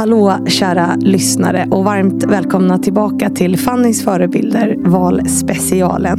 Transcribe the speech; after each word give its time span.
Hallå 0.00 0.38
kära 0.46 0.96
lyssnare 0.96 1.68
och 1.70 1.84
varmt 1.84 2.24
välkomna 2.24 2.78
tillbaka 2.78 3.30
till 3.30 3.58
Fannys 3.58 4.04
förebilder 4.04 4.76
valspecialen. 4.78 6.18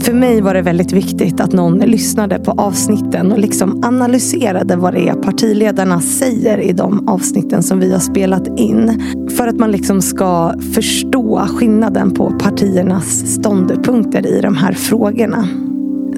För 0.00 0.12
mig 0.12 0.40
var 0.40 0.54
det 0.54 0.62
väldigt 0.62 0.92
viktigt 0.92 1.40
att 1.40 1.52
någon 1.52 1.78
lyssnade 1.78 2.38
på 2.38 2.50
avsnitten 2.50 3.32
och 3.32 3.38
liksom 3.38 3.84
analyserade 3.84 4.76
vad 4.76 4.94
det 4.94 5.08
är 5.08 5.14
partiledarna 5.14 6.00
säger 6.00 6.58
i 6.58 6.72
de 6.72 7.08
avsnitten 7.08 7.62
som 7.62 7.80
vi 7.80 7.92
har 7.92 8.00
spelat 8.00 8.58
in. 8.60 9.02
För 9.36 9.48
att 9.48 9.58
man 9.58 9.70
liksom 9.70 10.02
ska 10.02 10.54
förstå 10.74 11.46
skillnaden 11.46 12.14
på 12.14 12.30
partiernas 12.30 13.34
ståndpunkter 13.34 14.26
i 14.26 14.40
de 14.40 14.56
här 14.56 14.72
frågorna. 14.72 15.48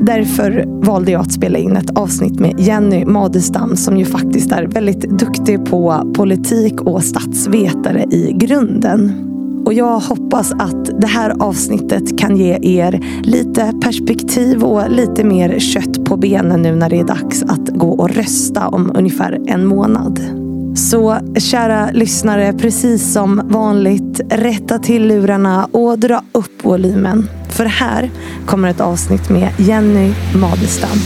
Därför 0.00 0.64
valde 0.66 1.10
jag 1.10 1.20
att 1.20 1.32
spela 1.32 1.58
in 1.58 1.76
ett 1.76 1.98
avsnitt 1.98 2.40
med 2.40 2.60
Jenny 2.60 3.04
Madestam 3.04 3.76
som 3.76 3.96
ju 3.96 4.04
faktiskt 4.04 4.52
är 4.52 4.66
väldigt 4.66 5.00
duktig 5.00 5.64
på 5.64 6.12
politik 6.14 6.80
och 6.80 7.04
statsvetare 7.04 8.04
i 8.10 8.32
grunden. 8.32 9.27
Och 9.66 9.74
jag 9.74 9.98
hoppas 9.98 10.52
att 10.52 11.00
det 11.00 11.06
här 11.06 11.36
avsnittet 11.38 12.18
kan 12.18 12.36
ge 12.36 12.58
er 12.62 13.00
lite 13.22 13.72
perspektiv 13.82 14.64
och 14.64 14.91
lite 14.91 15.24
mer 15.24 15.58
kött 15.58 16.05
på 16.05 16.16
benen 16.16 16.62
nu 16.62 16.74
när 16.74 16.91
det 16.91 16.98
är 16.98 17.05
dags 17.05 17.42
att 17.42 17.69
gå 17.69 17.88
och 17.88 18.10
rösta 18.10 18.69
om 18.69 18.92
ungefär 18.94 19.38
en 19.46 19.66
månad. 19.66 20.20
Så 20.77 21.16
kära 21.36 21.91
lyssnare, 21.91 22.52
precis 22.52 23.12
som 23.12 23.42
vanligt, 23.44 24.20
rätta 24.30 24.78
till 24.78 25.06
lurarna 25.06 25.69
och 25.72 25.98
dra 25.98 26.22
upp 26.32 26.64
volymen. 26.64 27.28
För 27.60 27.66
här 27.66 28.10
kommer 28.46 28.69
ett 28.69 28.80
avsnitt 28.80 29.28
med 29.28 29.48
Jenny 29.59 30.14
Madestam. 30.34 30.98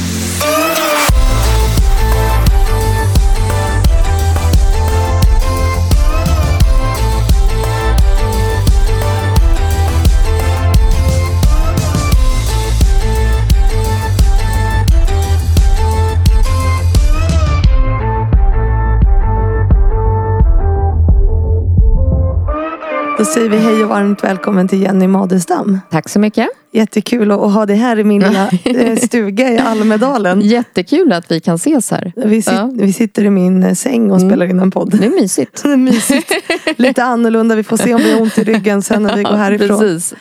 Då 23.18 23.24
säger 23.24 23.48
vi 23.48 23.56
hej 23.58 23.82
och 23.82 23.88
varmt 23.88 24.24
välkommen 24.24 24.68
till 24.68 24.82
Jenny 24.82 25.06
Madestam. 25.06 25.80
Tack 25.90 26.08
så 26.08 26.18
mycket. 26.18 26.48
Jättekul 26.72 27.30
att 27.30 27.38
ha 27.52 27.66
dig 27.66 27.76
här 27.76 27.98
i 27.98 28.04
min 28.04 28.22
lilla 28.22 28.48
eh, 28.64 28.96
stuga 28.96 29.48
i 29.52 29.58
Almedalen. 29.58 30.40
Jättekul 30.40 31.12
att 31.12 31.30
vi 31.30 31.40
kan 31.40 31.54
ses 31.54 31.90
här. 31.90 32.12
Vi, 32.16 32.42
sit, 32.42 32.54
Ja. 32.54 32.70
vi 32.74 32.92
sitter 32.92 33.24
i 33.24 33.30
min 33.30 33.62
eh, 33.62 33.74
säng 33.74 34.10
och 34.10 34.20
spelar 34.20 34.46
in 34.46 34.60
en 34.60 34.70
podd. 34.70 34.90
Det 35.00 35.06
är 35.06 35.10
mysigt. 35.10 35.62
Det 35.62 35.72
är 35.72 35.76
mysigt. 35.76 36.32
Lite 36.76 37.04
annorlunda. 37.04 37.54
Vi 37.54 37.62
får 37.62 37.76
se 37.76 37.94
om 37.94 38.00
vi 38.00 38.12
har 38.12 38.20
ont 38.20 38.38
i 38.38 38.44
ryggen 38.44 38.82
sen 38.82 39.02
när 39.02 39.16
vi 39.16 39.22
går 39.22 39.32
härifrån. 39.36 39.78
Precis. 39.78 40.14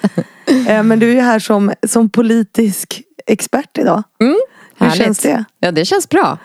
Eh, 0.68 0.84
Men 0.84 1.00
du 1.00 1.10
är 1.10 1.14
ju 1.14 1.22
här 1.22 1.40
som, 1.40 1.72
som 1.88 2.10
politisk 2.10 3.02
expert 3.26 3.78
idag. 3.78 4.04
Hur 4.20 4.36
Härligt. 4.86 4.98
känns 5.04 5.20
det? 5.20 5.44
Ja, 5.60 5.72
det 5.72 5.86
känns 5.86 6.10
bra. 6.10 6.38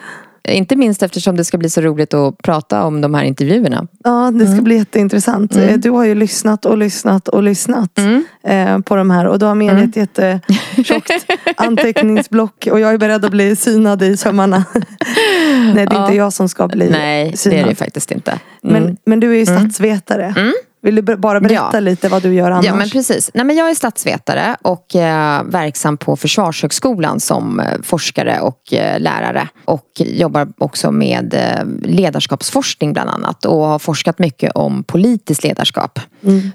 Inte 0.49 0.77
minst 0.77 1.03
eftersom 1.03 1.37
det 1.37 1.45
ska 1.45 1.59
bli 1.59 1.71
så 1.71 1.81
roligt 1.81 2.15
att 2.15 2.39
prata 2.39 2.85
om 2.85 3.01
de 3.01 3.15
här 3.15 3.25
intervjuerna. 3.25 3.87
Ja, 4.05 4.31
det 4.35 4.47
ska 4.47 4.63
bli 4.63 4.77
jätteintressant. 4.77 5.55
Mm. 5.57 5.69
Eh, 5.69 5.77
Du 5.77 5.91
har 5.91 6.05
ju 6.05 6.15
lyssnat 6.15 6.65
och 6.67 6.79
lyssnat 6.79 7.29
och 7.29 7.43
lyssnat 7.43 7.99
eh, 8.47 8.79
på 8.79 8.97
de 8.97 9.11
här. 9.11 9.27
Och 9.27 9.39
du 9.39 9.47
har 9.47 9.55
med 9.55 9.77
dig 9.77 9.85
Mm. 9.85 9.91
ett 9.91 9.97
jättetjockt 10.19 11.11
anteckningsblock. 11.57 12.69
Och 12.73 12.81
jag 12.81 12.93
är 12.95 12.99
beredd 12.99 13.25
att 13.25 13.31
bli 13.31 13.57
synad 13.57 14.03
i 14.03 14.17
sömmarna. 14.17 14.65
Nej, 15.75 15.87
det 15.87 15.97
är 15.97 16.01
inte 16.03 16.15
jag 16.17 16.33
som 16.33 16.49
ska 16.49 16.69
bli 16.69 16.91
Nej, 16.91 17.37
synad. 17.37 17.59
det 17.59 17.63
är 17.63 17.67
det 17.69 17.75
faktiskt 17.75 18.11
inte. 18.11 18.31
Mm. 18.31 18.83
Men, 18.85 18.97
men 19.05 19.21
du 19.21 19.31
är 19.33 19.39
ju 19.39 19.47
statsvetare. 19.47 20.35
Vill 20.83 20.95
du 20.95 21.03
bara 21.17 21.41
berätta 21.41 21.71
Ja. 21.75 21.81
lite 21.81 22.09
vad 22.09 22.23
du 22.23 22.35
gör 22.35 22.51
annars? 22.51 22.67
Ja 22.67 22.75
men 22.75 22.91
precis. 22.91 23.31
Nej, 23.35 23.45
men 23.45 23.57
jag 23.57 23.71
är 23.71 23.75
statsvetare 23.75 24.57
och 24.63 24.97
eh, 24.97 25.43
verksam 25.45 25.97
på 25.97 26.17
Försvarshögskolan 26.17 27.21
som 27.21 27.61
eh, 27.61 27.67
forskare 27.83 28.41
och 28.41 28.73
eh, 28.73 29.01
lärare. 29.01 29.49
Och 29.65 29.87
jobbar 29.97 30.49
också 30.59 30.91
med 30.91 31.35
eh, 31.35 31.65
ledarskapsforskning 31.83 32.93
bland 32.93 33.11
annat 33.11 33.45
och 33.45 33.65
har 33.65 33.79
forskat 33.79 34.19
mycket 34.19 34.53
om 34.53 34.85
politiskt 34.85 35.45
ledarskap. 35.45 36.01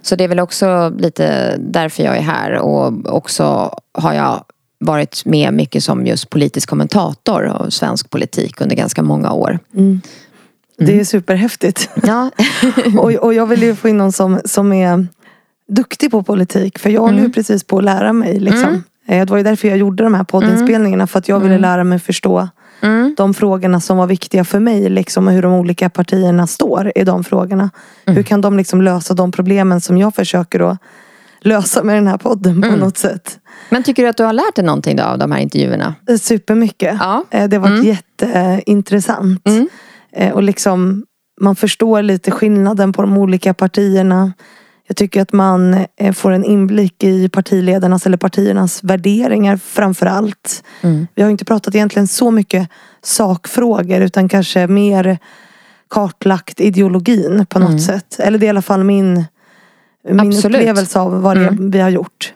Så 0.02 0.16
det 0.16 0.24
är 0.24 0.28
väl 0.28 0.40
också 0.40 0.90
lite 0.98 1.56
därför 1.60 2.04
jag 2.04 2.18
är 2.18 2.22
här 2.22 2.52
och 2.58 3.16
också 3.16 3.76
har 3.94 4.14
jag 4.14 4.44
varit 4.80 5.26
med 5.26 5.54
mycket 5.54 5.84
som 5.84 6.06
just 6.06 6.30
politisk 6.30 6.70
kommentator 6.70 7.46
av 7.46 7.70
svensk 7.70 8.10
politik 8.10 8.62
under 8.62 8.76
ganska 8.76 9.02
många 9.04 9.32
år. 9.32 9.60
Det 10.78 11.00
är 11.00 11.04
superhäftigt. 11.04 11.90
Ja. 12.04 12.32
och, 12.98 13.12
och 13.14 13.34
jag 13.34 13.46
vill 13.46 13.64
ju 13.64 13.76
få 13.76 13.90
in 13.90 13.98
någon 13.98 14.12
som, 14.12 14.40
som 14.46 14.74
är 14.74 15.08
duktig 15.68 16.12
på 16.12 16.24
politik. 16.24 16.80
För 16.80 16.90
jag 16.90 17.02
håller 17.02 17.14
Mm. 17.14 17.26
ju 17.26 17.32
precis 17.34 17.64
på 17.64 17.78
att 17.78 17.84
lära 17.84 18.14
mig. 18.14 18.40
Liksom. 18.40 18.84
Eh, 19.08 19.26
Det 19.26 19.32
var 19.32 19.38
ju 19.38 19.44
därför 19.44 19.68
jag 19.68 19.78
gjorde 19.78 20.04
de 20.04 20.14
här 20.14 20.24
poddinspelningarna. 20.24 21.08
För 21.08 21.20
att 21.20 21.28
jag 21.30 21.36
Mm. 21.36 21.48
ville 21.50 21.62
lära 21.62 21.84
mig 21.84 22.00
förstå 22.00 22.50
de 23.18 23.34
frågorna 23.34 23.80
som 23.82 23.98
var 23.98 24.08
viktiga 24.08 24.44
för 24.46 24.60
mig. 24.60 24.90
Liksom, 24.90 25.28
och 25.28 25.34
hur 25.34 25.42
de 25.42 25.54
olika 25.54 25.90
partierna 25.90 26.48
står 26.48 26.92
i 26.96 27.04
de 27.04 27.24
frågorna. 27.24 27.70
Mm. 28.06 28.16
Hur 28.16 28.24
kan 28.24 28.42
de 28.42 28.58
liksom 28.58 28.82
lösa 28.82 29.14
de 29.14 29.32
problemen 29.32 29.82
som 29.82 29.98
jag 29.98 30.16
försöker 30.16 30.60
att 30.72 30.78
lösa 31.42 31.84
med 31.84 31.96
den 31.96 32.08
här 32.08 32.18
podden 32.18 32.62
på 32.62 32.68
Mm. 32.68 32.80
något 32.80 32.98
sätt. 32.98 33.40
Men 33.70 33.84
tycker 33.84 34.04
du 34.04 34.10
att 34.10 34.18
du 34.18 34.24
har 34.24 34.34
lärt 34.34 34.56
dig 34.56 34.66
någonting 34.66 34.96
då 34.96 35.04
av 35.04 35.18
de 35.18 35.32
här 35.32 35.40
intervjuerna? 35.40 35.96
Eh, 36.10 36.16
Supermycket. 36.18 36.98
Ja. 37.00 37.24
Eh, 37.32 37.48
Det 37.50 37.58
har 37.58 37.70
varit 37.70 37.84
jätteintressant. 37.86 39.42
Mm. 40.16 40.28
Eh, 40.28 40.34
Och 40.34 40.44
liksom, 40.44 41.04
man 41.42 41.56
förstår 41.56 42.02
lite 42.02 42.32
skillnaden 42.32 42.94
på 42.94 43.02
de 43.02 43.18
olika 43.18 43.54
partierna. 43.54 44.34
Jag 44.88 44.98
tycker 44.98 45.22
att 45.22 45.34
man 45.34 45.86
eh, 45.98 46.14
får 46.14 46.32
en 46.32 46.44
inblick 46.44 47.04
i 47.04 47.30
partiledarnas 47.30 48.06
eller 48.06 48.18
partiernas 48.18 48.84
värderingar 48.84 49.58
framför 49.58 50.06
allt. 50.06 50.64
Vi 51.16 51.22
har 51.24 51.30
inte 51.30 51.46
pratat 51.46 51.76
egentligen 51.76 52.08
så 52.08 52.32
mycket 52.32 52.70
sakfrågor 53.02 54.02
utan 54.02 54.30
kanske 54.30 54.68
mer 54.68 55.18
kartlagt 55.90 56.60
ideologin 56.60 57.46
på 57.50 57.60
något 57.60 57.82
sätt. 57.82 58.20
Eller 58.20 58.40
det 58.40 58.46
är 58.46 58.48
i 58.48 58.50
alla 58.50 58.62
fall 58.62 58.84
min, 58.84 59.26
min 60.10 60.20
Absolut. 60.20 60.58
upplevelse 60.62 61.00
av 61.00 61.22
vad 61.22 61.38
det 61.38 61.46
är 61.46 61.58
vi 61.60 61.80
har 61.80 61.90
gjort. 61.90 62.34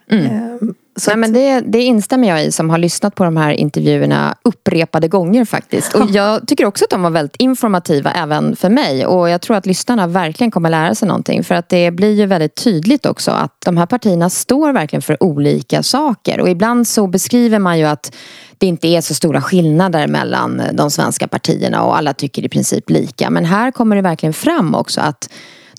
Så 0.99 1.09
Nej, 1.11 1.17
men 1.17 1.33
det, 1.33 1.59
det 1.59 1.81
instämmer 1.81 2.27
jag 2.27 2.45
i 2.45 2.51
som 2.51 2.69
har 2.69 2.77
lyssnat 2.77 3.15
på 3.15 3.23
de 3.23 3.37
här 3.37 3.51
intervjuerna 3.51 4.35
upprepade 4.43 5.07
gånger 5.07 5.45
faktiskt. 5.45 5.93
Och 5.95 6.09
jag 6.09 6.47
tycker 6.47 6.65
också 6.65 6.85
att 6.85 6.89
de 6.89 7.01
var 7.01 7.09
väldigt 7.09 7.35
informativa 7.35 8.11
även 8.11 8.55
för 8.55 8.69
mig. 8.69 9.05
Och 9.05 9.29
jag 9.29 9.41
tror 9.41 9.57
att 9.57 9.65
lyssnarna 9.65 10.07
verkligen 10.07 10.51
kommer 10.51 10.69
lära 10.69 10.95
sig 10.95 11.07
någonting. 11.07 11.43
För 11.43 11.55
att 11.55 11.69
det 11.69 11.91
blir 11.91 12.13
ju 12.13 12.25
väldigt 12.25 12.55
tydligt 12.55 13.05
också 13.05 13.31
att 13.31 13.53
de 13.65 13.77
här 13.77 13.85
partierna 13.85 14.29
står 14.29 14.73
verkligen 14.73 15.01
för 15.01 15.23
olika 15.23 15.83
saker. 15.83 16.39
Och 16.39 16.49
ibland 16.49 16.87
så 16.87 17.07
beskriver 17.07 17.59
man 17.59 17.79
ju 17.79 17.85
att 17.85 18.15
det 18.57 18.67
inte 18.67 18.87
är 18.87 19.01
så 19.01 19.13
stora 19.13 19.41
skillnader 19.41 20.07
mellan 20.07 20.61
de 20.73 20.91
svenska 20.91 21.27
partierna 21.27 21.83
och 21.83 21.97
alla 21.97 22.13
tycker 22.13 22.45
i 22.45 22.49
princip 22.49 22.89
lika. 22.89 23.29
Men 23.29 23.45
här 23.45 23.71
kommer 23.71 23.95
det 23.95 24.01
verkligen 24.01 24.33
fram 24.33 24.75
också 24.75 25.01
att 25.01 25.29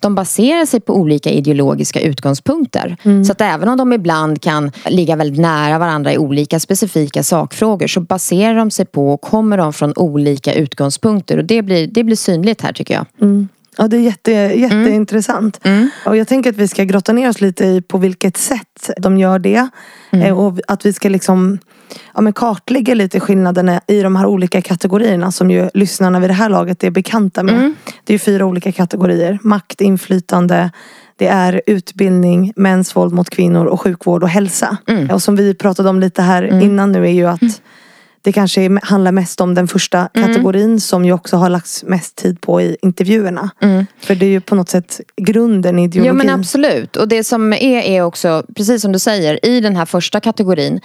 de 0.03 0.15
baserar 0.15 0.67
sig 0.67 0.81
på 0.81 0.95
olika 0.95 1.31
ideologiska 1.31 2.01
utgångspunkter. 2.01 2.97
Så 3.25 3.33
att 3.33 3.41
även 3.41 3.69
om 3.69 3.77
de 3.77 3.93
ibland 3.93 4.43
kan 4.43 4.73
ligga 4.87 5.17
väldigt 5.17 5.41
nära 5.41 5.79
varandra 5.79 6.13
i 6.13 6.19
olika 6.19 6.61
specifika 6.61 7.23
sakfrågor 7.23 7.87
så 7.87 8.01
baserar 8.01 8.55
de 8.55 8.71
sig 8.71 8.87
på 8.87 9.13
och 9.13 9.21
kommer 9.21 9.59
de 9.59 9.73
från 9.73 9.93
olika 9.97 10.55
utgångspunkter. 10.55 11.39
Och 11.39 11.45
det 11.45 11.63
blir, 11.63 11.87
det 11.87 12.05
blir 12.05 12.17
synligt 12.17 12.63
här 12.63 12.73
tycker 12.73 12.95
jag. 12.95 13.07
Ja, 13.81 13.89
det 13.89 13.97
är 13.97 14.00
jätte, 14.00 14.33
jätteintressant. 14.33 15.61
Och 16.06 16.16
jag 16.16 16.28
tänker 16.28 16.50
att 16.50 16.56
vi 16.56 16.69
ska 16.69 16.84
grotta 16.84 17.12
ner 17.12 17.28
oss 17.28 17.41
lite 17.41 17.65
i 17.65 17.83
på 17.83 17.99
vilket 17.99 18.37
sätt 18.37 18.91
de 18.99 19.19
gör 19.19 19.39
det. 19.39 19.69
Eh, 20.11 20.39
Och 20.39 20.59
att 20.69 20.87
vi 20.87 20.93
ska 20.93 21.09
liksom 21.09 21.59
ja, 22.15 22.21
men 22.21 22.33
kartlägga 22.33 22.94
lite 22.94 23.21
skillnaderna 23.21 23.81
i 23.87 24.03
de 24.03 24.17
här 24.17 24.27
olika 24.27 24.62
kategorierna 24.62 25.33
som 25.33 25.50
ju 25.50 25.69
lyssnarna 25.75 26.21
vid 26.21 26.31
det 26.31 26.34
här 26.34 26.49
laget 26.49 26.84
är 26.84 26.91
bekanta 26.91 27.43
med. 27.43 27.75
Det 28.05 28.15
är 28.15 28.19
fyra 28.19 28.44
olika 28.47 28.72
kategorier. 28.72 29.38
Makt, 29.43 29.81
inflytande, 29.81 30.70
det 31.17 31.26
är 31.26 31.62
utbildning, 31.67 32.53
mäns 32.56 32.97
våld 32.97 33.12
mot 33.12 33.31
kvinnor 33.31 33.67
och 33.67 33.81
sjukvård 33.81 34.23
och 34.23 34.29
hälsa. 34.29 34.76
Och 35.12 35.23
som 35.23 35.37
vi 35.37 35.55
pratade 35.55 35.88
om 35.88 36.00
lite 36.00 36.23
här 36.23 36.43
innan 36.62 36.93
nu 36.93 37.05
är 37.06 37.11
ju 37.12 37.26
att 37.26 37.41
det 38.23 38.32
kanske 38.32 38.79
handlar 38.82 39.12
mest 39.12 39.41
om 39.41 39.55
den 39.55 39.69
första 39.69 40.09
kategorin 40.15 40.81
som 40.81 41.05
ju 41.05 41.12
också 41.12 41.37
har 41.37 41.49
lagts 41.50 41.85
mest 41.85 42.17
tid 42.17 42.41
på 42.41 42.61
i 42.61 42.76
intervjuerna. 42.82 43.50
För 44.00 44.15
det 44.15 44.26
är 44.26 44.31
ju 44.31 44.41
på 44.41 44.55
något 44.55 44.69
sätt 44.69 45.00
grunden 45.17 45.79
i 45.79 45.82
Ja 45.82 45.87
ideologin. 45.87 46.17
men 46.17 46.31
absolut. 46.31 46.97
Och 46.97 47.09
det 47.09 47.25
som 47.25 47.53
är 47.53 47.82
är 47.82 48.03
också, 48.03 48.44
precis 48.56 48.82
som 48.82 48.93
du 48.93 48.99
säger, 48.99 49.47
i 49.47 49.61
den 49.61 49.76
här 49.76 49.85
första 49.87 50.20
kategorin 50.20 50.81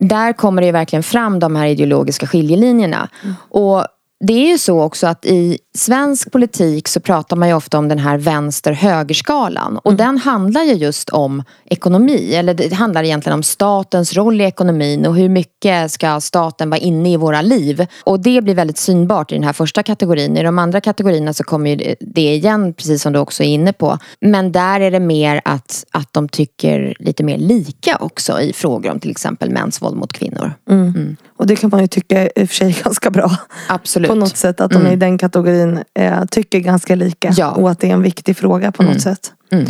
där 0.00 0.32
kommer 0.32 0.62
det 0.62 0.72
verkligen 0.72 1.02
fram 1.02 1.38
de 1.38 1.56
här 1.56 1.66
ideologiska 1.66 2.26
skiljelinjerna. 2.26 3.08
Och 3.50 3.84
det 4.20 4.32
är 4.32 4.48
ju 4.48 4.58
så 4.58 4.82
också 4.82 5.06
att 5.06 5.24
i 5.26 5.58
svensk 5.74 6.32
politik 6.32 6.88
så 6.88 7.00
pratar 7.00 7.36
man 7.36 7.48
ju 7.48 7.54
ofta 7.54 7.78
om 7.78 7.88
den 7.88 7.98
här 7.98 8.18
vänster-högerskalan. 8.18 9.78
Och 9.78 9.90
mm. 9.92 9.96
den 9.96 10.18
handlar 10.18 10.62
ju 10.62 10.72
just 10.72 11.10
om 11.10 11.42
ekonomi. 11.64 12.34
Eller 12.34 12.54
det 12.54 12.72
handlar 12.72 13.02
egentligen 13.02 13.38
om 13.38 13.42
statens 13.42 14.14
roll 14.14 14.40
i 14.40 14.44
ekonomin 14.44 15.06
och 15.06 15.16
hur 15.16 15.28
mycket 15.28 15.90
ska 15.90 16.20
staten 16.20 16.70
vara 16.70 16.80
inne 16.80 17.12
i 17.12 17.16
våra 17.16 17.42
liv. 17.42 17.86
Och 18.04 18.20
det 18.20 18.40
blir 18.42 18.54
väldigt 18.54 18.78
synbart 18.78 19.32
i 19.32 19.34
den 19.34 19.44
här 19.44 19.52
första 19.52 19.82
kategorin. 19.82 20.36
I 20.36 20.42
de 20.42 20.58
andra 20.58 20.80
kategorierna 20.80 21.32
så 21.32 21.44
kommer 21.44 21.94
det 22.00 22.34
igen, 22.34 22.74
precis 22.74 23.02
som 23.02 23.12
du 23.12 23.18
också 23.18 23.42
är 23.42 23.48
inne 23.48 23.72
på. 23.72 23.98
Men 24.20 24.52
där 24.52 24.80
är 24.80 24.90
det 24.90 25.00
mer 25.00 25.40
att, 25.44 25.84
att 25.90 26.12
de 26.12 26.28
tycker 26.28 26.96
lite 26.98 27.24
mer 27.24 27.38
lika 27.38 27.96
också 28.00 28.40
i 28.40 28.52
frågor 28.52 28.90
om 28.90 29.00
till 29.00 29.10
exempel 29.10 29.50
mäns 29.50 29.82
våld 29.82 29.96
mot 29.96 30.12
kvinnor. 30.12 30.52
Mm. 30.70 30.88
Mm. 30.88 31.16
Och 31.38 31.46
det 31.46 31.56
kan 31.56 31.70
man 31.70 31.80
ju 31.80 31.86
tycka 31.86 32.24
i 32.26 32.44
och 32.44 32.48
för 32.48 32.54
sig 32.54 32.68
är 32.68 32.84
ganska 32.84 33.10
bra. 33.10 33.36
Absolut. 33.68 34.08
På 34.08 34.14
något 34.14 34.36
sätt 34.36 34.60
att 34.60 34.70
de 34.70 34.80
mm. 34.80 34.92
i 34.92 34.96
den 34.96 35.18
kategorin 35.18 35.84
eh, 35.94 36.24
tycker 36.24 36.58
ganska 36.58 36.94
lika. 36.94 37.32
Ja. 37.36 37.50
Och 37.50 37.70
att 37.70 37.80
det 37.80 37.88
är 37.88 37.92
en 37.92 38.02
viktig 38.02 38.36
fråga 38.36 38.72
på 38.72 38.82
något 38.82 38.90
mm. 38.90 39.00
sätt. 39.00 39.32
Mm. 39.52 39.66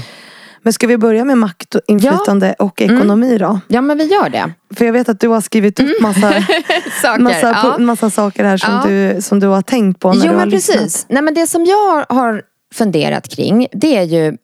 Men 0.63 0.73
ska 0.73 0.87
vi 0.87 0.99
börja 0.99 1.25
med 1.25 1.39
makt, 1.39 1.75
och 1.75 1.81
inflytande 1.87 2.55
ja. 2.59 2.65
och 2.65 2.83
ekonomi 2.83 3.39
då? 3.39 3.61
Ja 3.69 3.81
men 3.81 3.99
vi 3.99 4.05
gör 4.05 4.29
det. 4.29 4.53
För 4.75 4.85
jag 4.85 4.93
vet 4.93 5.09
att 5.09 5.21
du 5.21 5.29
har 5.29 5.41
skrivit 5.41 5.81
upp 5.81 6.01
massa 6.01 6.21
saker, 7.03 7.23
massa, 7.23 7.51
ja. 7.51 7.79
massa 7.79 8.11
saker 8.11 8.45
här 8.45 8.57
som, 8.57 8.81
du, 8.87 9.23
som 9.23 9.41
du 9.41 9.47
har 9.47 9.63
tänkt 9.63 10.01
på 10.01 10.13
när 10.13 10.17
jo, 10.17 10.23
du 10.23 10.29
har 10.29 10.37
men 10.37 10.51
precis. 10.51 10.81
lyssnat. 10.81 11.07
Nej 11.09 11.23
men 11.23 11.35
det 11.35 11.47
som 11.47 11.65
jag 11.65 12.07
har 12.09 12.43
funderat 12.75 13.29
kring 13.29 13.67
det 13.73 13.97
är 13.97 14.03
ju 14.03 14.37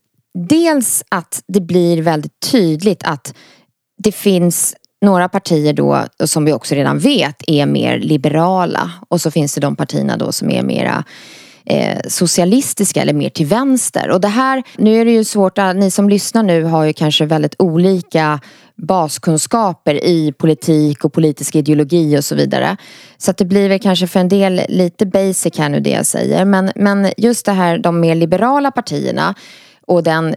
dels 0.49 1.05
att 1.09 1.43
det 1.49 1.61
blir 1.61 2.03
väldigt 2.03 2.41
tydligt 2.53 3.03
att 3.05 3.35
det 4.05 4.13
finns 4.13 4.75
några 5.05 5.29
partier 5.29 5.73
då, 5.73 6.05
som 6.25 6.45
vi 6.45 6.53
också 6.53 6.75
redan 6.75 6.99
vet, 6.99 7.43
är 7.47 7.67
mer 7.67 7.99
liberala. 7.99 8.91
Och 9.09 9.21
så 9.21 9.31
finns 9.31 9.55
det 9.55 9.61
de 9.61 9.77
partierna 9.77 10.17
då 10.17 10.33
som 10.33 10.51
är 10.51 10.63
mera 10.63 11.05
eh, 11.67 11.99
socialistiska 12.09 13.03
eller 13.03 13.13
mer 13.13 13.31
till 13.31 13.47
vänster. 13.47 14.11
Och 14.11 14.21
det 14.21 14.29
här, 14.29 14.63
nu 14.77 15.01
är 15.01 15.05
det 15.05 15.11
ju 15.11 15.25
svårt, 15.25 15.59
att, 15.59 15.77
ni 15.77 15.91
som 15.91 16.09
lyssnar 16.09 16.43
nu 16.43 16.65
har 16.65 16.85
ju 16.85 16.93
kanske 16.93 17.27
väldigt 17.27 17.55
olika 17.59 18.41
baskunskaper 18.77 20.05
i 20.05 20.33
politik 20.33 21.05
och 21.05 21.13
politisk 21.13 21.57
ideologi 21.57 22.19
och 22.19 22.25
så 22.25 22.35
vidare. 22.35 22.77
Så 23.19 23.31
att 23.31 23.37
det 23.37 23.45
blir 23.45 23.69
väl 23.69 23.79
kanske 23.79 24.07
för 24.07 24.21
en 24.21 24.29
del 24.29 24.63
lite 24.69 25.07
basic 25.07 25.59
här 25.59 25.69
nu 25.69 25.81
det 25.81 25.91
jag 25.91 26.07
säger. 26.07 26.45
Men, 26.45 26.73
men 26.75 27.13
just 27.17 27.47
det 27.47 27.53
här, 27.53 27.79
de 27.79 28.01
mer 28.01 28.15
liberala 28.15 28.71
partierna 28.71 29.35
och 29.87 30.03
den 30.03 30.35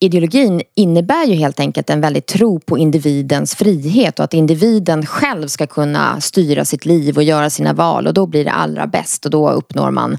ideologin 0.00 0.62
innebär 0.74 1.24
ju 1.24 1.34
helt 1.34 1.60
enkelt 1.60 1.90
en 1.90 2.00
väldigt 2.00 2.26
tro 2.26 2.60
på 2.60 2.78
individens 2.78 3.54
frihet 3.54 4.18
och 4.18 4.24
att 4.24 4.34
individen 4.34 5.06
själv 5.06 5.48
ska 5.48 5.66
kunna 5.66 6.20
styra 6.20 6.64
sitt 6.64 6.84
liv 6.84 7.16
och 7.16 7.22
göra 7.22 7.50
sina 7.50 7.72
val 7.72 8.06
och 8.06 8.14
då 8.14 8.26
blir 8.26 8.44
det 8.44 8.52
allra 8.52 8.86
bäst 8.86 9.24
och 9.24 9.30
då 9.30 9.50
uppnår 9.50 9.90
man 9.90 10.18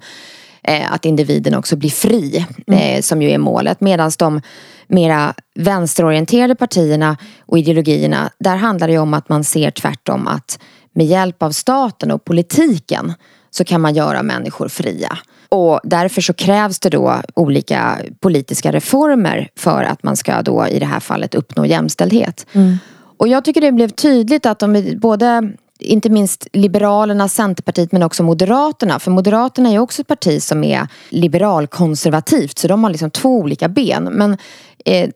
eh, 0.64 0.94
att 0.94 1.06
individen 1.06 1.56
också 1.56 1.76
blir 1.76 1.90
fri 1.90 2.46
mm. 2.68 2.80
eh, 2.80 3.02
som 3.02 3.22
ju 3.22 3.32
är 3.32 3.38
målet. 3.38 3.82
Medan 3.82 4.12
de 4.18 4.42
mera 4.88 5.34
vänsterorienterade 5.56 6.56
partierna 6.56 7.18
och 7.40 7.58
ideologierna 7.58 8.30
där 8.40 8.56
handlar 8.56 8.88
det 8.88 8.98
om 8.98 9.14
att 9.14 9.30
man 9.30 9.44
ser 9.44 9.72
tvärtom 9.72 10.28
att 10.28 10.60
med 10.94 11.06
hjälp 11.06 11.44
av 11.44 11.52
staten 11.52 12.12
och 12.12 12.26
politiken 12.26 13.14
så 13.52 13.66
kan 13.66 13.82
man 13.82 13.96
göra 13.96 14.24
människor 14.24 14.68
fria. 14.68 15.18
Och 15.50 15.80
därför 15.84 16.22
så 16.22 16.34
krävs 16.34 16.80
det 16.80 16.90
då 16.90 17.22
olika 17.34 18.00
politiska 18.20 18.72
reformer 18.72 19.50
för 19.56 19.84
att 19.84 20.04
man 20.04 20.18
ska 20.18 20.42
då 20.42 20.68
i 20.68 20.80
det 20.80 20.86
här 20.86 21.00
fallet 21.00 21.36
uppnå 21.36 21.66
jämställdhet. 21.66 22.46
Mm. 22.54 22.78
Och 23.18 23.28
jag 23.28 23.46
tycker 23.46 23.62
det 23.62 23.72
blev 23.72 23.90
tydligt 23.90 24.46
att 24.46 24.60
de 24.60 24.98
både 25.02 25.52
inte 25.80 26.10
minst 26.10 26.48
Liberalerna, 26.54 27.28
Centerpartiet 27.28 27.92
men 27.92 28.04
också 28.04 28.24
Moderaterna. 28.24 29.00
För 29.00 29.12
Moderaterna 29.12 29.70
är 29.70 29.80
också 29.80 30.02
ett 30.02 30.08
parti 30.08 30.44
som 30.44 30.64
är 30.64 30.88
liberalkonservativt 31.10 32.60
så 32.60 32.68
de 32.68 32.84
har 32.84 32.92
liksom 32.92 33.12
två 33.12 33.38
olika 33.38 33.68
ben. 33.68 34.04
Men 34.04 34.38
eh, 34.86 35.10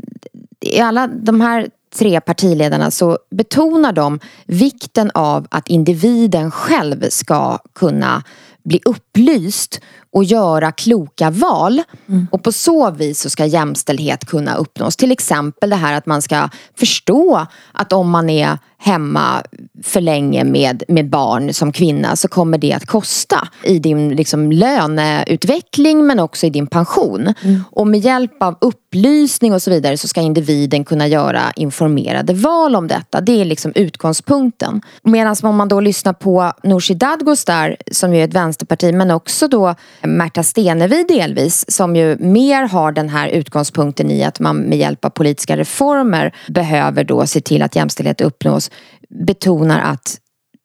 i 0.59 0.79
alla 0.79 1.07
de 1.07 1.41
här 1.41 1.67
tre 1.95 2.21
partiledarna 2.21 2.91
så 2.91 3.17
betonar 3.31 3.91
de 3.91 4.19
vikten 4.45 5.11
av 5.13 5.47
att 5.51 5.67
individen 5.67 6.51
själv 6.51 7.05
ska 7.09 7.57
kunna 7.75 8.23
bli 8.63 8.81
upplyst 8.85 9.81
och 10.11 10.23
göra 10.23 10.71
kloka 10.71 11.29
val. 11.29 11.81
Mm. 12.07 12.27
Och 12.31 12.43
på 12.43 12.51
så 12.51 12.91
vis 12.91 13.21
så 13.21 13.29
ska 13.29 13.45
jämställdhet 13.45 14.25
kunna 14.25 14.55
uppnås. 14.55 14.95
Till 14.95 15.11
exempel 15.11 15.69
det 15.69 15.75
här 15.75 15.93
att 15.93 16.05
man 16.05 16.21
ska 16.21 16.49
förstå 16.79 17.47
att 17.71 17.93
om 17.93 18.09
man 18.09 18.29
är 18.29 18.57
hemma 18.81 19.43
för 19.83 20.01
länge 20.01 20.43
med, 20.43 20.83
med 20.87 21.09
barn 21.09 21.53
som 21.53 21.71
kvinna 21.71 22.15
så 22.15 22.27
kommer 22.27 22.57
det 22.57 22.73
att 22.73 22.85
kosta 22.85 23.47
i 23.63 23.79
din 23.79 24.09
liksom, 24.09 24.51
löneutveckling 24.51 26.07
men 26.07 26.19
också 26.19 26.45
i 26.45 26.49
din 26.49 26.67
pension. 26.67 27.33
Mm. 27.41 27.63
Och 27.71 27.87
med 27.87 27.99
hjälp 27.99 28.43
av 28.43 28.57
upplysning 28.61 29.53
och 29.53 29.61
så 29.61 29.71
vidare 29.71 29.97
så 29.97 30.07
ska 30.07 30.21
individen 30.21 30.85
kunna 30.85 31.07
göra 31.07 31.41
informerade 31.55 32.33
val 32.33 32.75
om 32.75 32.87
detta. 32.87 33.21
Det 33.21 33.41
är 33.41 33.45
liksom 33.45 33.71
utgångspunkten. 33.75 34.81
Medan 35.03 35.35
om 35.43 35.55
man 35.55 35.67
då 35.67 35.79
lyssnar 35.79 36.13
på 36.13 36.53
Nooshi 36.63 36.93
Dadgostar 36.93 37.77
som 37.91 38.13
ju 38.13 38.21
är 38.21 38.25
ett 38.27 38.33
vänsterparti 38.33 38.93
men 38.93 39.11
också 39.11 39.47
då 39.47 39.75
Märta 40.03 40.43
Stenevi 40.43 41.05
delvis 41.07 41.71
som 41.71 41.95
ju 41.95 42.17
mer 42.19 42.63
har 42.63 42.91
den 42.91 43.09
här 43.09 43.27
utgångspunkten 43.27 44.11
i 44.11 44.23
att 44.23 44.39
man 44.39 44.57
med 44.57 44.77
hjälp 44.77 45.05
av 45.05 45.09
politiska 45.09 45.57
reformer 45.57 46.35
behöver 46.47 47.03
då 47.03 47.27
se 47.27 47.41
till 47.41 47.61
att 47.61 47.75
jämställdhet 47.75 48.21
uppnås 48.21 48.71
betonar 49.09 49.79
att 49.79 50.19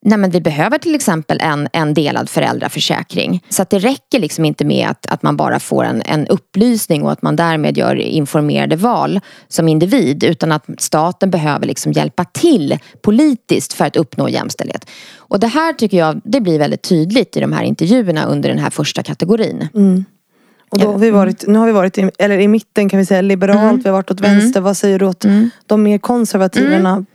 Nej, 0.07 0.19
men 0.19 0.31
vi 0.31 0.41
behöver 0.41 0.79
till 0.79 0.95
exempel 0.95 1.39
en, 1.41 1.69
en 1.73 1.95
delad 1.95 2.31
föräldraförsäkring. 2.31 3.45
Så 3.49 3.63
att 3.63 3.71
det 3.71 3.79
räcker 3.79 4.19
liksom 4.19 4.45
inte 4.45 4.65
med 4.65 4.89
att, 4.89 5.07
att 5.07 5.23
man 5.23 5.37
bara 5.37 5.61
får 5.61 5.85
en, 5.85 6.03
en 6.03 6.27
upplysning 6.27 7.03
och 7.03 7.13
att 7.13 7.23
man 7.23 7.37
därmed 7.37 7.79
gör 7.79 7.97
informerade 7.97 8.77
val 8.77 9.21
som 9.49 9.69
individ. 9.69 10.25
Utan 10.25 10.53
att 10.53 10.65
staten 10.79 11.31
behöver 11.31 11.67
liksom 11.67 11.93
hjälpa 11.93 12.25
till 12.25 12.79
politiskt 13.03 13.73
för 13.73 13.85
att 13.85 13.97
uppnå 13.97 14.29
jämställdhet. 14.29 14.91
Och 15.17 15.41
det 15.41 15.47
här 15.47 15.73
tycker 15.73 15.99
jag 15.99 16.21
det 16.25 16.41
blir 16.41 16.59
väldigt 16.59 16.83
tydligt 16.83 17.37
i 17.37 17.41
de 17.41 17.53
här 17.53 17.63
intervjuerna 17.63 18.25
under 18.25 18.49
den 18.49 18.59
här 18.59 18.71
första 18.71 19.03
kategorin. 19.03 19.69
Mm. 19.75 20.05
Och 20.71 20.79
då 20.79 20.93
har 20.93 20.99
vi 20.99 21.11
varit, 21.11 21.47
nu 21.47 21.59
har 21.59 21.67
vi 21.67 21.73
varit 21.73 21.99
i, 21.99 22.11
eller 22.19 22.39
i 22.39 22.49
mitten 22.49 22.89
kan 22.89 22.99
vi 22.99 23.07
säga 23.07 23.21
liberalt, 23.21 23.61
mm. 23.61 23.81
vi 23.81 23.89
har 23.89 23.97
varit 23.97 24.11
åt 24.11 24.21
vänster. 24.21 24.61
Mm. 24.61 24.65
Vad 24.65 24.77
säger 24.77 24.99
du 24.99 25.07
åt 25.07 25.25
mm. 25.25 25.51
de 25.67 25.83
mer 25.83 25.99
konservativerna? 25.99 26.91
Mm. 26.91 27.07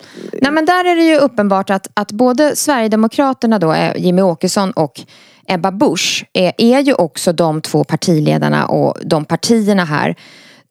Nej 0.42 0.52
men 0.52 0.66
där 0.66 0.86
är 0.86 0.96
det 0.96 1.04
ju 1.04 1.18
uppenbart 1.18 1.70
att, 1.70 1.88
att 1.94 2.12
både 2.12 2.56
Sverigedemokraterna 2.56 3.60
då, 3.60 3.76
Jimmy 3.96 4.22
Åkesson 4.22 4.72
och 4.72 5.02
Ebba 5.48 5.72
Busch 5.72 6.26
är, 6.34 6.54
är 6.58 6.80
ju 6.80 6.94
också 6.94 7.34
de 7.34 7.62
två 7.62 7.84
partiledarna 7.84 8.66
och 8.66 8.98
de 9.04 9.26
partierna 9.26 9.86
här 9.86 10.16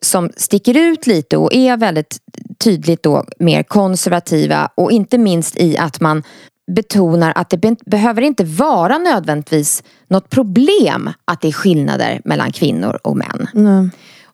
som 0.00 0.30
sticker 0.36 0.76
ut 0.76 1.06
lite 1.06 1.36
och 1.36 1.54
är 1.54 1.76
väldigt 1.76 2.16
tydligt 2.58 3.02
då 3.02 3.24
mer 3.38 3.62
konservativa 3.62 4.70
och 4.74 4.92
inte 4.92 5.18
minst 5.18 5.56
i 5.56 5.78
att 5.78 6.00
man 6.00 6.22
betonar 6.68 7.32
att 7.36 7.50
det 7.50 7.56
be 7.56 7.76
behöver 7.86 8.22
inte 8.22 8.44
vara 8.44 8.98
nödvändigtvis 8.98 9.82
något 10.08 10.30
problem 10.30 11.10
att 11.24 11.40
det 11.40 11.48
är 11.48 11.52
skillnader 11.52 12.20
mellan 12.24 12.52
kvinnor 12.52 12.98
och 13.02 13.16
män. 13.16 13.48
Mm. 13.54 13.90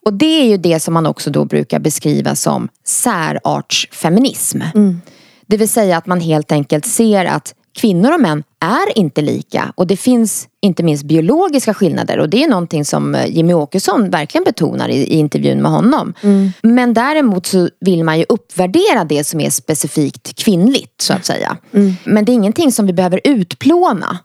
Och 0.07 0.13
det 0.13 0.41
är 0.41 0.45
ju 0.45 0.57
det 0.57 0.81
som 0.81 0.95
man 0.95 1.07
också 1.07 1.31
då 1.31 1.45
brukar 1.45 1.79
beskriva 1.79 2.35
som 2.35 2.69
särartsfeminism. 2.85 4.61
Mm. 4.75 5.01
Det 5.47 5.57
vill 5.57 5.69
säga 5.69 5.97
att 5.97 6.07
man 6.07 6.21
helt 6.21 6.53
enkelt 6.53 6.87
ser 6.87 7.25
att 7.25 7.55
kvinnor 7.75 8.13
och 8.13 8.21
män 8.21 8.45
är 8.61 8.99
inte 8.99 9.23
lika 9.23 9.73
och 9.75 9.87
det 9.87 9.97
finns 9.97 10.49
inte 10.61 10.83
minst 10.83 11.05
biologiska 11.05 11.75
skillnader 11.75 12.19
och 12.19 12.29
det 12.29 12.43
är 12.43 12.49
någonting 12.49 12.85
som 12.85 13.15
eh, 13.15 13.27
Jimmy 13.27 13.55
Åkesson 13.55 14.11
verkligen 14.11 14.45
betonar 14.45 14.89
i, 14.89 14.97
i 14.97 15.15
intervjun 15.15 15.63
med 15.63 15.71
honom. 15.71 16.15
Mm. 16.23 16.53
Men 16.63 16.95
däremot 16.95 17.47
så 17.47 17.69
vill 17.81 18.05
man 18.05 18.19
ju 18.19 18.25
uppvärdera 18.29 19.05
det 19.05 19.25
som 19.25 19.41
är 19.41 19.51
specifikt 19.51 20.37
kvinnligt 20.45 21.01
så 21.01 21.13
att 21.13 21.25
säga. 21.25 21.57
Mm. 21.73 21.93
Men 22.05 22.25
det 22.25 22.33
är 22.33 22.35
ingenting 22.35 22.73
som 22.73 22.87
vi 22.87 22.93
behöver 22.93 23.21
utplåna. 23.25 24.19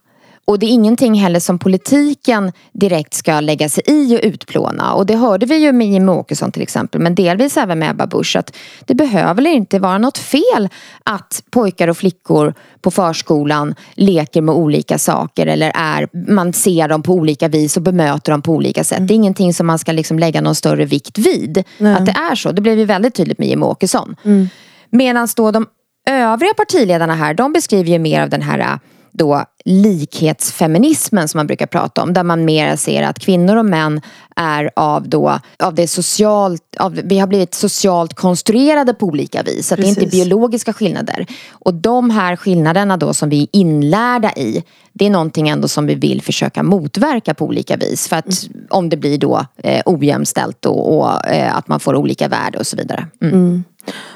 Och 0.49 0.59
det 0.59 0.65
är 0.65 0.69
ingenting 0.69 1.13
heller 1.13 1.39
som 1.39 1.59
politiken 1.59 2.51
direkt 2.73 3.13
ska 3.13 3.39
lägga 3.39 3.69
sig 3.69 3.83
i 3.87 4.15
och 4.15 4.19
utplåna. 4.23 4.93
Och 4.93 5.05
det 5.05 5.15
hörde 5.15 5.45
vi 5.45 5.57
ju 5.57 5.71
med 5.71 5.87
Jimmie 5.87 6.15
Åkesson 6.15 6.51
till 6.51 6.61
exempel, 6.61 7.01
men 7.01 7.15
delvis 7.15 7.57
även 7.57 7.79
med 7.79 7.89
Ebba 7.89 8.07
Busch, 8.07 8.35
att 8.35 8.55
det 8.85 8.95
behöver 8.95 9.47
inte 9.47 9.79
vara 9.79 9.97
något 9.97 10.17
fel 10.17 10.69
att 11.03 11.43
pojkar 11.51 11.87
och 11.87 11.97
flickor 11.97 12.53
på 12.81 12.91
förskolan 12.91 13.75
leker 13.93 14.41
med 14.41 14.55
olika 14.55 14.97
saker 14.97 15.47
eller 15.47 15.71
är, 15.75 16.31
man 16.31 16.53
ser 16.53 16.87
dem 16.87 17.03
på 17.03 17.13
olika 17.13 17.47
vis 17.47 17.77
och 17.77 17.83
bemöter 17.83 18.31
dem 18.31 18.41
på 18.41 18.53
olika 18.53 18.83
sätt. 18.83 18.97
Mm. 18.97 19.07
Det 19.07 19.13
är 19.13 19.15
ingenting 19.15 19.53
som 19.53 19.67
man 19.67 19.79
ska 19.79 19.91
liksom 19.91 20.19
lägga 20.19 20.41
någon 20.41 20.55
större 20.55 20.85
vikt 20.85 21.17
vid. 21.17 21.63
Nej. 21.77 21.93
Att 21.93 22.05
det 22.05 22.15
är 22.31 22.35
så. 22.35 22.51
Det 22.51 22.61
blev 22.61 22.79
ju 22.79 22.85
väldigt 22.85 23.15
tydligt 23.15 23.39
med 23.39 23.47
Jimmie 23.47 23.65
Åkesson. 23.65 24.15
Mm. 24.23 24.49
Medan 24.89 25.27
då 25.35 25.51
de 25.51 25.67
övriga 26.09 26.53
partiledarna 26.53 27.15
här, 27.15 27.33
de 27.33 27.53
beskriver 27.53 27.89
ju 27.89 27.99
mer 27.99 28.21
av 28.21 28.29
den 28.29 28.41
här 28.41 28.79
då 29.11 29.45
likhetsfeminismen 29.65 31.27
som 31.27 31.37
man 31.39 31.47
brukar 31.47 31.65
prata 31.65 32.03
om. 32.03 32.13
Där 32.13 32.23
man 32.23 32.45
mer 32.45 32.75
ser 32.75 33.03
att 33.03 33.19
kvinnor 33.19 33.55
och 33.55 33.65
män 33.65 34.01
är 34.35 34.71
av, 34.75 35.09
då, 35.09 35.39
av 35.59 35.75
det 35.75 35.87
socialt, 35.87 36.61
av, 36.79 36.99
vi 37.03 37.19
har 37.19 37.27
blivit 37.27 37.53
socialt 37.53 38.13
konstruerade 38.13 38.93
på 38.93 39.05
olika 39.05 39.43
vis. 39.43 39.71
Att 39.71 39.79
det 39.79 39.87
inte 39.87 40.05
är 40.05 40.11
biologiska 40.11 40.73
skillnader. 40.73 41.25
Och 41.51 41.73
de 41.73 42.09
här 42.09 42.35
skillnaderna 42.35 42.97
då 42.97 43.13
som 43.13 43.29
vi 43.29 43.41
är 43.41 43.47
inlärda 43.51 44.31
i. 44.31 44.63
Det 44.93 45.05
är 45.05 45.09
någonting 45.09 45.49
ändå 45.49 45.67
som 45.67 45.85
vi 45.85 45.95
vill 45.95 46.21
försöka 46.21 46.63
motverka 46.63 47.33
på 47.33 47.45
olika 47.45 47.77
vis. 47.77 48.07
För 48.07 48.15
att 48.15 48.43
mm. 48.43 48.67
om 48.69 48.89
det 48.89 48.97
blir 48.97 49.17
då 49.17 49.45
eh, 49.57 49.81
ojämställt 49.85 50.65
och, 50.65 50.97
och 50.97 51.27
eh, 51.27 51.57
att 51.57 51.67
man 51.67 51.79
får 51.79 51.95
olika 51.95 52.27
värde 52.27 52.57
och 52.57 52.67
så 52.67 52.77
vidare. 52.77 53.07
Mm. 53.21 53.33
Mm. 53.33 53.63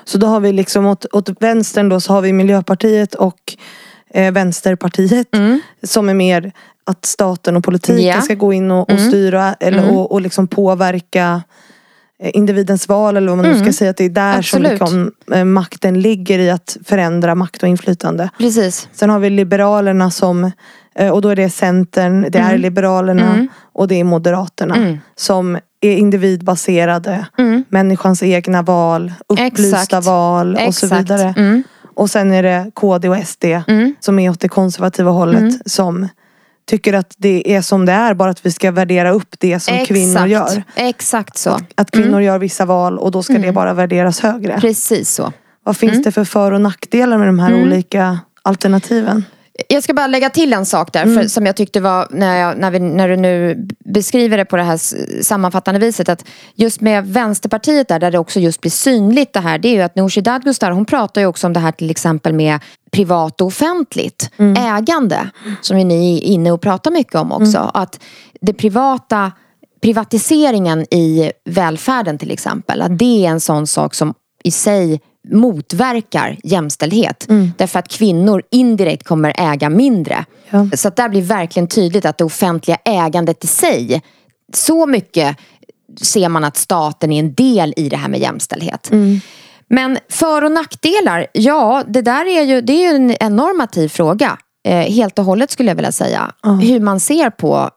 Så 0.06 0.18
då 0.18 0.28
har 0.28 0.40
vi 0.40 0.52
liksom 0.52 0.86
åt, 0.86 1.06
åt 1.12 1.30
vänstern 1.42 1.90
då 1.90 2.00
så 2.00 2.14
har 2.14 2.22
vi 2.22 2.34
Miljöpartiet 2.34 3.16
och 3.16 3.58
eh, 4.14 4.32
Vänsterpartiet. 4.32 5.36
Mm. 5.36 5.62
Som 5.84 6.10
är 6.10 6.14
mer 6.14 6.52
att 6.86 7.06
staten 7.06 7.58
och 7.58 7.64
politiken 7.64 8.00
yeah. 8.00 8.22
ska 8.22 8.36
gå 8.36 8.54
in 8.54 8.72
och, 8.72 8.82
och 8.82 8.90
mm. 8.90 9.10
styra 9.10 9.56
eller, 9.60 9.84
mm. 9.84 9.96
och, 9.96 10.12
och 10.12 10.22
liksom 10.22 10.48
påverka 10.48 11.44
eh, 12.20 12.32
individens 12.34 12.90
val 12.90 13.18
eller 13.18 13.28
vad 13.28 13.38
man 13.38 13.46
nu 13.46 13.54
ska 13.54 13.62
mm. 13.62 13.74
säga. 13.74 13.92
Att 13.92 13.98
det 13.98 14.06
är 14.06 14.10
där 14.10 14.38
Absolut. 14.38 14.78
som 14.78 15.04
liksom, 15.04 15.12
eh, 15.38 15.46
makten 15.46 16.02
ligger 16.02 16.40
i 16.40 16.50
att 16.50 16.78
förändra 16.86 17.36
makt 17.36 17.64
och 17.64 17.70
inflytande. 17.70 18.30
Precis. 18.38 18.90
Sen 18.94 19.10
har 19.10 19.20
vi 19.20 19.30
Liberalerna 19.30 20.12
som 20.12 20.52
eh, 20.96 21.10
och 21.10 21.22
då 21.22 21.30
är 21.30 21.36
det 21.36 21.50
Centern, 21.50 22.22
det 22.30 22.40
är 22.40 22.50
mm. 22.50 22.62
Liberalerna 22.62 23.48
och 23.74 23.88
det 23.88 24.00
är 24.00 24.04
Moderaterna. 24.04 24.98
Som 25.16 25.58
är 25.82 25.98
individbaserade. 25.98 27.26
Mm. 27.38 27.64
Människans 27.70 28.24
egna 28.24 28.62
val, 28.62 29.14
upplysta 29.28 29.82
Exakt. 29.82 30.06
val 30.06 30.56
och 30.56 30.62
Exakt. 30.62 30.78
så 30.78 30.96
vidare. 30.96 31.34
Mm. 31.38 31.64
Och 31.96 32.10
sen 32.10 32.32
är 32.32 32.44
det 32.44 32.72
KD 32.74 33.10
och 33.10 33.28
SD 33.28 33.46
mm. 33.68 33.96
som 34.00 34.20
är 34.20 34.30
åt 34.30 34.40
det 34.40 34.50
konservativa 34.50 35.12
hållet 35.12 35.42
mm. 35.42 35.60
som 35.66 36.08
tycker 36.66 36.94
att 36.94 37.14
det 37.18 37.56
är 37.56 37.62
som 37.62 37.86
det 37.86 37.92
är 37.92 38.14
bara 38.14 38.32
att 38.32 38.46
vi 38.46 38.52
ska 38.52 38.72
värdera 38.72 39.12
upp 39.12 39.36
det 39.40 39.60
som 39.60 39.74
Exakt. 39.74 39.88
kvinnor 39.88 40.28
gör. 40.28 40.64
Exakt 40.76 41.38
så. 41.38 41.50
Att, 41.50 41.64
att 41.76 41.92
kvinnor 41.92 42.08
mm. 42.08 42.24
gör 42.24 42.40
vissa 42.40 42.66
val 42.66 43.00
och 43.00 43.12
då 43.12 43.24
ska 43.24 43.34
det 43.34 43.40
mm. 43.40 43.56
bara 43.56 43.74
värderas 43.74 44.20
högre. 44.20 44.60
Precis 44.60 45.14
så. 45.14 45.34
Vad 45.64 45.78
finns 45.78 45.92
mm. 45.94 46.04
det 46.04 46.12
för 46.12 46.26
för 46.26 46.52
och 46.52 46.62
nackdelar 46.62 47.18
med 47.18 47.28
de 47.28 47.40
här 47.40 47.52
mm. 47.52 47.64
olika 47.64 48.20
alternativen? 48.42 49.26
Jag 49.68 49.84
ska 49.84 49.94
bara 49.94 50.08
lägga 50.08 50.30
till 50.30 50.54
en 50.54 50.66
sak 50.66 50.94
där, 50.94 51.04
mm. 51.04 51.30
som 51.30 51.46
jag 51.46 51.56
tyckte 51.56 51.80
var, 51.80 52.08
när, 52.10 52.38
jag, 52.38 52.58
när, 52.58 52.72
vi, 52.72 52.80
när 52.80 53.10
du 53.10 53.16
nu 53.16 53.68
beskriver 53.86 54.38
det 54.38 54.46
på 54.46 54.56
det 54.56 54.64
här 54.64 54.78
sammanfattande 55.24 55.80
viset, 55.80 56.10
att 56.10 56.26
just 56.56 56.82
med 56.82 57.08
Vänsterpartiet 57.08 57.88
där, 57.88 58.00
där 58.00 58.12
det 58.12 58.20
också 58.20 58.40
just 58.40 58.62
blir 58.62 58.72
synligt 58.72 59.34
det 59.34 59.40
här, 59.40 59.58
det 59.58 59.68
är 59.68 59.74
ju 59.74 59.82
att 59.82 59.96
Nooshi 59.96 60.22
Dadgostar, 60.22 60.72
hon 60.72 60.86
pratar 60.86 61.22
ju 61.22 61.28
också 61.28 61.48
om 61.48 61.54
det 61.54 61.60
här 61.60 61.72
till 61.72 61.92
exempel 61.92 62.34
med 62.34 62.60
privat 62.92 63.42
och 63.42 63.48
offentligt 63.48 64.32
mm. 64.38 64.64
ägande, 64.64 65.30
som 65.62 65.80
ju 65.80 65.86
ni 65.86 66.18
är 66.18 66.22
inne 66.22 66.52
och 66.52 66.62
pratar 66.62 66.92
mycket 66.92 67.16
om 67.16 67.32
också. 67.32 67.58
Mm. 67.58 67.72
Att 67.74 68.00
det 68.42 68.54
privata 68.54 69.32
privatiseringen 69.82 70.94
i 70.94 71.32
välfärden 71.46 72.18
till 72.18 72.32
exempel, 72.32 72.82
att 72.82 73.00
det 73.00 73.26
är 73.26 73.30
en 73.30 73.40
sån 73.40 73.68
sak 73.68 73.94
som 73.94 74.14
i 74.44 74.52
sig 74.52 75.02
motverkar 75.32 76.38
jämställdhet. 76.44 77.30
Mm. 77.30 77.52
Därför 77.58 77.80
att 77.80 77.88
kvinnor 77.88 78.44
indirekt 78.52 79.08
kommer 79.08 79.34
äga 79.38 79.70
mindre. 79.70 80.26
Ja. 80.50 80.70
Så 80.76 80.88
att 80.88 80.96
där 80.96 81.10
blir 81.10 81.22
verkligen 81.22 81.68
tydligt 81.68 82.06
att 82.06 82.18
det 82.18 82.24
offentliga 82.24 82.78
ägandet 82.86 83.44
i 83.44 83.48
sig, 83.48 84.02
så 84.54 84.86
mycket 84.86 85.38
ser 86.02 86.30
man 86.30 86.44
att 86.44 86.58
staten 86.58 87.12
är 87.12 87.20
en 87.20 87.34
del 87.34 87.74
i 87.78 87.90
det 87.90 87.98
här 87.98 88.10
med 88.10 88.20
jämställdhet. 88.20 88.92
Mm. 88.92 89.20
Men 89.68 89.98
för 90.10 90.44
och 90.44 90.52
nackdelar, 90.52 91.28
ja 91.34 91.84
det 91.88 92.02
där 92.02 92.26
är 92.26 92.44
ju, 92.44 92.62
det 92.62 92.74
är 92.74 92.94
ju 92.94 93.16
en, 93.20 93.36
normativ 93.36 93.90
fråga. 93.90 94.38
Eh, 94.66 94.80
helt 94.80 95.20
och 95.20 95.26
hållet 95.26 95.52
skulle 95.52 95.70
jag 95.70 95.76
vilja 95.76 95.92
säga. 95.92 96.32
Mm. 96.46 96.60
Hur 96.60 96.80
man 96.80 97.00
ser 97.00 97.30
på 97.30 97.70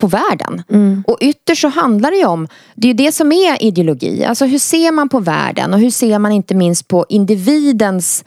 på 0.00 0.06
världen. 0.06 0.62
Mm. 0.70 1.04
Och 1.06 1.18
ytterst 1.20 1.60
så 1.60 1.68
handlar 1.68 2.10
det 2.10 2.16
ju 2.16 2.26
om, 2.26 2.48
det 2.74 2.86
är 2.86 2.88
ju 2.88 2.94
det 2.94 3.12
som 3.12 3.32
är 3.32 3.62
ideologi. 3.62 4.24
Alltså 4.24 4.44
hur 4.44 4.58
ser 4.58 4.92
man 4.92 5.08
på 5.08 5.20
världen 5.20 5.74
och 5.74 5.80
hur 5.80 5.90
ser 5.90 6.18
man 6.18 6.32
inte 6.32 6.54
minst 6.54 6.88
på 6.88 7.06
individens 7.08 8.24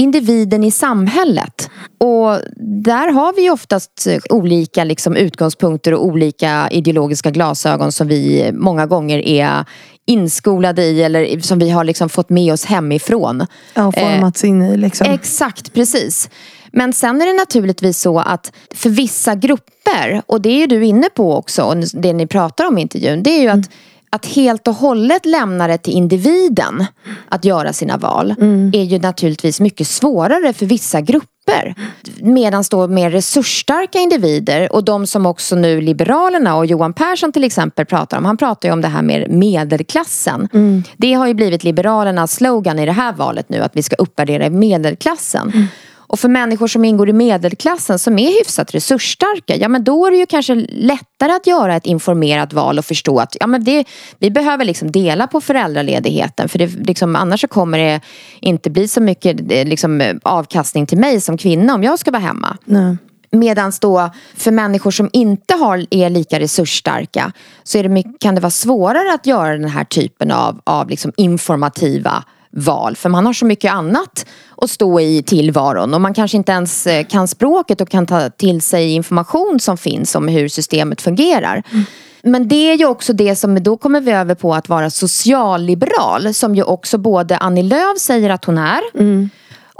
individen 0.00 0.64
i 0.64 0.70
samhället. 0.70 1.70
Och 1.98 2.38
där 2.86 3.12
har 3.12 3.36
vi 3.36 3.50
oftast 3.50 4.08
olika 4.30 4.84
liksom, 4.84 5.16
utgångspunkter 5.16 5.94
och 5.94 6.04
olika 6.04 6.68
ideologiska 6.70 7.30
glasögon 7.30 7.92
som 7.92 8.08
vi 8.08 8.50
många 8.52 8.86
gånger 8.86 9.18
är 9.18 9.64
inskolade 10.06 10.82
i 10.84 11.02
eller 11.02 11.40
som 11.40 11.58
vi 11.58 11.70
har 11.70 11.84
liksom 11.84 12.08
fått 12.08 12.30
med 12.30 12.52
oss 12.52 12.64
hemifrån. 12.64 13.46
Ja, 13.74 13.92
formats 13.92 14.44
eh, 14.44 14.50
in 14.50 14.62
i 14.62 14.76
liksom. 14.76 15.06
Exakt, 15.06 15.74
precis. 15.74 16.30
Men 16.72 16.92
sen 16.92 17.22
är 17.22 17.26
det 17.26 17.32
naturligtvis 17.32 18.00
så 18.00 18.18
att 18.18 18.52
för 18.74 18.90
vissa 18.90 19.34
grupper, 19.34 20.22
och 20.26 20.40
det 20.40 20.62
är 20.62 20.66
du 20.66 20.84
inne 20.84 21.08
på 21.14 21.34
också, 21.34 21.62
och 21.62 21.76
det 21.76 22.12
ni 22.12 22.26
pratar 22.26 22.66
om 22.66 22.78
i 22.78 22.82
intervjun, 22.82 23.22
det 23.22 23.30
är 23.30 23.40
ju 23.40 23.48
mm. 23.48 23.60
att 23.60 23.70
att 24.10 24.26
helt 24.26 24.68
och 24.68 24.74
hållet 24.74 25.26
lämna 25.26 25.66
det 25.66 25.78
till 25.78 25.92
individen 25.92 26.86
att 27.28 27.44
göra 27.44 27.72
sina 27.72 27.96
val 27.96 28.34
mm. 28.40 28.70
är 28.74 28.82
ju 28.82 28.98
naturligtvis 28.98 29.60
mycket 29.60 29.88
svårare 29.88 30.52
för 30.52 30.66
vissa 30.66 31.00
grupper. 31.00 31.74
Medan 32.20 32.64
då 32.70 32.88
mer 32.88 33.10
resursstarka 33.10 33.98
individer 33.98 34.72
och 34.72 34.84
de 34.84 35.06
som 35.06 35.26
också 35.26 35.56
nu 35.56 35.80
Liberalerna 35.80 36.56
och 36.56 36.66
Johan 36.66 36.92
Persson 36.92 37.32
till 37.32 37.44
exempel 37.44 37.86
pratar 37.86 38.18
om. 38.18 38.24
Han 38.24 38.36
pratar 38.36 38.68
ju 38.68 38.72
om 38.72 38.80
det 38.80 38.88
här 38.88 39.02
med 39.02 39.30
medelklassen. 39.30 40.48
Mm. 40.52 40.82
Det 40.96 41.12
har 41.12 41.26
ju 41.26 41.34
blivit 41.34 41.64
Liberalernas 41.64 42.32
slogan 42.32 42.78
i 42.78 42.86
det 42.86 42.92
här 42.92 43.12
valet 43.12 43.48
nu 43.48 43.60
att 43.60 43.76
vi 43.76 43.82
ska 43.82 43.96
uppvärdera 43.96 44.50
medelklassen. 44.50 45.52
Mm. 45.54 45.66
Och 46.08 46.20
för 46.20 46.28
människor 46.28 46.66
som 46.66 46.84
ingår 46.84 47.08
i 47.08 47.12
medelklassen 47.12 47.98
som 47.98 48.18
är 48.18 48.38
hyfsat 48.38 48.74
resursstarka, 48.74 49.56
ja 49.56 49.68
men 49.68 49.84
då 49.84 50.06
är 50.06 50.10
det 50.10 50.16
ju 50.16 50.26
kanske 50.26 50.54
lättare 50.68 51.32
att 51.32 51.46
göra 51.46 51.76
ett 51.76 51.86
informerat 51.86 52.52
val 52.52 52.78
och 52.78 52.84
förstå 52.84 53.18
att 53.18 53.36
ja, 53.40 53.46
men 53.46 53.64
det, 53.64 53.84
vi 54.18 54.30
behöver 54.30 54.64
liksom 54.64 54.92
dela 54.92 55.26
på 55.26 55.40
föräldraledigheten 55.40 56.48
för 56.48 56.58
det, 56.58 56.66
liksom, 56.66 57.16
annars 57.16 57.40
så 57.40 57.48
kommer 57.48 57.78
det 57.78 58.00
inte 58.40 58.70
bli 58.70 58.88
så 58.88 59.00
mycket 59.00 59.52
eh, 59.52 59.64
liksom, 59.64 60.20
avkastning 60.22 60.86
till 60.86 60.98
mig 60.98 61.20
som 61.20 61.38
kvinna 61.38 61.74
om 61.74 61.82
jag 61.82 61.98
ska 61.98 62.10
vara 62.10 62.22
hemma. 62.22 62.56
Nej. 62.64 62.96
Medan 63.30 63.72
då 63.80 64.10
för 64.36 64.50
människor 64.50 64.90
som 64.90 65.10
inte 65.12 65.54
har, 65.54 65.86
är 65.90 66.10
lika 66.10 66.40
resursstarka 66.40 67.32
så 67.62 67.78
är 67.78 67.82
det 67.82 67.88
mycket, 67.88 68.20
kan 68.20 68.34
det 68.34 68.40
vara 68.40 68.50
svårare 68.50 69.14
att 69.14 69.26
göra 69.26 69.52
den 69.58 69.68
här 69.68 69.84
typen 69.84 70.30
av, 70.30 70.60
av 70.64 70.90
liksom 70.90 71.12
informativa 71.16 72.24
val. 72.50 72.96
För 72.96 73.08
man 73.08 73.26
har 73.26 73.32
så 73.32 73.46
mycket 73.46 73.72
annat 73.72 74.26
att 74.56 74.70
stå 74.70 75.00
i 75.00 75.22
tillvaron 75.22 75.94
och 75.94 76.00
man 76.00 76.14
kanske 76.14 76.36
inte 76.36 76.52
ens 76.52 76.86
eh, 76.86 77.06
kan 77.06 77.28
språket 77.28 77.80
och 77.80 77.88
kan 77.88 78.06
ta 78.06 78.30
till 78.30 78.60
sig 78.60 78.90
information 78.90 79.60
som 79.60 79.76
finns 79.76 80.14
om 80.14 80.28
hur 80.28 80.48
systemet 80.48 81.00
fungerar. 81.00 81.62
Mm. 81.70 81.84
Men 82.22 82.48
det 82.48 82.72
är 82.72 82.74
ju 82.74 82.86
också 82.86 83.12
det 83.12 83.36
som, 83.36 83.62
då 83.62 83.76
kommer 83.76 84.00
vi 84.00 84.12
över 84.12 84.34
på 84.34 84.54
att 84.54 84.68
vara 84.68 84.90
socialliberal 84.90 86.34
som 86.34 86.54
ju 86.54 86.62
också 86.62 86.98
både 86.98 87.38
Annie 87.38 87.62
Lööf 87.62 87.98
säger 87.98 88.30
att 88.30 88.44
hon 88.44 88.58
är 88.58 88.80
mm. 88.94 89.30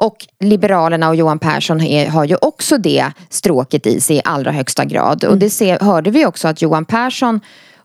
Och 0.01 0.27
Liberalerna 0.41 1.09
och 1.09 1.17
Johan 1.17 1.39
Persson 1.39 1.81
är, 1.81 2.09
har 2.09 2.25
ju 2.25 2.37
också 2.41 2.79
det 2.79 3.13
stråket 3.31 3.87
i 3.87 4.01
sig 4.01 4.17
i 4.17 4.21
allra 4.25 4.51
högsta 4.51 4.85
grad. 4.85 5.25
Mm. 5.25 5.33
Och 5.33 5.39
det 5.39 5.51
ser, 5.51 5.79
hörde 5.79 6.11
vi 6.11 6.27
också 6.27 6.49
att 6.49 6.63
Johan 6.63 6.85
Persson 6.85 7.41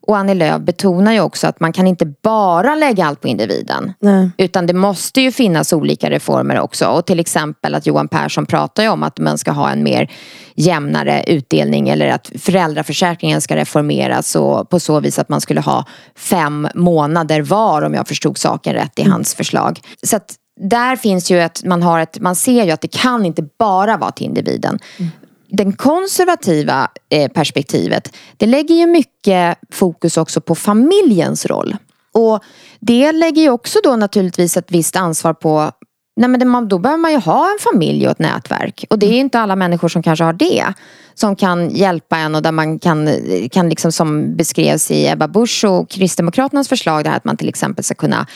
och 0.08 0.18
Annie 0.18 0.34
Lööf 0.34 0.62
betonar 0.62 1.14
ju 1.14 1.20
också 1.20 1.48
att 1.48 1.60
man 1.60 1.74
kan 1.74 1.88
inte 1.88 2.06
bara 2.06 2.76
lägga 2.76 3.06
allt 3.06 3.22
på 3.22 3.28
individen. 3.28 3.94
Nej. 4.00 4.30
Utan 4.38 4.68
det 4.68 4.74
måste 4.74 5.22
ju 5.22 5.32
finnas 5.32 5.74
olika 5.74 6.10
reformer 6.10 6.60
också. 6.60 6.88
Och 6.88 7.06
till 7.06 7.20
exempel 7.20 7.76
att 7.76 7.86
Johan 7.86 8.08
Persson 8.08 8.46
pratar 8.46 8.84
ju 8.84 8.90
om 8.90 9.04
att 9.04 9.20
man 9.20 9.38
ska 9.38 9.52
ha 9.52 9.72
en 9.72 9.84
mer 9.84 10.12
jämnare 10.56 11.24
utdelning 11.28 11.90
eller 11.90 12.08
att 12.08 12.32
föräldraförsäkringen 12.40 13.42
ska 13.42 13.56
reformeras 13.56 14.36
och 14.36 14.70
på 14.70 14.80
så 14.80 15.00
vis 15.00 15.20
att 15.20 15.30
man 15.30 15.42
skulle 15.42 15.62
ha 15.62 15.86
fem 16.16 16.68
månader 16.76 17.42
var 17.42 17.82
om 17.82 17.94
jag 17.94 18.08
förstod 18.08 18.38
saken 18.38 18.74
rätt 18.74 19.00
i 19.00 19.02
mm. 19.02 19.12
hans 19.12 19.36
förslag. 19.36 19.80
Så 20.04 20.16
att 20.16 20.36
där 20.60 20.96
finns 20.96 21.32
ju 21.32 21.40
att 21.40 21.64
man 21.64 21.84
har 21.84 22.00
ett, 22.00 22.20
man 22.20 22.36
ser 22.36 22.64
ju 22.64 22.72
att 22.72 22.82
det 22.82 22.92
kan 22.92 23.26
inte 23.26 23.48
bara 23.60 23.98
vara 23.98 24.12
till 24.12 24.26
individen. 24.26 24.80
Mm 25.00 25.12
den 25.58 25.74
konservativa 25.74 26.88
eh, 27.10 27.32
perspektivet, 27.32 28.16
det 28.38 28.46
lägger 28.46 28.76
ju 28.76 28.88
mycket 28.88 29.58
fokus 29.72 30.18
också 30.18 30.42
på 30.42 30.56
familjens 30.56 31.46
roll. 31.46 31.76
Och 32.12 32.44
det 32.80 33.12
lägger 33.12 33.42
ju 33.42 33.50
också 33.50 33.80
då 33.84 33.96
naturligtvis 33.96 34.58
ett 34.58 34.72
visst 34.72 34.96
ansvar 34.96 35.34
på 35.34 35.72
Nej 36.16 36.30
men 36.30 36.68
då 36.68 36.80
behöver 36.80 37.02
man 37.02 37.12
ju 37.12 37.18
ha 37.18 37.52
en 37.52 37.60
familj 37.60 38.06
och 38.06 38.12
ett 38.12 38.20
nätverk. 38.20 38.86
Och 38.90 39.00
det 39.00 39.06
är 39.06 39.20
inte 39.20 39.40
alla 39.40 39.56
människor 39.56 39.88
som 39.88 40.04
kanske 40.04 40.26
har 40.26 40.34
det. 40.34 40.66
Som 41.14 41.36
kan 41.36 41.70
hjälpa 41.70 42.18
en 42.18 42.36
och 42.36 42.42
där 42.42 42.52
man 42.52 42.80
kan, 42.80 43.10
kan 43.52 43.70
liksom 43.70 43.92
som 43.92 44.36
beskrevs 44.36 44.92
i 44.92 45.08
Ebba 45.08 45.28
Busch 45.28 45.66
och 45.66 45.90
Kristdemokraternas 45.90 46.70
förslag. 46.70 47.04
Det 47.04 47.10
här 47.10 47.18
att 47.18 47.26
man 47.26 47.38
till 47.38 47.50
exempel 47.50 47.84
ska 47.84 47.96
kunna 47.96 48.28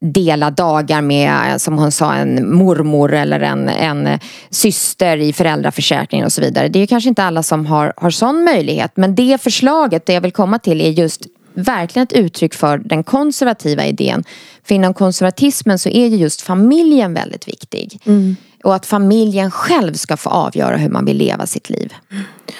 dela 0.00 0.50
dagar 0.50 1.02
med, 1.02 1.60
som 1.60 1.78
hon 1.78 1.92
sa, 1.92 2.14
en 2.14 2.54
mormor 2.54 3.14
eller 3.14 3.40
en, 3.40 3.68
en 3.68 4.18
syster 4.50 5.16
i 5.16 5.32
föräldraförsäkringen 5.32 6.26
och 6.26 6.32
så 6.32 6.40
vidare. 6.40 6.68
Det 6.68 6.78
är 6.78 6.86
kanske 6.86 7.08
inte 7.08 7.24
alla 7.24 7.42
som 7.42 7.66
har, 7.66 7.92
har 7.96 8.10
sån 8.10 8.44
möjlighet. 8.44 8.92
Men 8.94 9.14
det 9.14 9.42
förslaget, 9.42 10.06
det 10.06 10.12
jag 10.12 10.20
vill 10.20 10.32
komma 10.32 10.58
till, 10.58 10.80
är 10.80 10.90
just 10.90 11.26
verkligen 11.54 12.04
ett 12.04 12.12
uttryck 12.12 12.54
för 12.54 12.78
den 12.78 13.04
konservativa 13.04 13.86
idén. 13.86 14.24
För 14.64 14.74
inom 14.74 14.94
konservatismen 14.94 15.78
så 15.78 15.88
är 15.88 16.06
ju 16.06 16.16
just 16.16 16.40
familjen 16.40 17.14
väldigt 17.14 17.48
viktig. 17.48 18.00
Mm. 18.04 18.36
Och 18.64 18.74
att 18.74 18.86
familjen 18.86 19.50
själv 19.50 19.94
ska 19.94 20.16
få 20.16 20.30
avgöra 20.30 20.76
hur 20.76 20.90
man 20.90 21.04
vill 21.04 21.16
leva 21.16 21.46
sitt 21.46 21.70
liv. 21.70 21.92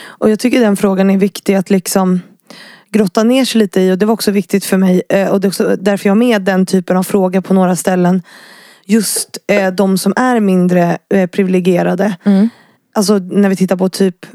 Och 0.03 0.31
jag 0.31 0.39
tycker 0.39 0.61
den 0.61 0.77
frågan 0.77 1.11
är 1.11 1.17
viktig 1.17 1.55
att 1.55 1.71
liksom 1.71 2.21
grotta 2.93 3.25
ner 3.25 3.45
sig 3.45 3.59
lite 3.59 3.81
i 3.81 3.93
och 3.93 3.99
det 3.99 4.07
var 4.07 4.13
också 4.13 4.31
viktigt 4.31 4.65
för 4.65 4.77
mig 4.77 5.03
eh, 5.09 5.29
och 5.29 5.41
det 5.41 5.47
är 5.47 5.49
också 5.49 5.77
därför 5.81 6.09
jag 6.09 6.11
har 6.11 6.19
med 6.19 6.43
den 6.43 6.67
typen 6.67 6.97
av 6.97 7.03
frågor 7.03 7.41
på 7.41 7.55
några 7.55 7.77
ställen. 7.77 8.23
Just 8.85 9.39
eh, 9.47 9.73
de 9.73 9.99
som 9.99 10.13
är 10.17 10.41
mindre 10.41 10.99
eh, 11.15 11.27
privilegierade. 11.27 12.17
Mm. 12.25 12.49
Alltså 12.95 13.19
när 13.19 13.49
vi 13.49 13.57
tittar 13.57 13.77
på 13.77 13.89
typ 13.89 14.27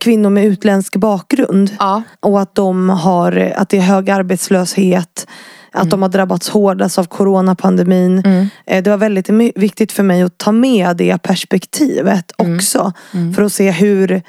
kvinnor 0.00 0.30
med 0.30 0.44
utländsk 0.44 0.96
bakgrund. 0.96 1.76
Ja. 1.78 2.02
Och 2.20 2.40
att 2.40 2.54
de 2.54 2.90
har, 2.90 3.52
att 3.56 3.68
det 3.68 3.76
är 3.76 3.82
hög 3.82 4.10
arbetslöshet. 4.10 5.26
Att 5.72 5.82
mm. 5.82 5.88
de 5.88 6.02
har 6.02 6.08
drabbats 6.08 6.48
hårdast 6.48 6.98
av 6.98 7.04
coronapandemin. 7.04 8.18
Mm. 8.18 8.48
Det 8.64 8.86
var 8.86 8.96
väldigt 8.96 9.28
viktigt 9.56 9.92
för 9.92 10.02
mig 10.02 10.22
att 10.22 10.38
ta 10.38 10.52
med 10.52 10.96
det 10.96 11.22
perspektivet 11.22 12.32
mm. 12.38 12.56
också. 12.56 12.92
Mm. 13.14 13.34
För 13.34 13.42
att 13.42 13.52
se 13.52 13.70
hur 13.70 14.22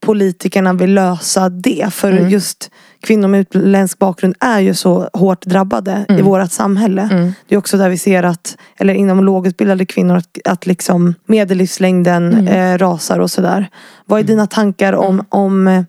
politikerna 0.00 0.72
vill 0.72 0.94
lösa 0.94 1.48
det. 1.48 1.92
För 1.92 2.12
mm. 2.12 2.28
just 2.28 2.70
kvinnor 3.00 3.28
med 3.28 3.40
utländsk 3.40 3.98
bakgrund 3.98 4.34
är 4.40 4.60
ju 4.60 4.74
så 4.74 5.10
hårt 5.12 5.46
drabbade 5.46 6.04
mm. 6.08 6.18
i 6.18 6.22
vårt 6.22 6.52
samhälle. 6.52 7.08
Mm. 7.12 7.32
Det 7.48 7.54
är 7.54 7.58
också 7.58 7.76
där 7.76 7.88
vi 7.88 7.98
ser 7.98 8.22
att, 8.22 8.56
eller 8.76 8.94
inom 8.94 9.24
lågutbildade 9.24 9.86
kvinnor, 9.86 10.16
att, 10.16 10.38
att 10.44 10.66
liksom 10.66 11.14
medellivslängden 11.26 12.32
mm. 12.32 12.46
eh, 12.46 12.78
rasar 12.78 13.18
och 13.18 13.30
sådär. 13.30 13.68
Vad 14.04 14.18
är 14.18 14.24
mm. 14.24 14.30
dina 14.34 14.46
tankar 14.46 14.92
om, 14.92 15.24
om, 15.28 15.84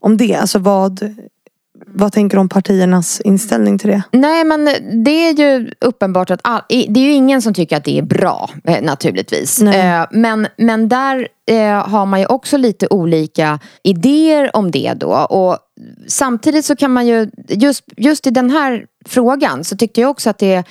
om 0.00 0.16
det? 0.16 0.34
Alltså 0.34 0.58
vad, 0.58 1.14
vad 1.88 2.12
tänker 2.12 2.36
du 2.36 2.40
om 2.40 2.48
partiernas 2.48 3.20
inställning 3.20 3.78
till 3.78 3.90
det? 3.90 4.02
Nej 4.12 4.44
men 4.44 4.64
det 5.04 5.10
är 5.10 5.32
ju 5.32 5.70
uppenbart 5.80 6.30
att 6.30 6.40
all, 6.42 6.62
det 6.68 7.00
är 7.00 7.04
ju 7.04 7.12
ingen 7.12 7.42
som 7.42 7.54
tycker 7.54 7.76
att 7.76 7.84
det 7.84 7.98
är 7.98 8.02
bra 8.02 8.50
eh, 8.64 8.82
naturligtvis. 8.82 9.62
Eh, 9.62 10.06
men, 10.10 10.46
men 10.56 10.88
där 10.88 11.28
eh, 11.46 11.88
har 11.88 12.06
man 12.06 12.20
ju 12.20 12.26
också 12.26 12.56
lite 12.56 12.86
olika 12.90 13.58
idéer 13.82 14.56
om 14.56 14.70
det 14.70 14.92
då. 14.96 15.12
Och 15.12 15.58
samtidigt 16.06 16.64
så 16.64 16.76
kan 16.76 16.92
man 16.92 17.06
ju, 17.06 17.30
just, 17.48 17.84
just 17.96 18.26
i 18.26 18.30
den 18.30 18.50
här 18.50 18.86
frågan 19.06 19.64
så 19.64 19.76
tyckte 19.76 20.00
jag 20.00 20.10
också 20.10 20.30
att 20.30 20.38
det 20.38 20.64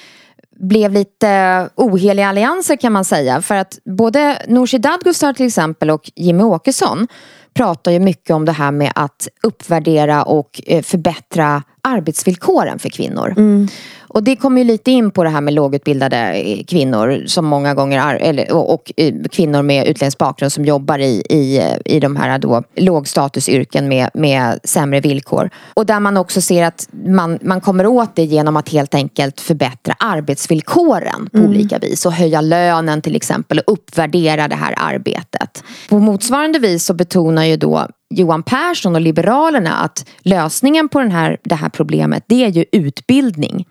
blev 0.60 0.92
lite 0.92 1.70
oheliga 1.76 2.28
allianser 2.30 2.76
kan 2.76 2.94
man 2.94 3.06
säga. 3.06 3.42
För 3.42 3.56
att 3.56 3.80
både 3.86 4.42
Nooshi 4.48 4.78
Dadgostar 4.78 5.34
till 5.34 5.46
exempel 5.46 5.90
och 5.90 6.12
Jimmy 6.16 6.44
Åkesson 6.44 7.08
pratar 7.56 7.92
ju 7.92 8.00
mycket 8.00 8.30
om 8.36 8.46
det 8.46 8.52
här 8.52 8.72
med 8.72 8.92
att 8.96 9.28
uppvärdera 9.44 10.24
och 10.24 10.62
eh, 10.66 10.84
förbättra 10.84 11.64
arbetsvillkoren 11.82 12.80
för 12.80 12.90
kvinnor. 12.90 13.34
Mm. 13.38 13.68
Och 14.16 14.24
det 14.24 14.36
kommer 14.36 14.62
ju 14.62 14.68
lite 14.68 14.92
in 14.92 15.12
på 15.12 15.24
det 15.24 15.30
här 15.30 15.42
med 15.42 15.54
lågutbildade 15.54 16.18
eh, 16.18 16.64
kvinnor 16.64 17.24
som 17.26 17.46
många 17.46 17.74
gånger 17.74 18.16
eller, 18.16 18.54
och, 18.54 18.74
och, 18.74 18.92
eh, 18.98 19.14
kvinnor 19.32 19.62
med 19.62 19.88
utländsk 19.88 20.18
bakgrund 20.18 20.52
som 20.52 20.66
jobbar 20.66 21.00
i, 21.00 21.24
i, 21.30 21.62
i 21.86 22.00
de 22.00 22.16
här 22.16 22.40
då 22.40 22.64
lågstatusyrken 22.76 23.88
med, 23.88 24.10
med 24.14 24.60
sämre 24.64 25.00
villkor. 25.00 25.50
Och 25.74 25.86
där 25.86 26.00
man 26.00 26.18
också 26.18 26.42
ser 26.42 26.64
att 26.64 26.90
man, 27.08 27.40
man 27.42 27.62
kommer 27.62 27.88
åt 27.88 28.16
det 28.16 28.24
genom 28.24 28.58
att 28.58 28.70
helt 28.70 28.96
enkelt 28.96 29.42
förbättra 29.42 29.96
arbetsvillkoren 30.00 31.30
på 31.32 31.38
mm. 31.38 31.50
olika 31.50 31.80
vis 31.80 32.06
och 32.06 32.14
höja 32.14 32.42
lönen 32.42 33.02
till 33.02 33.16
exempel 33.16 33.60
och 33.60 33.74
uppvärdera 33.74 34.48
det 34.48 34.56
här 34.56 34.74
arbetet. 34.78 35.64
På 35.90 36.00
motsvarande 36.00 36.60
vis 36.60 36.86
så 36.86 36.94
betonar 36.94 37.44
ju 37.44 37.58
då 37.58 37.88
Johan 38.10 38.44
Persson 38.44 38.96
och 38.96 39.02
Liberalerna 39.02 39.74
att 39.74 40.06
lösningen 40.20 40.90
på 40.90 41.00
den 41.00 41.12
här, 41.12 41.38
det 41.44 41.56
här 41.56 41.70
problemet 41.70 42.24
det 42.28 42.44
är 42.44 42.50
ju 42.50 42.66
utbildning. 42.72 43.66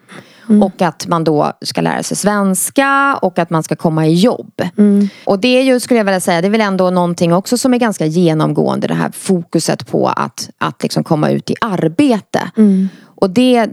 Mm. 0.48 0.62
Och 0.62 0.82
att 0.82 1.06
man 1.06 1.24
då 1.24 1.52
ska 1.60 1.80
lära 1.80 2.02
sig 2.02 2.16
svenska 2.16 3.18
och 3.22 3.38
att 3.38 3.50
man 3.50 3.62
ska 3.62 3.76
komma 3.76 4.06
i 4.06 4.14
jobb. 4.14 4.62
Mm. 4.78 5.08
Och 5.24 5.38
det 5.38 5.58
är 5.58 5.62
ju, 5.62 5.80
skulle 5.80 6.00
jag 6.00 6.04
vilja 6.04 6.20
säga, 6.20 6.40
det 6.40 6.48
är 6.48 6.50
väl 6.50 6.60
ändå 6.60 6.90
någonting 6.90 7.34
också 7.34 7.58
som 7.58 7.74
är 7.74 7.78
ganska 7.78 8.06
genomgående. 8.06 8.86
Det 8.86 8.94
här 8.94 9.10
fokuset 9.12 9.90
på 9.90 10.08
att, 10.08 10.50
att 10.58 10.82
liksom 10.82 11.04
komma 11.04 11.30
ut 11.30 11.50
i 11.50 11.54
arbete. 11.60 12.50
Mm. 12.56 12.88
Och 13.16 13.30
det, 13.30 13.68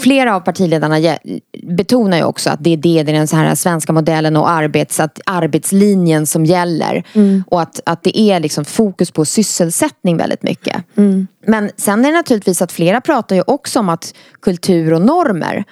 flera 0.00 0.36
av 0.36 0.40
partiledarna 0.40 1.16
betonar 1.62 2.16
ju 2.16 2.24
också 2.24 2.50
att 2.50 2.64
det 2.64 2.72
är 2.72 2.76
det, 2.76 3.02
det 3.02 3.12
är 3.12 3.16
den 3.16 3.28
så 3.28 3.36
här 3.36 3.54
svenska 3.54 3.92
modellen 3.92 4.36
och 4.36 4.50
arbets, 4.50 5.00
att 5.00 5.20
arbetslinjen 5.26 6.26
som 6.26 6.44
gäller. 6.44 7.04
Mm. 7.12 7.44
Och 7.46 7.62
att, 7.62 7.80
att 7.86 8.02
det 8.02 8.18
är 8.20 8.40
liksom 8.40 8.64
fokus 8.64 9.10
på 9.10 9.24
sysselsättning 9.24 10.16
väldigt 10.16 10.42
mycket. 10.42 10.84
Mm. 10.96 11.26
Men 11.46 11.70
sen 11.76 12.04
är 12.04 12.08
det 12.08 12.16
naturligtvis 12.16 12.62
att 12.62 12.72
flera 12.72 13.00
pratar 13.00 13.36
ju 13.36 13.42
också 13.46 13.80
om 13.80 13.88
att 13.88 14.14
kultur 14.40 14.92
och 14.92 15.02
normer. 15.02 15.64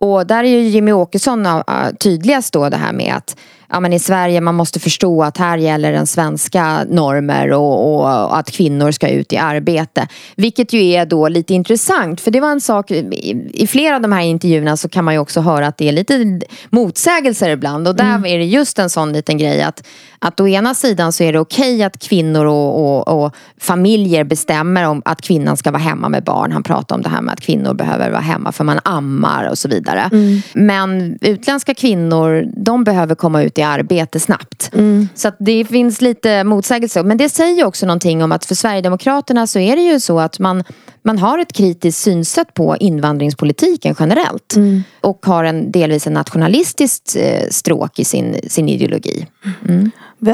Och 0.00 0.26
där 0.26 0.44
är 0.44 0.48
ju 0.48 0.60
Jimmy 0.60 0.92
Åkesson 0.92 1.62
tydligast 2.00 2.52
då 2.52 2.68
det 2.68 2.76
här 2.76 2.92
med 2.92 3.14
att 3.16 3.36
ja, 3.70 3.80
men 3.80 3.92
i 3.92 3.98
Sverige 3.98 4.40
man 4.40 4.54
måste 4.54 4.80
förstå 4.80 5.22
att 5.22 5.38
här 5.38 5.58
gäller 5.58 5.92
den 5.92 6.06
svenska 6.06 6.84
normer 6.84 7.52
och, 7.52 7.94
och, 7.94 8.38
att 8.38 8.50
kvinnor 8.50 8.90
ska 8.90 9.08
ut 9.08 9.32
i 9.32 9.36
arbete. 9.36 10.08
Vilket 10.36 10.72
ju 10.72 10.80
är 10.80 11.06
då 11.06 11.28
lite 11.28 11.54
intressant 11.54 12.20
för 12.20 12.30
det 12.30 12.40
var 12.40 12.50
en 12.50 12.60
sak 12.60 12.90
i, 12.90 13.50
i 13.54 13.66
flera 13.66 13.96
av 13.96 14.02
de 14.02 14.12
här 14.12 14.22
intervjuerna 14.22 14.76
så 14.76 14.88
kan 14.88 15.04
man 15.04 15.14
ju 15.14 15.20
också 15.20 15.40
höra 15.40 15.66
att 15.66 15.76
det 15.76 15.88
är 15.88 15.92
lite 15.92 16.40
motsägelser 16.70 17.50
ibland 17.50 17.88
och 17.88 17.96
där 17.96 18.14
mm. 18.14 18.24
är 18.24 18.38
det 18.38 18.44
just 18.44 18.78
en 18.78 18.90
sån 18.90 19.12
liten 19.12 19.38
grej 19.38 19.62
att 19.62 19.82
att 20.18 20.40
å 20.40 20.48
ena 20.48 20.74
sidan 20.74 21.12
så 21.12 21.24
är 21.24 21.32
det 21.32 21.38
okej 21.38 21.74
okay 21.74 21.82
att 21.82 21.98
kvinnor 21.98 22.44
och, 22.44 23.08
och, 23.08 23.24
och, 23.24 23.34
familjer 23.60 24.24
bestämmer 24.24 24.84
om 24.84 25.02
att 25.04 25.22
kvinnan 25.22 25.56
ska 25.56 25.70
vara 25.70 25.82
hemma 25.82 26.08
med 26.08 26.24
barn. 26.24 26.52
Han 26.52 26.62
pratar 26.62 26.96
om 26.96 27.02
det 27.02 27.08
här 27.08 27.20
med 27.20 27.32
att 27.32 27.40
kvinnor 27.40 27.74
behöver 27.74 28.10
vara 28.10 28.20
hemma 28.20 28.52
för 28.52 28.64
man 28.64 28.80
ammar 28.84 29.48
och 29.48 29.58
så 29.58 29.68
vidare. 29.68 30.10
Mm. 30.12 30.40
Men 30.54 31.18
utländska 31.20 31.74
kvinnor, 31.74 32.46
de 32.56 32.84
behöver 32.84 33.14
komma 33.14 33.42
ut 33.42 33.57
i 33.58 33.62
arbete 33.62 34.20
snabbt. 34.20 34.70
Mm. 34.74 35.08
Så 35.14 35.32
det 35.38 35.64
finns 35.64 36.00
lite 36.00 36.44
motsägelser. 36.44 37.02
Men 37.02 37.16
det 37.16 37.28
säger 37.28 37.64
också 37.64 37.86
någonting 37.86 38.22
om 38.22 38.32
att 38.32 38.44
för 38.44 38.54
Sverigedemokraterna 38.54 39.46
så 39.46 39.58
är 39.58 39.76
det 39.76 39.82
ju 39.82 40.00
så 40.00 40.20
att 40.20 40.38
man 40.38 40.64
man 41.02 41.18
har 41.18 41.38
ett 41.38 41.52
kritiskt 41.52 42.02
synsätt 42.02 42.54
på 42.54 42.76
invandringspolitiken 42.76 43.94
generellt. 43.98 44.56
Mm. 44.56 44.82
Och 45.00 45.26
har 45.26 45.44
en 45.44 45.72
delvis 45.72 46.06
en 46.06 46.12
nationalistiskt 46.12 47.16
eh, 47.18 47.48
stråk 47.50 47.98
i 47.98 48.04
sin, 48.04 48.36
sin 48.48 48.68
ideologi. 48.68 49.26
Mm. 49.68 49.90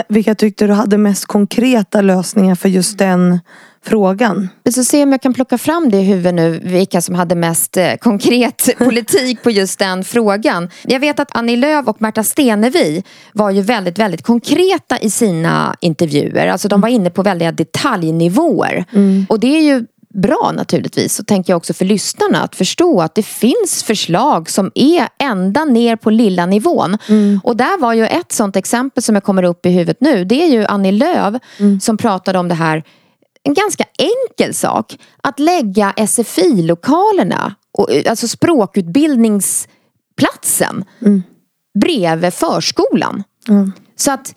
Vilka 0.09 0.35
tyckte 0.35 0.67
du 0.67 0.73
hade 0.73 0.99
mest 0.99 1.27
konkreta 1.27 2.01
lösningar 2.01 2.55
för 2.55 2.69
just 2.69 2.99
den 2.99 3.41
frågan? 3.85 4.49
Vi 4.65 4.73
ska 4.73 4.83
se 4.83 5.03
om 5.03 5.13
jag 5.13 5.23
kan 5.23 5.35
plocka 5.35 5.59
fram 5.59 5.91
det 5.91 5.99
i 5.99 6.03
huvudet 6.03 6.35
nu, 6.35 6.61
vilka 6.65 7.01
som 7.01 7.15
hade 7.15 7.35
mest 7.35 7.77
eh, 7.77 7.95
konkret 7.95 8.69
politik 8.79 9.43
på 9.43 9.51
just 9.51 9.79
den 9.79 10.05
frågan. 10.05 10.71
Jag 10.83 11.01
vet 11.01 11.21
att 11.21 11.37
Annie 11.37 11.57
Lööf 11.57 11.89
och 11.89 12.03
Märta 12.03 12.25
Stenevi 12.25 13.03
var 13.33 13.51
ju 13.51 13.63
väldigt, 13.63 13.99
väldigt 13.99 14.23
konkreta 14.23 14.99
i 14.99 15.11
sina 15.11 15.77
intervjuer. 15.81 16.47
Alltså 16.47 16.69
de 16.69 16.81
var 16.81 16.89
inne 16.89 17.11
på 17.11 17.23
väldiga 17.23 17.53
detaljnivåer. 17.53 18.85
Mm. 18.93 19.27
Och 19.29 19.41
det 19.41 19.57
är 19.57 19.63
ju 19.63 19.87
bra 20.15 20.53
naturligtvis. 20.57 21.15
Så 21.15 21.25
tänker 21.25 21.53
jag 21.53 21.57
också 21.57 21.75
för 21.75 21.85
lyssnarna 21.85 22.43
att 22.43 22.57
förstå 22.57 23.01
att 23.01 23.15
det 23.15 23.23
finns 23.23 23.85
förslag 23.87 24.51
som 24.51 24.71
är 24.75 25.09
ända 25.19 25.65
ner 25.65 25.97
på 25.97 26.11
lilla 26.11 26.47
nivån. 26.47 26.99
Mm. 27.09 27.41
Och 27.45 27.57
där 27.57 27.81
var 27.81 27.93
ju 27.93 28.07
ett 28.07 28.33
sånt 28.33 28.57
exempel 28.57 29.03
som 29.03 29.15
jag 29.15 29.25
kommer 29.25 29.43
upp 29.43 29.67
i 29.67 29.71
huvudet 29.71 30.01
nu. 30.01 30.25
Det 30.25 30.43
är 30.45 30.49
ju 30.49 30.65
Annie 30.65 30.93
Lööf 30.93 31.35
mm. 31.59 31.81
som 31.81 31.97
pratade 31.97 32.39
om 32.39 32.49
det 32.49 32.55
här. 32.55 32.83
En 33.45 33.55
ganska 33.55 33.85
enkel 33.99 34.55
sak. 34.55 34.99
Att 35.23 35.39
lägga 35.39 35.93
SFI-lokalerna, 35.97 37.55
alltså 38.09 38.29
språkutbildningsplatsen 38.29 40.85
mm. 41.01 41.23
bredvid 41.81 42.35
förskolan. 42.35 43.23
Mm. 43.49 43.73
Så 43.97 44.13
att 44.13 44.35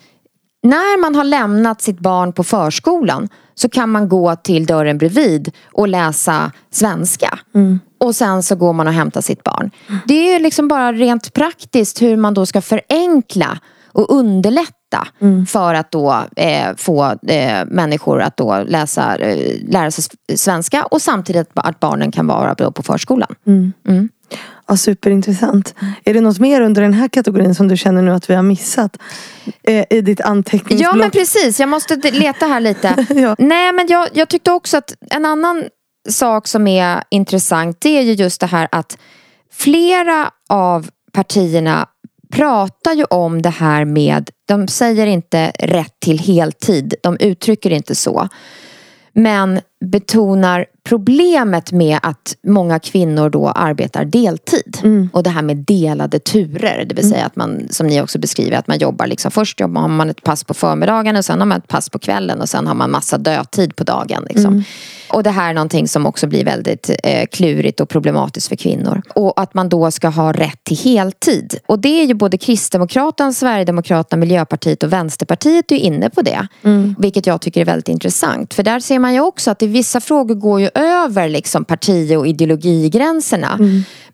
när 0.62 1.00
man 1.00 1.14
har 1.14 1.24
lämnat 1.24 1.82
sitt 1.82 2.00
barn 2.00 2.32
på 2.32 2.44
förskolan 2.44 3.28
så 3.54 3.68
kan 3.68 3.90
man 3.90 4.08
gå 4.08 4.36
till 4.36 4.66
dörren 4.66 4.98
bredvid 4.98 5.52
och 5.72 5.88
läsa 5.88 6.52
svenska. 6.70 7.38
Mm. 7.54 7.80
Och 8.00 8.14
sen 8.14 8.42
så 8.42 8.56
går 8.56 8.72
man 8.72 8.86
och 8.86 8.92
hämtar 8.92 9.20
sitt 9.20 9.44
barn. 9.44 9.70
Det 10.06 10.34
är 10.34 10.40
liksom 10.40 10.68
bara 10.68 10.92
rent 10.92 11.32
praktiskt 11.32 12.02
hur 12.02 12.16
man 12.16 12.34
då 12.34 12.46
ska 12.46 12.60
förenkla 12.60 13.58
och 13.92 14.10
underlätta 14.10 14.77
mm. 15.20 15.46
för 15.46 15.74
att 15.74 15.90
då 15.90 16.24
eh, 16.36 16.76
få 16.76 17.04
eh, 17.26 17.64
människor 17.66 18.22
att 18.22 18.36
då 18.36 18.64
läsa, 18.66 19.16
eh, 19.16 19.56
lära 19.68 19.90
sig 19.90 20.04
svenska 20.34 20.84
och 20.84 21.02
samtidigt 21.02 21.50
att 21.54 21.80
barnen 21.80 22.12
kan 22.12 22.26
vara 22.26 22.54
på 22.54 22.82
förskolan. 22.82 23.34
Mm. 23.46 23.72
mm. 23.88 24.08
Ja, 24.66 24.76
superintressant. 24.76 25.74
Är 26.04 26.14
det 26.14 26.20
något 26.20 26.38
mer 26.38 26.60
under 26.60 26.82
den 26.82 26.94
här 26.94 27.08
kategorin 27.08 27.54
som 27.54 27.68
du 27.68 27.76
känner 27.76 28.02
nu 28.02 28.10
att 28.10 28.30
vi 28.30 28.34
har 28.34 28.42
missat? 28.42 28.96
Eh, 29.62 29.84
I 29.90 30.00
ditt 30.00 30.20
anteckningsblock? 30.20 30.94
Ja 30.94 30.98
men 30.98 31.10
precis, 31.10 31.60
jag 31.60 31.68
måste 31.68 31.96
leta 31.96 32.46
här 32.46 32.60
lite. 32.60 33.06
ja. 33.14 33.36
Nej 33.38 33.72
men 33.72 33.86
jag, 33.86 34.08
jag 34.12 34.28
tyckte 34.28 34.52
också 34.52 34.76
att 34.76 34.94
en 35.10 35.24
annan 35.24 35.64
sak 36.08 36.46
som 36.46 36.66
är 36.66 37.02
intressant 37.10 37.80
det 37.80 37.98
är 37.98 38.02
ju 38.02 38.12
just 38.12 38.40
det 38.40 38.46
här 38.46 38.68
att 38.72 38.98
flera 39.52 40.30
av 40.48 40.88
partierna 41.12 41.86
pratar 42.30 42.92
ju 42.92 43.04
om 43.04 43.42
det 43.42 43.48
här 43.48 43.84
med, 43.84 44.30
de 44.48 44.68
säger 44.68 45.06
inte 45.06 45.52
rätt 45.58 45.94
till 46.00 46.18
heltid, 46.18 46.94
de 47.02 47.16
uttrycker 47.20 47.70
inte 47.70 47.94
så. 47.94 48.28
Men 49.12 49.60
betonar 49.84 50.66
problemet 50.84 51.72
med 51.72 51.98
att 52.02 52.36
många 52.46 52.78
kvinnor 52.78 53.30
då 53.30 53.48
arbetar 53.48 54.04
deltid. 54.04 54.78
Mm. 54.82 55.08
Och 55.12 55.22
det 55.22 55.30
här 55.30 55.42
med 55.42 55.56
delade 55.56 56.18
turer. 56.18 56.84
Det 56.88 56.94
vill 56.94 57.10
säga 57.10 57.26
att 57.26 57.36
man, 57.36 57.68
som 57.70 57.86
ni 57.86 58.02
också 58.02 58.18
beskriver, 58.18 58.56
att 58.56 58.66
man 58.66 58.78
jobbar 58.78 59.06
liksom, 59.06 59.30
först 59.30 59.60
jobbar 59.60 59.80
har 59.80 59.88
man 59.88 60.10
ett 60.10 60.22
pass 60.22 60.44
på 60.44 60.54
förmiddagen 60.54 61.16
och 61.16 61.24
sen 61.24 61.38
har 61.38 61.46
man 61.46 61.58
ett 61.58 61.68
pass 61.68 61.90
på 61.90 61.98
kvällen 61.98 62.40
och 62.40 62.48
sen 62.48 62.66
har 62.66 62.74
man 62.74 62.90
massa 62.90 63.18
dödtid 63.18 63.76
på 63.76 63.84
dagen. 63.84 64.24
Liksom. 64.28 64.52
Mm. 64.52 64.64
Och 65.08 65.22
det 65.22 65.30
här 65.30 65.50
är 65.50 65.54
någonting 65.54 65.88
som 65.88 66.06
också 66.06 66.26
blir 66.26 66.44
väldigt 66.44 66.90
eh, 67.04 67.26
klurigt 67.26 67.80
och 67.80 67.88
problematiskt 67.88 68.48
för 68.48 68.56
kvinnor. 68.56 69.02
Och 69.14 69.40
att 69.40 69.54
man 69.54 69.68
då 69.68 69.90
ska 69.90 70.08
ha 70.08 70.32
rätt 70.32 70.64
till 70.64 70.76
heltid. 70.76 71.58
Och 71.66 71.78
det 71.78 72.00
är 72.00 72.04
ju 72.04 72.14
både 72.14 72.38
Kristdemokraterna, 72.38 73.32
Sverigedemokraterna, 73.32 74.20
Miljöpartiet 74.20 74.82
och 74.82 74.92
Vänsterpartiet 74.92 75.72
är 75.72 75.76
ju 75.76 75.82
inne 75.82 76.10
på 76.10 76.22
det. 76.22 76.48
Vilket 76.98 77.26
jag 77.26 77.40
tycker 77.40 77.60
är 77.60 77.64
väldigt 77.64 77.88
intressant. 77.88 78.54
För 78.54 78.62
där 78.62 78.80
ser 78.80 78.98
man 78.98 79.14
ju 79.14 79.20
också 79.20 79.50
att 79.50 79.62
i 79.62 79.66
vissa 79.66 80.00
frågor 80.00 80.34
går 80.34 80.60
ju 80.60 80.70
över 80.74 81.28
liksom 81.28 81.64
parti 81.64 82.16
och 82.16 82.26
ideologigränserna. 82.26 83.58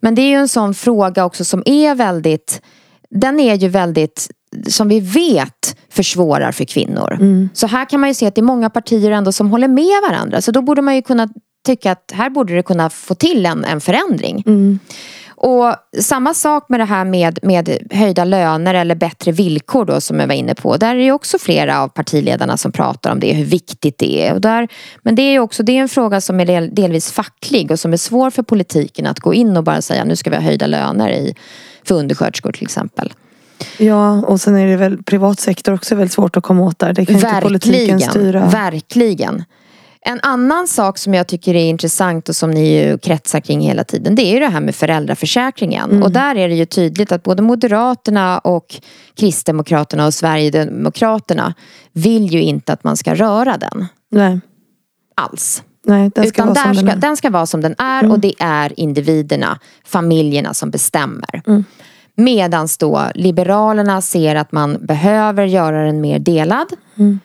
Men 0.01 0.15
det 0.15 0.23
är 0.23 0.29
ju 0.29 0.37
en 0.37 0.49
sån 0.49 0.75
fråga 0.75 1.25
också 1.25 1.45
som 1.45 1.63
är 1.67 1.95
väldigt 1.95 2.61
den 3.15 3.41
är 3.41 3.55
ju 3.55 3.69
väldigt, 3.69 4.31
som 4.69 4.89
vi 4.89 5.01
vet, 5.01 5.77
försvårar 5.91 6.53
för 6.53 6.65
kvinnor. 6.65 7.19
Så 7.55 7.67
här 7.67 7.85
kan 7.91 8.01
man 8.01 8.11
ju 8.11 8.15
se 8.15 8.27
att 8.27 8.35
det 8.35 8.41
är 8.41 8.43
många 8.43 8.71
partier 8.71 9.11
ändå 9.11 9.33
som 9.33 9.51
håller 9.51 9.69
med 9.69 10.03
varandra. 10.11 10.41
Så 10.41 10.51
då 10.51 10.63
borde 10.63 10.83
man 10.83 10.95
ju 10.95 11.03
kunna 11.03 11.29
tycka 11.67 11.93
att 11.93 12.13
här 12.15 12.31
borde 12.31 12.55
det 12.55 12.63
kunna 12.63 12.91
få 12.91 13.15
till 13.15 13.47
en, 13.47 13.65
en 13.65 13.81
förändring. 13.81 14.45
Och 15.37 15.75
samma 16.01 16.35
sak 16.35 16.69
med 16.69 16.81
det 16.81 16.85
här 16.85 17.05
med, 17.05 17.39
med 17.43 17.79
höjda 17.91 18.25
löner 18.25 18.75
eller 18.75 18.95
bättre 18.95 19.33
villkor 19.33 19.85
då 19.85 20.01
som 20.01 20.21
jag 20.21 20.27
var 20.27 20.35
inne 20.35 20.55
på. 20.55 20.77
Där 20.77 20.91
är 20.91 20.95
det 20.99 21.05
ju 21.05 21.13
också 21.13 21.39
flera 21.39 21.83
av 21.83 21.89
partiledarna 21.89 22.57
som 22.57 22.73
pratar 22.73 23.13
om 23.13 23.21
det, 23.21 23.33
hur 23.33 23.45
viktigt 23.45 23.99
det 23.99 24.27
är. 24.27 24.35
Och 24.35 24.41
där, 24.41 24.69
men 25.03 25.15
det 25.15 25.23
är 25.23 25.33
ju 25.33 25.39
också 25.39 25.63
det 25.63 25.73
är 25.73 25.81
en 25.83 25.89
fråga 25.89 26.21
som 26.21 26.41
är 26.41 26.47
del, 26.47 26.75
delvis 26.75 27.13
facklig 27.13 27.71
och 27.71 27.81
som 27.81 27.93
är 27.93 27.97
svår 27.97 28.31
för 28.31 28.43
politiken 28.43 29.07
att 29.07 29.21
gå 29.21 29.35
in 29.35 29.57
och 29.57 29.65
bara 29.65 29.83
säga 29.83 30.05
nu 30.05 30.17
ska 30.17 30.31
vi 30.31 30.37
ha 30.37 30.43
höjda 30.43 30.67
löner 30.67 31.11
i, 31.11 31.35
för 31.85 31.95
undersköterskor 31.95 32.53
till 32.53 32.65
exempel. 32.65 33.13
Ja, 33.79 34.23
och 34.23 34.41
sen 34.41 34.57
är 34.57 34.67
det 34.67 34.77
väl 34.77 35.03
privat 35.03 35.41
sektor 35.41 35.75
också 35.75 35.95
väldigt 35.95 36.13
svårt 36.13 36.37
att 36.37 36.43
komma 36.43 36.63
åt 36.63 36.79
där. 36.79 36.93
Det 36.93 37.07
kan 37.07 37.15
inte 37.15 37.41
politiken 37.43 38.01
styra. 38.01 38.47
Verkligen. 38.47 39.45
En 40.07 40.21
annan 40.23 40.69
sak 40.69 40.99
som 40.99 41.15
jag 41.15 41.27
tycker 41.27 41.55
är 41.55 41.65
intressant 41.65 42.29
och 42.29 42.37
som 42.37 42.51
ni 42.51 42.79
ju 42.79 42.99
kretsar 42.99 43.41
kring 43.41 43.61
hela 43.61 43.85
tiden 43.85 44.15
det 44.15 44.23
är 44.23 44.33
ju 44.33 44.41
det 44.41 44.49
här 44.49 44.61
med 44.61 44.75
föräldraförsäkringen. 44.75 45.91
Mm. 45.91 46.03
Och 46.03 46.11
där 46.11 46.35
är 46.37 46.49
det 46.49 46.55
ju 46.55 46.67
tydligt 46.67 47.13
att 47.13 47.23
både 47.23 47.43
Moderaterna 47.43 48.39
och 48.39 48.81
Kristdemokraterna 49.17 50.07
och 50.07 50.15
Sverigedemokraterna 50.15 51.55
vill 51.93 52.33
ju 52.33 52.43
inte 52.43 52.73
att 52.73 52.85
man 52.85 52.97
ska 52.97 53.15
röra 53.15 53.57
den 53.57 53.87
Nej, 54.11 54.41
alls. 55.15 55.63
nej 55.87 56.11
den 56.15 56.27
ska 56.27 56.43
Utan 56.43 56.55
vara 56.55 56.65
som 56.65 56.73
där 56.73 56.75
den 56.75 56.77
ska, 56.77 56.87
är. 56.87 56.93
Mm. 56.93 57.01
den 57.01 57.17
ska 57.17 57.31
vara 57.31 57.47
som 57.47 57.61
den 57.61 57.75
är 57.79 58.11
och 58.11 58.19
det 58.19 58.35
är 58.39 58.81
individerna, 58.81 59.59
familjerna 59.85 60.55
som 60.55 60.71
bestämmer. 60.71 61.43
Mm. 61.47 61.65
Medans 62.17 62.79
då 62.79 63.03
Liberalerna 63.15 64.01
ser 64.01 64.35
att 64.35 64.53
man 64.53 64.87
behöver 64.87 65.45
göra 65.45 65.85
den 65.87 66.01
mer 66.01 66.19
delad. 66.19 66.67
Mm. 66.99 67.21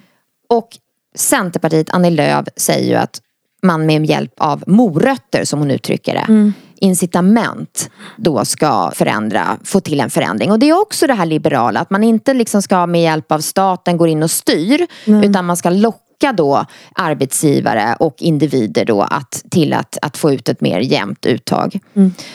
Och 0.49 0.67
Centerpartiet, 1.15 1.89
Annie 1.89 2.09
Lööf, 2.09 2.45
säger 2.55 2.89
ju 2.89 2.95
att 2.95 3.21
man 3.63 3.85
med 3.85 4.05
hjälp 4.05 4.33
av 4.37 4.63
morötter, 4.67 5.45
som 5.45 5.59
hon 5.59 5.71
uttrycker 5.71 6.13
det, 6.13 6.25
Mm. 6.27 6.53
incitament, 6.75 7.89
då 8.17 8.45
ska 8.45 8.91
förändra, 8.95 9.57
få 9.63 9.79
till 9.79 9.99
en 9.99 10.09
förändring. 10.09 10.51
Och 10.51 10.59
det 10.59 10.69
är 10.69 10.81
också 10.81 11.07
det 11.07 11.13
här 11.13 11.25
liberala, 11.25 11.79
att 11.79 11.89
man 11.89 12.03
inte 12.03 12.33
liksom 12.33 12.61
ska 12.61 12.85
med 12.85 13.01
hjälp 13.01 13.31
av 13.31 13.39
staten 13.39 13.97
gå 13.97 14.07
in 14.07 14.23
och 14.23 14.31
styr, 14.31 14.87
utan 15.05 15.45
man 15.45 15.57
ska 15.57 15.69
locka 15.69 15.99
då 16.31 16.65
arbetsgivare 16.95 17.95
och 17.99 18.15
individer 18.19 18.85
då 18.85 19.01
att, 19.01 19.43
till 19.51 19.73
att, 19.73 19.97
att 20.01 20.17
få 20.17 20.31
ut 20.31 20.49
ett 20.49 20.61
mer 20.61 20.79
jämnt 20.79 21.25
uttag. 21.25 21.79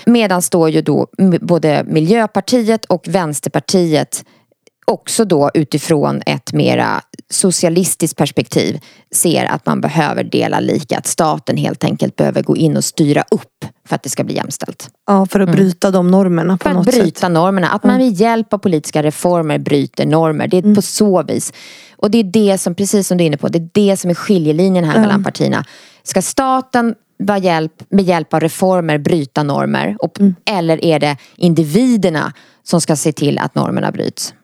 Medan 0.07 0.43
då 0.43 0.69
ju 0.69 0.83
då 0.83 1.07
både 1.41 1.85
Miljöpartiet 1.87 2.85
och 2.85 3.09
Vänsterpartiet 3.09 4.25
också 4.85 5.25
då 5.25 5.51
utifrån 5.55 6.23
ett 6.27 6.53
mera 6.53 7.01
socialistiskt 7.31 8.17
perspektiv 8.19 8.81
ser 9.15 9.45
att 9.45 9.67
man 9.67 9.81
behöver 9.81 10.25
dela 10.25 10.61
lika. 10.61 10.99
Att 10.99 11.07
staten 11.07 11.57
helt 11.57 11.85
enkelt 11.85 12.17
behöver 12.17 12.43
gå 12.43 12.57
in 12.57 12.77
och 12.77 12.85
styra 12.85 13.25
upp 13.31 13.65
för 13.89 13.95
att 13.95 14.03
det 14.03 14.09
ska 14.09 14.25
bli 14.25 14.35
jämställt. 14.35 14.91
Ja, 15.07 15.27
för 15.27 15.41
att 15.41 15.53
bryta 15.53 15.91
de 15.91 16.11
normerna 16.11 16.59
på 16.59 16.63
För 16.63 16.71
att 16.71 16.77
något 16.77 16.87
bryta 16.87 17.21
sätt. 17.21 17.33
normerna. 17.33 17.69
Att 17.69 17.85
man 17.85 17.97
med 17.99 18.13
hjälp 18.13 18.53
av 18.53 18.59
politiska 18.59 19.03
reformer 19.03 19.59
bryter 19.59 20.07
normer. 20.07 20.49
Det 20.49 20.59
är 20.59 20.75
på 20.75 20.83
så 20.83 21.23
vis. 21.23 21.53
Och 21.97 22.11
det 22.11 22.19
är 22.19 22.25
det 22.25 22.59
som, 22.59 22.75
precis 22.75 23.09
som 23.09 23.19
du 23.19 23.25
är 23.25 23.27
inne 23.27 23.37
på, 23.37 23.49
det 23.49 23.59
är 23.59 23.69
det 23.73 23.97
som 23.97 24.11
är 24.11 24.15
skiljelinjen 24.15 24.85
här 24.85 25.01
mellan 25.01 25.25
partierna. 25.25 25.65
Ska 26.03 26.23
staten 26.23 26.95
vara 27.19 27.39
hjälp, 27.39 27.73
med 27.89 28.05
hjälp 28.05 28.35
av 28.35 28.41
reformer 28.41 28.99
bryta 28.99 29.43
normer? 29.43 29.97
Och, 29.99 30.19
Eller 30.51 30.85
är 30.85 30.99
det 31.01 31.17
individerna 31.37 32.33
som 32.63 32.81
ska 32.81 32.97
se 32.97 33.13
till 33.13 33.39
att 33.39 33.55
normerna 33.55 33.91
bryts? 33.93 34.35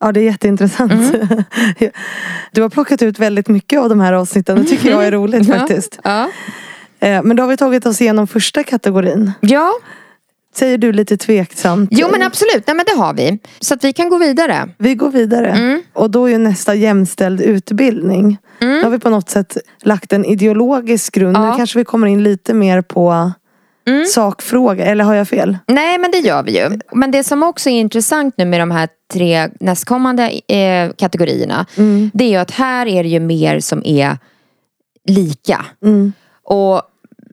Ja, 0.00 0.12
det 0.12 0.20
är 0.20 0.24
jätteintressant. 0.24 0.92
Mm. 0.92 1.42
Du 2.52 2.62
har 2.62 2.68
plockat 2.68 3.02
ut 3.02 3.18
väldigt 3.18 3.48
mycket 3.48 3.80
av 3.80 3.88
de 3.88 4.00
här 4.00 4.12
avsnitten. 4.12 4.56
Det 4.56 4.64
tycker 4.64 4.90
jag 4.90 5.06
är 5.06 5.12
roligt 5.12 5.46
faktiskt. 5.58 5.98
Ja. 6.04 6.30
Eh, 7.00 7.22
Men 7.22 7.36
då 7.36 7.42
har 7.42 7.48
vi 7.48 7.56
tagit 7.56 7.86
oss 7.86 8.00
igenom 8.00 8.26
första 8.26 8.62
kategorin. 8.64 9.32
ja. 9.40 9.72
Säger 10.54 10.78
du 10.78 10.92
lite 10.92 11.16
tveksamt. 11.16 11.90
Jo 11.92 12.08
men 12.12 12.22
absolut, 12.22 12.66
Nej, 12.66 12.76
men 12.76 12.84
det 12.88 13.02
har 13.02 13.14
vi. 13.14 13.38
Så 13.60 13.74
att 13.74 13.84
vi 13.84 13.92
kan 13.92 14.08
gå 14.08 14.18
vidare. 14.18 14.68
Vi 14.78 14.94
går 14.94 15.10
vidare. 15.10 15.50
Mm. 15.50 15.82
Och 15.92 16.10
då 16.10 16.24
är 16.26 16.30
ju 16.32 16.38
nästa 16.38 16.74
jämställd 16.74 17.40
utbildning. 17.40 18.38
Nu 18.60 18.82
har 18.82 18.90
vi 18.90 18.98
på 18.98 19.10
något 19.10 19.30
sätt 19.30 19.56
lagt 19.82 20.12
en 20.12 20.24
ideologisk 20.24 21.14
grund. 21.14 21.36
Ja. 21.36 21.50
Nu 21.50 21.56
kanske 21.56 21.78
vi 21.78 21.84
kommer 21.84 22.06
in 22.06 22.22
lite 22.22 22.54
mer 22.54 22.82
på 22.82 23.32
sakfråga. 24.14 24.84
Eller 24.84 25.04
har 25.04 25.14
jag 25.14 25.28
fel? 25.28 25.58
Nej 25.68 25.98
men 25.98 26.10
det 26.10 26.18
gör 26.18 26.42
vi 26.42 26.58
ju. 26.58 26.78
Men 26.92 27.10
det 27.10 27.24
som 27.24 27.42
också 27.42 27.70
är 27.70 27.80
intressant 27.80 28.34
nu 28.36 28.44
med 28.44 28.60
de 28.60 28.70
här 28.70 28.88
tre 29.12 29.48
nästkommande 29.60 30.40
eh, 30.48 30.90
kategorierna. 30.98 31.66
Det 32.14 32.24
är 32.24 32.28
ju 32.28 32.36
att 32.36 32.50
här 32.50 32.86
är 32.86 33.02
det 33.02 33.08
ju 33.08 33.20
mer 33.20 33.60
som 33.60 33.82
är 33.84 34.18
lika. 35.08 35.64
Och 36.44 36.82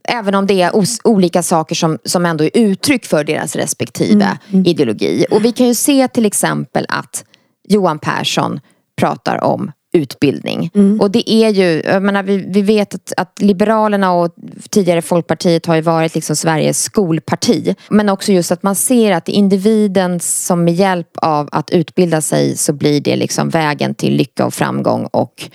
även 0.03 0.35
om 0.35 0.47
det 0.47 0.61
är 0.61 0.75
os- 0.75 0.99
olika 1.03 1.43
saker 1.43 1.75
som, 1.75 1.97
som 2.05 2.25
ändå 2.25 2.43
är 2.43 2.51
uttryck 2.53 3.05
för 3.05 3.23
deras 3.23 3.55
respektive 3.55 4.37
ideologi. 4.65 5.25
Och 5.31 5.45
vi 5.45 5.51
kan 5.51 5.67
ju 5.67 5.75
se 5.75 6.07
till 6.07 6.25
exempel 6.25 6.85
att 6.89 7.23
Johan 7.67 7.99
Persson 7.99 8.59
pratar 8.97 9.43
om 9.43 9.71
utbildning. 9.93 10.71
Och 11.01 11.11
det 11.11 11.31
är 11.31 11.49
ju, 11.49 11.81
jag 11.85 12.03
menar, 12.03 12.23
vi, 12.23 12.45
vi 12.47 12.61
vet 12.61 12.95
att, 12.95 13.13
att 13.17 13.41
Liberalerna 13.41 14.11
och 14.11 14.35
tidigare 14.69 15.01
Folkpartiet 15.01 15.65
har 15.65 15.75
ju 15.75 15.81
varit 15.81 16.15
liksom 16.15 16.35
Sveriges 16.35 16.83
skolparti. 16.83 17.75
Men 17.89 18.09
också 18.09 18.31
just 18.31 18.51
att 18.51 18.63
man 18.63 18.75
ser 18.75 19.11
att 19.11 19.29
individen 19.29 20.19
som 20.19 20.63
med 20.63 20.73
hjälp 20.73 21.09
av 21.15 21.49
att 21.51 21.69
utbilda 21.69 22.21
sig 22.21 22.57
så 22.57 22.73
blir 22.73 23.01
det 23.01 23.15
liksom 23.15 23.49
vägen 23.49 23.95
till 23.95 24.15
lycka 24.15 24.45
och 24.45 24.53
framgång 24.53 25.05
och 25.11 25.49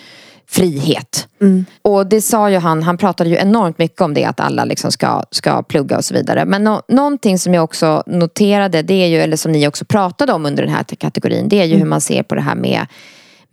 frihet. 0.46 1.28
Och 1.82 2.06
det 2.06 2.20
sa 2.20 2.50
ju 2.50 2.58
han, 2.58 2.82
han 2.82 2.96
pratade 2.96 3.30
ju 3.30 3.36
enormt 3.36 3.78
mycket 3.78 4.00
om 4.00 4.14
det 4.14 4.24
att 4.24 4.40
alla 4.40 4.64
liksom 4.64 4.92
ska, 4.92 5.22
ska 5.30 5.62
plugga 5.62 5.96
och 5.96 6.04
så 6.04 6.14
vidare. 6.14 6.44
Men 6.44 6.64
nå 6.64 6.82
någonting 6.88 7.38
som 7.38 7.54
jag 7.54 7.64
också 7.64 8.02
noterade, 8.06 8.82
det 8.82 8.94
är 8.94 9.06
ju, 9.06 9.20
eller 9.20 9.36
som 9.36 9.52
ni 9.52 9.68
också 9.68 9.84
pratade 9.84 10.32
om 10.32 10.46
under 10.46 10.62
den 10.62 10.72
här 10.72 10.84
kategorin, 10.84 11.48
det 11.48 11.60
är 11.60 11.64
ju 11.64 11.76
hur 11.76 11.84
man 11.84 12.00
ser 12.00 12.22
på 12.22 12.34
det 12.34 12.40
här 12.40 12.54
med, 12.54 12.86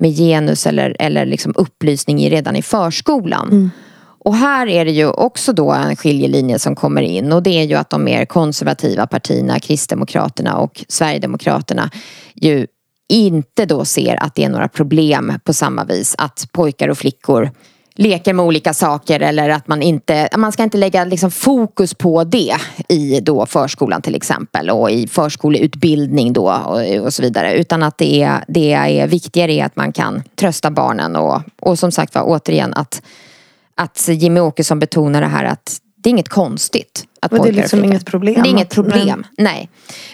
med 0.01 0.17
genus 0.17 0.67
eller, 0.67 0.95
eller 0.99 1.25
liksom 1.25 1.53
upplysning 1.55 2.21
i, 2.21 2.29
redan 2.29 2.55
i 2.55 2.61
förskolan. 2.61 3.71
Och 4.23 4.35
här 4.35 4.67
är 4.67 4.85
det 4.85 4.91
ju 4.91 5.07
också 5.07 5.53
då 5.53 5.71
en 5.71 5.95
skiljelinje 5.95 6.59
som 6.59 6.75
kommer 6.75 7.01
in 7.01 7.31
och 7.33 7.43
det 7.43 7.59
är 7.59 7.63
ju 7.63 7.75
att 7.75 7.89
de 7.89 8.03
mer 8.03 8.25
konservativa 8.25 9.07
partierna, 9.07 9.59
Kristdemokraterna 9.59 10.57
och 10.57 10.85
Sverigedemokraterna 10.87 11.89
ju 12.35 12.67
inte 13.09 13.65
då 13.65 13.85
ser 13.85 14.23
att 14.23 14.35
det 14.35 14.43
är 14.43 14.49
några 14.49 14.67
problem 14.67 15.33
på 15.43 15.53
samma 15.53 15.83
vis 15.83 16.15
att 16.17 16.47
pojkar 16.51 16.87
och 16.87 16.97
flickor 16.97 17.51
leker 18.01 18.33
med 18.33 18.45
olika 18.45 18.73
saker 18.73 19.19
eller 19.19 19.49
att 19.49 19.67
man 19.67 19.81
inte, 19.81 20.29
man 20.37 20.51
ska 20.51 20.63
inte 20.63 20.77
lägga 20.77 21.05
liksom 21.05 21.31
fokus 21.31 21.93
på 21.93 22.23
det 22.23 22.55
i 22.87 23.19
då 23.19 23.45
förskolan 23.45 24.01
till 24.01 24.15
exempel 24.15 24.69
och 24.69 24.91
i 24.91 25.07
förskoleutbildning 25.07 26.33
då 26.33 26.51
och, 26.51 27.05
och 27.05 27.13
så 27.13 27.21
vidare 27.21 27.53
utan 27.53 27.83
att 27.83 27.97
det 27.97 28.23
är, 28.23 28.43
det 28.47 28.73
är 28.73 29.07
viktigare 29.07 29.53
är 29.53 29.65
att 29.65 29.75
man 29.75 29.91
kan 29.91 30.23
trösta 30.35 30.71
barnen 30.71 31.15
och, 31.15 31.41
och 31.59 31.79
som 31.79 31.91
sagt 31.91 32.15
var 32.15 32.23
återigen 32.23 32.73
att, 32.73 33.01
att 33.75 34.07
Jimmy 34.07 34.39
Åkesson 34.39 34.79
betonar 34.79 35.21
det 35.21 35.27
här 35.27 35.45
att 35.45 35.77
det 35.95 36.09
är 36.09 36.11
inget 36.11 36.29
konstigt 36.29 37.05
att 37.21 37.33
Och 37.33 37.43
det 37.43 37.49
är 37.49 37.53
liksom 37.53 37.85
inget 37.85 38.05
problem 38.05 38.43
Det 38.43 38.49
är 38.49 38.51
inget 38.51 38.69
problem. 38.69 39.25
Nej. 39.37 39.69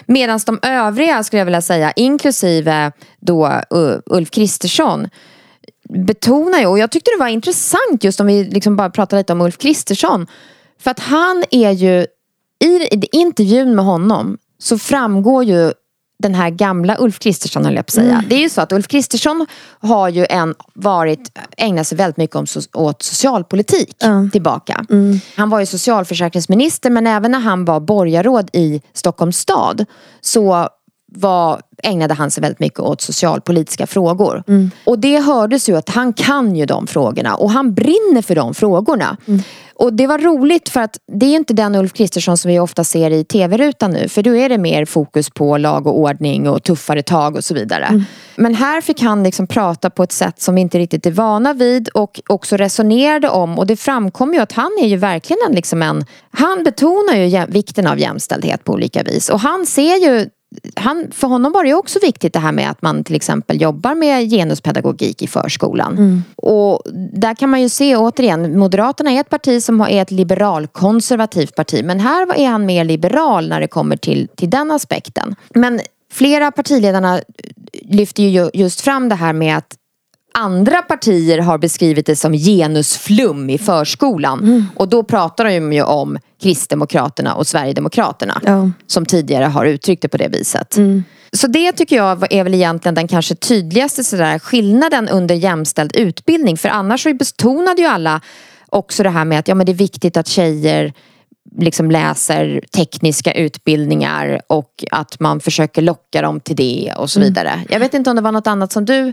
Medan 0.06 0.40
de 0.46 0.58
övriga 0.62 1.22
skulle 1.24 1.40
jag 1.40 1.44
vilja 1.44 1.62
säga, 1.62 1.92
inklusive 1.96 2.92
då 3.20 3.46
uh, 3.46 3.98
Ulf 4.06 4.30
Kristersson 4.30 5.08
betonar 5.88 6.58
ju, 6.58 6.66
och 6.66 6.78
jag 6.78 6.90
tyckte 6.90 7.10
det 7.10 7.20
var 7.20 7.28
intressant 7.28 8.04
just 8.04 8.20
om 8.20 8.26
vi 8.26 8.44
liksom 8.44 8.76
bara 8.76 8.90
pratar 8.90 9.16
lite 9.16 9.32
om 9.32 9.40
Ulf 9.40 9.58
Kristersson. 9.58 10.26
För 10.80 10.90
att 10.90 11.00
han 11.00 11.44
är 11.50 11.70
ju, 11.70 12.06
i, 12.64 12.94
i 12.94 13.08
intervjun 13.12 13.74
med 13.74 13.84
honom 13.84 14.38
så 14.58 14.78
framgår 14.78 15.44
ju 15.44 15.72
den 16.22 16.34
här 16.34 16.50
gamla 16.50 16.96
Ulf 16.98 17.18
Kristersson 17.18 17.64
höll 17.64 17.74
jag 17.74 17.86
på 17.86 17.90
att 17.90 17.94
säga. 17.94 18.24
Det 18.28 18.34
är 18.34 18.40
ju 18.40 18.48
så 18.48 18.60
att 18.60 18.72
Ulf 18.72 18.88
Kristersson 18.88 19.46
har 19.80 20.08
ju 20.08 20.26
en, 20.30 20.54
varit, 20.74 21.38
ägnat 21.56 21.86
sig 21.86 21.98
väldigt 21.98 22.16
mycket 22.16 22.36
om, 22.36 22.46
åt 22.72 23.02
socialpolitik 23.02 23.94
tillbaka. 24.32 24.84
Han 25.36 25.50
var 25.50 25.60
ju 25.60 25.66
socialförsäkringsminister 25.66 26.90
men 26.90 27.06
även 27.06 27.30
när 27.30 27.38
han 27.38 27.64
var 27.64 27.80
borgarråd 27.80 28.50
i 28.52 28.82
Stockholms 28.92 29.38
stad 29.38 29.84
så 30.20 30.68
var, 31.12 31.60
ägnade 31.82 32.14
han 32.14 32.30
sig 32.30 32.40
väldigt 32.40 32.60
mycket 32.60 32.80
åt 32.80 33.00
socialpolitiska 33.00 33.86
frågor. 33.86 34.42
Mm. 34.48 34.70
Och 34.84 34.98
det 34.98 35.18
hördes 35.18 35.68
ju 35.68 35.76
att 35.76 35.88
han 35.88 36.12
kan 36.12 36.56
ju 36.56 36.66
de 36.66 36.86
frågorna 36.86 37.34
och 37.34 37.50
han 37.50 37.74
brinner 37.74 38.22
för 38.22 38.34
de 38.34 38.54
frågorna. 38.54 39.16
Mm. 39.26 39.42
Och 39.74 39.92
det 39.92 40.06
var 40.06 40.18
roligt 40.18 40.68
för 40.68 40.80
att 40.80 40.98
det 41.12 41.26
är 41.26 41.36
inte 41.36 41.54
den 41.54 41.74
Ulf 41.74 41.92
Kristersson 41.92 42.38
som 42.38 42.50
vi 42.50 42.58
ofta 42.58 42.84
ser 42.84 43.10
i 43.10 43.24
tv-rutan 43.24 43.90
nu. 43.90 44.08
För 44.08 44.22
då 44.22 44.36
är 44.36 44.48
det 44.48 44.58
mer 44.58 44.84
fokus 44.84 45.30
på 45.30 45.56
lag 45.56 45.86
och 45.86 45.98
ordning 45.98 46.48
och 46.48 46.62
tuffare 46.62 47.02
tag 47.02 47.36
och 47.36 47.44
så 47.44 47.54
vidare. 47.54 47.84
Mm. 47.84 48.04
Men 48.36 48.54
här 48.54 48.80
fick 48.80 49.02
han 49.02 49.22
liksom 49.22 49.46
prata 49.46 49.90
på 49.90 50.02
ett 50.02 50.12
sätt 50.12 50.40
som 50.40 50.54
vi 50.54 50.60
inte 50.60 50.78
riktigt 50.78 51.06
är 51.06 51.10
vana 51.10 51.52
vid 51.52 51.88
och 51.88 52.20
också 52.28 52.56
resonerade 52.56 53.28
om. 53.28 53.58
Och 53.58 53.66
det 53.66 53.76
framkom 53.76 54.34
ju 54.34 54.40
att 54.40 54.52
han 54.52 54.70
är 54.82 54.86
ju 54.86 54.96
verkligen 54.96 55.40
en, 55.48 55.54
liksom 55.54 55.82
en 55.82 56.04
han 56.30 56.64
betonar 56.64 57.16
ju 57.16 57.46
vikten 57.48 57.86
av 57.86 57.98
jämställdhet 57.98 58.64
på 58.64 58.72
olika 58.72 59.02
vis. 59.02 59.28
Och 59.28 59.40
han 59.40 59.66
ser 59.66 59.96
ju 59.96 60.28
han, 60.76 61.10
för 61.10 61.28
honom 61.28 61.52
var 61.52 61.64
det 61.64 61.74
också 61.74 61.98
viktigt 62.02 62.32
det 62.32 62.38
här 62.38 62.52
med 62.52 62.70
att 62.70 62.82
man 62.82 63.04
till 63.04 63.16
exempel 63.16 63.62
jobbar 63.62 63.94
med 63.94 64.30
genuspedagogik 64.30 65.22
i 65.22 65.26
förskolan. 65.26 66.22
Och 66.36 66.82
där 67.12 67.34
kan 67.34 67.50
man 67.50 67.62
ju 67.62 67.68
se 67.68 67.96
återigen, 67.96 68.58
Moderaterna 68.58 69.10
är 69.10 69.20
ett 69.20 69.30
parti 69.30 69.62
som 69.62 69.80
är 69.80 70.02
ett 70.02 70.10
liberalkonservativt 70.10 71.54
parti. 71.54 71.84
Men 71.84 72.00
här 72.00 72.38
är 72.38 72.48
han 72.48 72.66
mer 72.66 72.84
liberal 72.84 73.48
när 73.48 73.60
det 73.60 73.68
kommer 73.68 73.96
till, 73.96 74.28
till 74.36 74.50
den 74.50 74.70
aspekten. 74.70 75.34
Men 75.54 75.80
flera 76.12 76.50
partiledarna 76.50 77.20
lyfter 77.82 78.22
ju 78.22 78.50
just 78.54 78.80
fram 78.80 79.08
det 79.08 79.14
här 79.14 79.32
med 79.32 79.56
att 79.56 79.77
andra 80.38 80.82
partier 80.82 81.38
har 81.38 81.58
beskrivit 81.58 82.06
det 82.06 82.16
som 82.16 82.32
genusflum 82.32 83.50
i 83.50 83.58
förskolan. 83.58 84.66
Och 84.76 84.88
då 84.88 85.02
pratar 85.02 85.44
de 85.44 85.72
ju 85.72 85.82
om 85.82 86.18
Kristdemokraterna 86.42 87.34
och 87.34 87.46
Sverigedemokraterna. 87.46 88.40
Ja. 88.44 88.70
Som 88.86 89.06
tidigare 89.06 89.44
har 89.44 89.64
uttryckt 89.66 90.02
det 90.02 90.08
på 90.08 90.16
det 90.16 90.28
viset. 90.28 90.76
Så 91.32 91.46
det 91.46 91.72
tycker 91.72 91.96
jag 91.96 92.32
är 92.32 92.44
väl 92.44 92.54
egentligen 92.54 92.94
den 92.94 93.08
kanske 93.08 93.34
tydligaste 93.34 94.04
sådär, 94.04 94.38
skillnaden 94.38 95.08
under 95.08 95.34
jämställd 95.34 95.96
utbildning. 95.96 96.56
För 96.56 96.68
annars 96.68 97.02
så 97.02 97.14
betonade 97.14 97.82
ju 97.82 97.88
alla 97.88 98.20
också 98.68 99.02
det 99.02 99.10
här 99.10 99.24
med 99.24 99.38
att 99.38 99.48
ja, 99.48 99.54
men 99.54 99.66
det 99.66 99.72
är 99.72 99.74
viktigt 99.74 100.16
att 100.16 100.26
tjejer 100.26 100.92
liksom 101.58 101.90
läser 101.90 102.60
tekniska 102.76 103.32
utbildningar 103.32 104.40
och 104.46 104.84
att 104.90 105.20
man 105.20 105.40
försöker 105.40 105.82
locka 105.82 106.22
dem 106.22 106.40
till 106.40 106.56
det 106.56 106.92
och 106.96 107.10
så 107.10 107.20
vidare. 107.20 107.64
Jag 107.68 107.80
vet 107.80 107.94
inte 107.94 108.10
om 108.10 108.16
det 108.16 108.22
var 108.22 108.32
något 108.32 108.46
annat 108.46 108.72
som 108.72 108.84
du 108.84 109.12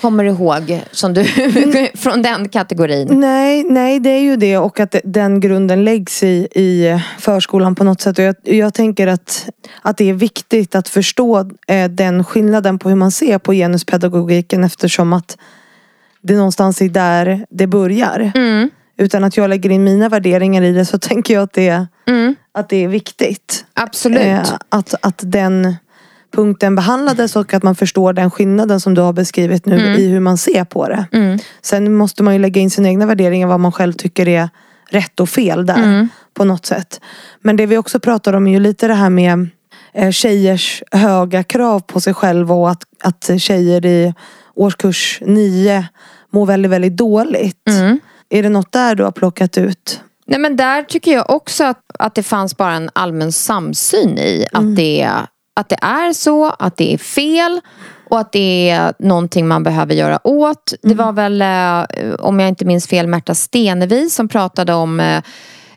kommer 0.00 0.24
ihåg 0.24 0.80
som 0.92 1.14
du, 1.14 1.24
från 1.94 2.22
den 2.22 2.48
kategorin. 2.48 3.20
Nej, 3.20 3.64
nej, 3.64 4.00
det 4.00 4.10
är 4.10 4.20
ju 4.20 4.36
det 4.36 4.58
och 4.58 4.80
att 4.80 4.94
den 5.04 5.40
grunden 5.40 5.84
läggs 5.84 6.22
i, 6.22 6.48
i 6.54 7.00
förskolan 7.18 7.74
på 7.74 7.84
något 7.84 8.00
sätt. 8.00 8.18
Och 8.18 8.24
jag, 8.24 8.34
jag 8.42 8.74
tänker 8.74 9.06
att, 9.06 9.48
att 9.82 9.96
det 9.96 10.10
är 10.10 10.14
viktigt 10.14 10.74
att 10.74 10.88
förstå 10.88 11.50
eh, 11.66 11.90
den 11.90 12.24
skillnaden 12.24 12.78
på 12.78 12.88
hur 12.88 12.96
man 12.96 13.10
ser 13.10 13.38
på 13.38 13.52
genuspedagogiken 13.52 14.64
eftersom 14.64 15.12
att 15.12 15.38
det 16.22 16.36
någonstans 16.36 16.82
är 16.82 16.88
där 16.88 17.46
det 17.50 17.66
börjar. 17.66 18.32
Utan 18.98 19.24
att 19.24 19.36
jag 19.36 19.50
lägger 19.50 19.70
in 19.70 19.84
mina 19.84 20.08
värderingar 20.08 20.62
i 20.62 20.72
det 20.72 20.84
så 20.84 20.98
tänker 20.98 21.34
jag 21.34 21.42
att 21.42 21.52
det, 21.52 21.86
att 22.52 22.68
det 22.68 22.84
är 22.84 22.88
viktigt. 22.88 23.64
Absolut. 23.74 24.22
Eh, 24.22 24.42
att, 24.68 24.94
att 25.02 25.20
den 25.22 25.74
punkten 26.32 26.74
behandlades 26.74 27.36
och 27.36 27.54
att 27.54 27.62
man 27.62 27.74
förstår 27.74 28.12
den 28.12 28.30
skillnaden 28.30 28.80
som 28.80 28.94
du 28.94 29.00
har 29.00 29.12
beskrivit 29.12 29.66
nu 29.66 29.76
i 29.76 30.08
hur 30.08 30.20
man 30.20 30.38
ser 30.38 30.64
på 30.64 30.88
det. 30.88 31.06
Sen 31.62 31.94
måste 31.94 32.22
man 32.22 32.34
ju 32.34 32.40
lägga 32.40 32.60
in 32.60 32.70
sina 32.70 32.88
egna 32.88 33.06
värderingar 33.06 33.46
vad 33.46 33.60
man 33.60 33.72
själv 33.72 33.92
tycker 33.92 34.28
är 34.28 34.48
rätt 34.90 35.20
och 35.20 35.28
fel 35.28 35.66
där 35.66 36.08
på 36.34 36.44
något 36.44 36.66
sätt. 36.66 37.00
Men 37.40 37.56
det 37.56 37.66
vi 37.66 37.76
också 37.76 38.00
pratar 38.00 38.32
om 38.32 38.46
är 38.46 38.52
ju 38.52 38.60
lite 38.60 38.88
det 38.88 38.94
här 38.94 39.10
med 39.10 39.48
eh, 39.94 40.10
tjejers 40.10 40.82
höga 40.90 41.42
krav 41.42 41.80
på 41.80 42.00
sig 42.00 42.14
själva 42.14 42.54
och 42.54 42.70
att, 42.70 42.82
att 43.02 43.30
tjejer 43.40 43.86
i 43.86 44.14
årskurs 44.54 45.18
nio 45.26 45.88
mår 46.32 46.46
väldigt, 46.46 46.70
väldigt 46.70 46.96
dåligt. 46.96 47.68
Är 48.30 48.42
det 48.42 48.48
något 48.48 48.72
där 48.72 48.94
du 48.94 49.04
har 49.04 49.12
plockat 49.12 49.58
ut? 49.58 50.00
Nej 50.26 50.38
men 50.38 50.56
där 50.56 50.82
tycker 50.82 51.12
jag 51.12 51.30
också 51.30 51.64
att, 51.64 51.84
att 51.98 52.14
det 52.14 52.22
fanns 52.22 52.56
bara 52.56 52.72
en 52.72 52.90
allmän 52.92 53.32
samsyn 53.32 54.18
i 54.18 54.46
att, 54.52 54.76
det, 54.76 55.10
att 55.56 55.68
det 55.68 55.78
är 55.82 56.12
så, 56.12 56.50
att 56.50 56.76
det 56.76 56.94
är 56.94 56.98
fel 56.98 57.60
och 58.10 58.20
att 58.20 58.32
det 58.32 58.70
är 58.70 58.94
någonting 58.98 59.48
man 59.48 59.62
behöver 59.62 59.94
göra 59.94 60.26
åt. 60.26 60.74
Det 60.82 60.94
var 60.94 61.12
väl, 61.12 61.42
eh, 61.42 62.14
om 62.14 62.40
jag 62.40 62.48
inte 62.48 62.64
minns 62.64 62.86
fel, 62.86 63.06
Märta 63.06 63.34
Stenevi 63.34 64.10
som 64.10 64.28
pratade 64.28 64.74
om 64.74 65.00
eh, 65.00 65.22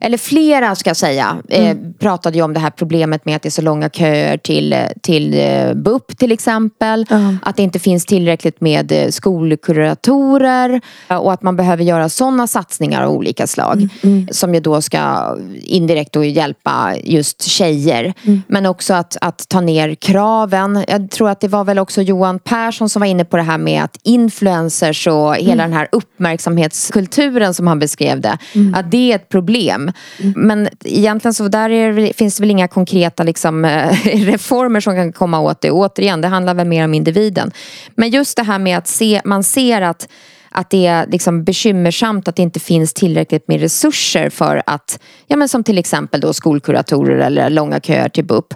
eller 0.03 0.17
flera 0.17 0.75
ska 0.75 0.89
jag 0.89 0.97
säga, 0.97 1.37
eh, 1.49 1.77
pratade 1.99 2.37
ju 2.37 2.43
om 2.43 2.53
det 2.53 2.59
här 2.59 2.69
problemet 2.69 3.25
med 3.25 3.35
att 3.35 3.41
det 3.41 3.49
är 3.49 3.51
så 3.51 3.61
långa 3.61 3.89
köer 3.89 4.37
till, 4.37 4.73
eh, 4.73 4.79
till 5.01 5.33
eh, 5.33 5.73
BUP 5.73 6.17
till 6.17 6.31
exempel. 6.31 7.05
Ja. 7.09 7.35
Att 7.41 7.55
det 7.55 7.63
inte 7.63 7.79
finns 7.79 8.05
tillräckligt 8.05 8.61
med 8.61 9.07
skolkuratorer 9.09 10.81
och 11.07 11.33
att 11.33 11.41
man 11.41 11.55
behöver 11.55 11.83
göra 11.83 12.09
sådana 12.09 12.47
satsningar 12.47 13.03
av 13.03 13.11
olika 13.11 13.47
slag. 13.47 13.87
Som 14.31 14.53
ju 14.53 14.59
då 14.59 14.81
ska 14.81 15.35
indirekt 15.53 16.13
då 16.13 16.23
hjälpa 16.23 16.93
just 17.03 17.41
tjejer. 17.41 18.13
Men 18.47 18.65
också 18.65 18.93
att, 18.93 19.17
att 19.21 19.49
ta 19.49 19.61
ner 19.61 19.95
kraven. 19.95 20.83
Jag 20.87 21.11
tror 21.11 21.29
att 21.29 21.39
det 21.39 21.47
var 21.47 21.63
väl 21.63 21.79
också 21.79 22.01
Johan 22.01 22.39
Persson 22.39 22.89
som 22.89 22.99
var 22.99 23.07
inne 23.07 23.25
på 23.25 23.37
det 23.37 23.43
här 23.43 23.57
med 23.57 23.83
att 23.83 23.99
influencers 24.03 25.07
och 25.07 25.35
hela 25.35 25.63
den 25.63 25.73
här 25.73 25.87
uppmärksamhetskulturen 25.91 27.53
som 27.53 27.67
han 27.67 27.79
beskrev 27.79 28.21
det. 28.21 28.37
Att 28.73 28.91
det 28.91 29.11
är 29.11 29.15
ett 29.15 29.29
problem. 29.29 29.92
Men 30.35 30.69
egentligen 30.83 31.33
så 31.33 31.47
där 31.47 31.69
är, 31.69 32.13
finns 32.13 32.37
det 32.37 32.43
väl 32.43 32.51
inga 32.51 32.67
konkreta 32.67 33.23
liksom, 33.23 33.65
eh, 33.65 33.91
reformer 34.05 34.79
som 34.79 34.95
kan 34.95 35.13
komma 35.13 35.39
åt 35.39 35.61
det. 35.61 35.71
Återigen, 35.71 36.21
det 36.21 36.27
handlar 36.27 36.53
väl 36.53 36.67
mer 36.67 36.85
om 36.85 36.93
individen. 36.93 37.51
Men 37.95 38.09
just 38.09 38.37
det 38.37 38.43
här 38.43 38.59
med 38.59 38.77
att 38.77 38.87
se, 38.87 39.21
man 39.25 39.43
ser 39.43 39.81
att 39.81 40.07
att 40.55 40.69
det 40.69 40.85
är 40.85 41.07
liksom 41.07 41.43
bekymmersamt 41.43 42.27
att 42.27 42.35
det 42.35 42.41
inte 42.41 42.59
finns 42.59 42.93
tillräckligt 42.93 43.47
med 43.47 43.59
resurser 43.59 44.29
för 44.29 44.63
att, 44.65 44.99
ja 45.27 45.37
men 45.37 45.49
som 45.49 45.63
till 45.63 45.77
exempel 45.77 46.21
då 46.21 46.33
skolkuratorer 46.33 47.17
eller 47.17 47.49
långa 47.49 47.79
köer 47.79 48.09
till 48.09 48.25
BUP. 48.25 48.53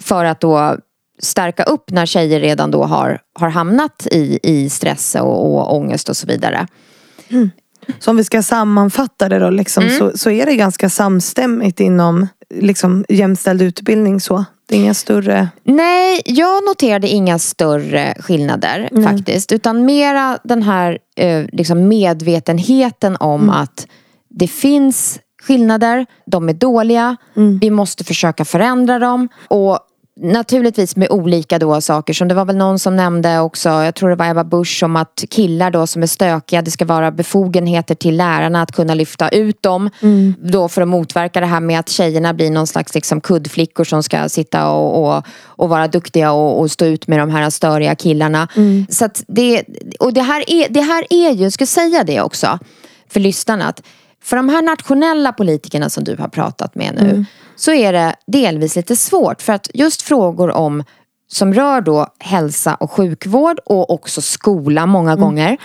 För 0.00 0.24
att 0.24 0.40
då 0.40 0.76
stärka 1.22 1.62
upp 1.62 1.90
när 1.90 2.06
tjejer 2.06 2.40
redan 2.40 2.70
då 2.70 2.84
har, 2.84 3.18
har 3.34 3.48
hamnat 3.48 4.06
i, 4.10 4.38
i 4.42 4.70
stress 4.70 5.14
och, 5.14 5.54
och 5.54 5.76
ångest 5.76 6.08
och 6.08 6.16
så 6.16 6.26
vidare. 6.26 6.66
Så 7.98 8.10
om 8.10 8.16
vi 8.16 8.24
ska 8.24 8.42
sammanfatta 8.42 9.28
det 9.28 9.38
då 9.38 9.50
liksom, 9.50 9.84
Mm. 9.84 9.98
så, 9.98 10.18
så 10.18 10.30
är 10.30 10.46
det 10.46 10.56
ganska 10.56 10.90
samstämmigt 10.90 11.80
inom 11.80 12.26
liksom, 12.54 13.04
jämställd 13.08 13.62
utbildning 13.62 14.20
så. 14.20 14.44
Det 14.68 14.76
är 14.76 14.80
inga 14.80 14.94
större... 14.94 15.48
Nej, 15.64 16.22
jag 16.24 16.64
noterade 16.64 17.08
inga 17.08 17.38
större 17.38 18.14
skillnader 18.20 19.02
faktiskt. 19.04 19.52
Utan 19.52 19.84
mera 19.84 20.38
den 20.44 20.62
här 20.62 20.98
eh, 21.16 21.44
liksom 21.52 21.88
medvetenheten 21.88 23.16
om 23.20 23.50
att 23.50 23.86
det 24.30 24.48
finns 24.48 25.20
skillnader, 25.42 26.06
de 26.26 26.48
är 26.48 26.52
dåliga, 26.52 27.16
vi 27.60 27.70
måste 27.70 28.04
försöka 28.04 28.44
förändra 28.44 28.98
dem. 28.98 29.28
Och 29.48 29.78
Naturligtvis 30.16 30.96
med 30.96 31.10
olika 31.10 31.58
då 31.58 31.80
saker 31.80 32.12
som 32.14 32.28
det 32.28 32.34
var 32.34 32.44
väl 32.44 32.56
någon 32.56 32.78
som 32.78 32.96
nämnde 32.96 33.40
också, 33.40 33.68
jag 33.68 33.94
tror 33.94 34.10
det 34.10 34.16
var 34.16 34.30
Ebba 34.30 34.44
Busch 34.44 34.82
om 34.82 34.96
att 34.96 35.24
killar 35.30 35.70
då 35.70 35.86
som 35.86 36.02
är 36.02 36.06
stökiga, 36.06 36.62
det 36.62 36.70
ska 36.70 36.84
vara 36.84 37.10
befogenheter 37.10 37.94
till 37.94 38.16
lärarna 38.16 38.62
att 38.62 38.72
kunna 38.72 38.94
lyfta 38.94 39.28
ut 39.28 39.62
dem. 39.62 39.90
Då 40.38 40.68
för 40.68 40.82
att 40.82 40.88
motverka 40.88 41.40
det 41.40 41.46
här 41.46 41.60
med 41.60 41.80
att 41.80 41.88
tjejerna 41.88 42.34
blir 42.34 42.50
någon 42.50 42.66
slags 42.66 42.94
liksom 42.94 43.20
kuddflickor 43.20 43.84
som 43.84 44.02
ska 44.02 44.28
sitta 44.28 44.70
och, 44.70 45.16
och, 45.16 45.24
och 45.44 45.68
vara 45.68 45.88
duktiga 45.88 46.32
och, 46.32 46.60
och 46.60 46.70
stå 46.70 46.84
ut 46.84 47.06
med 47.06 47.18
de 47.18 47.30
här 47.30 47.50
störiga 47.50 47.94
killarna. 47.94 48.48
Så 48.88 49.04
att 49.04 49.24
det, 49.26 49.64
och 49.98 50.12
det 50.12 50.22
här, 50.22 50.50
är, 50.50 50.68
det 50.68 50.80
här 50.80 51.06
är 51.10 51.30
ju, 51.30 51.42
jag 51.42 51.52
ska 51.52 51.66
säga 51.66 52.04
det 52.04 52.20
också 52.20 52.58
för 53.08 53.20
lyssnarna, 53.20 53.64
att 53.64 53.82
för 54.22 54.36
de 54.36 54.48
här 54.48 54.62
nationella 54.62 55.32
politikerna 55.32 55.90
som 55.90 56.04
du 56.04 56.16
har 56.16 56.28
pratat 56.28 56.74
med 56.74 56.94
nu 56.94 57.24
så 57.56 57.72
är 57.72 57.92
det 57.92 58.14
delvis 58.26 58.76
lite 58.76 58.96
svårt 58.96 59.42
för 59.42 59.52
att 59.52 59.70
just 59.74 60.02
frågor 60.02 60.50
om 60.50 60.84
som 61.28 61.54
rör 61.54 61.80
då 61.80 62.06
hälsa 62.18 62.74
och 62.74 62.90
sjukvård 62.90 63.58
och 63.66 63.90
också 63.90 64.20
skola 64.22 64.86
många 64.86 65.16
gånger. 65.16 65.58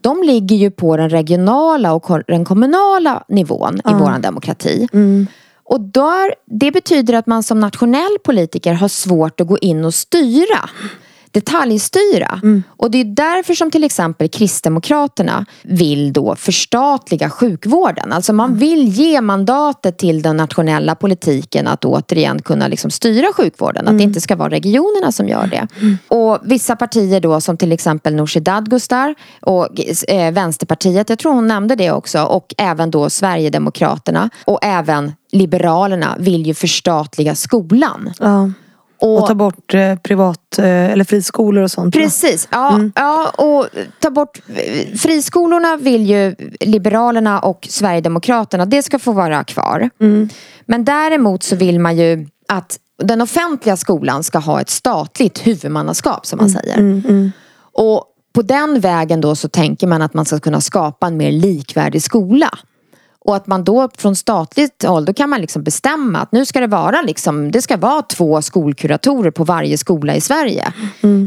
De 0.00 0.22
ligger 0.22 0.56
ju 0.56 0.70
på 0.70 0.96
den 0.96 1.10
regionala 1.10 1.92
och 1.92 2.22
den 2.26 2.44
kommunala 2.44 3.24
nivån 3.28 3.80
i 3.90 3.92
våran 3.94 4.22
demokrati. 4.22 4.88
Och 5.64 5.80
där, 5.80 6.34
det 6.46 6.70
betyder 6.70 7.14
att 7.14 7.26
man 7.26 7.42
som 7.42 7.60
nationell 7.60 8.18
politiker 8.24 8.72
har 8.72 8.88
svårt 8.88 9.40
att 9.40 9.46
gå 9.46 9.58
in 9.58 9.84
och 9.84 9.94
styra. 9.94 10.70
Detaljstyra. 11.34 12.40
Mm. 12.42 12.62
Och 12.76 12.90
det 12.90 13.00
är 13.00 13.04
därför 13.04 13.54
som 13.54 13.70
till 13.70 13.84
exempel 13.84 14.28
Kristdemokraterna 14.28 15.46
vill 15.62 16.12
då 16.12 16.36
förstatliga 16.36 17.30
sjukvården. 17.30 18.12
Alltså 18.12 18.32
man 18.32 18.44
Mm. 18.50 18.58
vill 18.58 18.88
ge 18.88 19.20
mandatet 19.20 19.98
till 19.98 20.22
den 20.22 20.36
nationella 20.36 20.94
politiken 20.94 21.66
att 21.66 21.84
återigen 21.84 22.42
kunna 22.42 22.68
liksom 22.68 22.90
styra 22.90 23.32
sjukvården. 23.32 23.80
Mm. 23.82 23.94
Att 23.94 23.98
det 23.98 24.04
inte 24.04 24.20
ska 24.20 24.36
vara 24.36 24.50
regionerna 24.50 25.12
som 25.12 25.28
gör 25.28 25.46
det. 25.46 25.68
Och 26.08 26.38
vissa 26.42 26.76
partier 26.76 27.20
då 27.20 27.40
som 27.40 27.56
till 27.56 27.72
exempel 27.72 28.14
Nooshi 28.14 28.40
Dadgostar 28.40 29.14
och 29.40 29.68
eh, 30.08 30.32
Vänsterpartiet, 30.32 31.08
jag 31.08 31.18
tror 31.18 31.32
hon 31.32 31.46
nämnde 31.46 31.74
det 31.76 31.90
också, 31.92 32.22
och 32.22 32.54
även 32.58 32.90
då 32.90 33.10
Sverigedemokraterna 33.10 34.30
och 34.44 34.58
även 34.62 35.12
Liberalerna 35.32 36.16
vill 36.18 36.46
ju 36.46 36.54
förstatliga 36.54 37.34
skolan. 37.34 38.12
Ja. 38.18 38.50
Och, 39.04 39.18
Och 39.18 39.26
ta 39.26 39.34
bort 39.34 39.74
eh, 39.74 39.96
privat 39.96 40.58
eh, 40.58 40.64
eller 40.64 41.04
friskolor 41.04 41.64
och 41.64 41.70
sånt. 41.70 41.94
Precis, 41.94 42.48
ja, 42.50 42.80
ja 42.94 43.30
och 43.30 43.66
ta 44.00 44.10
bort 44.10 44.38
friskolorna 44.98 45.76
vill 45.76 46.06
ju 46.10 46.34
Liberalerna 46.60 47.40
och 47.40 47.66
Sverigedemokraterna, 47.70 48.66
det 48.66 48.82
ska 48.82 48.98
få 48.98 49.12
vara 49.12 49.44
kvar. 49.44 49.90
Men 50.66 50.84
däremot 50.84 51.42
så 51.42 51.56
vill 51.56 51.80
man 51.80 51.96
ju 51.96 52.26
att 52.48 52.78
den 53.02 53.20
offentliga 53.20 53.76
skolan 53.76 54.24
ska 54.24 54.38
ha 54.38 54.60
ett 54.60 54.70
statligt 54.70 55.46
huvudmannaskap 55.46 56.26
som 56.26 56.36
man 56.36 56.50
säger. 56.50 57.30
Och 57.72 58.04
på 58.34 58.42
den 58.42 58.80
vägen 58.80 59.20
då 59.20 59.36
så 59.36 59.48
tänker 59.48 59.86
man 59.86 60.02
att 60.02 60.14
man 60.14 60.24
ska 60.24 60.40
kunna 60.40 60.60
skapa 60.60 61.06
en 61.06 61.16
mer 61.16 61.32
likvärdig 61.32 62.02
skola. 62.02 62.58
Och 63.24 63.36
att 63.36 63.46
man 63.46 63.64
då 63.64 63.88
från 63.96 64.16
statligt 64.16 64.84
håll, 64.84 65.04
då 65.04 65.12
kan 65.12 65.30
man 65.30 65.40
liksom 65.40 65.62
bestämma 65.62 66.18
att 66.18 66.32
nu 66.32 66.46
ska 66.46 66.60
det 66.60 66.66
vara 66.66 67.02
liksom, 67.02 67.50
det 67.50 67.62
ska 67.62 67.76
vara 67.76 68.02
två 68.02 68.42
skolkuratorer 68.42 69.30
på 69.30 69.44
varje 69.44 69.78
skola 69.78 70.16
i 70.16 70.20
Sverige. 70.20 70.72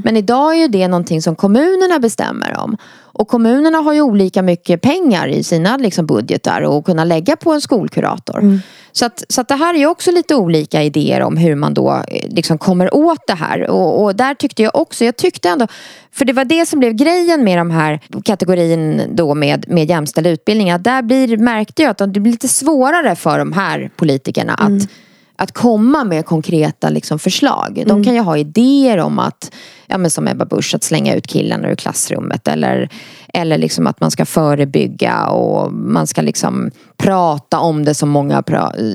Men 0.04 0.18
idag 0.18 0.56
är 0.56 0.68
det 0.68 0.88
någonting 0.88 1.22
som 1.22 1.36
kommunerna 1.36 2.00
bestämmer 2.00 2.58
om. 2.58 2.78
Och 3.18 3.28
kommunerna 3.28 3.78
har 3.78 3.94
ju 3.94 4.02
olika 4.02 4.42
mycket 4.42 4.82
pengar 4.82 5.28
i 5.28 5.44
sina 5.44 5.78
liksom 5.78 6.06
budgetar 6.06 6.62
och 6.62 6.86
kunna 6.86 7.04
lägga 7.04 7.36
på 7.36 7.52
en 7.52 7.62
skolkurator. 7.62 8.60
Så, 8.92 9.06
att, 9.06 9.24
så 9.30 9.42
att 9.42 9.48
det 9.48 9.56
här 9.56 9.74
är 9.74 9.86
också 9.86 10.12
lite 10.12 10.36
olika 10.36 10.84
idéer 10.84 11.22
om 11.22 11.38
hur 11.38 11.56
man 11.56 11.74
då 11.74 12.04
eh, 12.08 12.30
liksom 12.30 12.58
kommer 12.58 12.96
åt 12.96 13.28
det 13.28 13.34
här. 13.34 13.70
Och, 13.70 14.04
och 14.04 14.16
där 14.16 14.34
tyckte 14.34 14.64
jag 14.64 14.76
också, 14.76 15.06
jag 15.06 15.16
tyckte 15.16 15.50
ändå, 15.50 15.68
för 16.12 16.26
det 16.26 16.34
var 16.34 16.46
det 16.46 16.66
som 16.66 16.80
blev 16.80 16.94
grejen 16.94 17.44
med 17.44 17.58
de 17.58 17.72
här 17.72 18.00
kategorin 18.26 19.02
då 19.14 19.36
med, 19.36 19.66
med 19.68 19.90
jämställd 19.90 20.28
utbildning. 20.28 20.72
Att 20.72 20.84
där 20.84 21.02
blir, 21.02 21.38
märkte 21.38 21.82
jag 21.82 21.92
att 21.92 22.14
det 22.14 22.20
blir 22.20 22.32
lite 22.32 22.48
svårare 22.48 23.16
för 23.16 23.40
de 23.40 23.54
här 23.54 23.92
politikerna 23.96 24.54
att 24.54 24.90
att 25.38 25.52
komma 25.52 26.04
med 26.04 26.26
konkreta 26.26 26.90
liksom, 26.90 27.20
förslag. 27.20 27.84
De 27.88 28.04
kan 28.04 28.14
ju 28.14 28.20
ha 28.20 28.38
idéer 28.38 28.98
om 28.98 29.20
att, 29.20 29.52
ja, 29.88 29.98
men 29.98 30.12
som 30.12 30.28
Ebba 30.28 30.46
Busch, 30.46 30.76
att 30.76 30.84
slänga 30.84 31.16
ut 31.16 31.28
killarna 31.28 31.70
ur 31.70 31.76
klassrummet. 31.76 32.48
Eller, 32.48 32.90
eller 33.34 33.58
liksom 33.58 33.88
att 33.88 34.02
man 34.02 34.12
ska 34.12 34.26
förebygga 34.26 35.26
och 35.26 35.74
man 35.74 36.08
ska 36.08 36.22
liksom 36.22 36.72
prata 36.98 37.60
om 37.60 37.86
det 37.86 37.94
som 37.94 38.10
många 38.10 38.44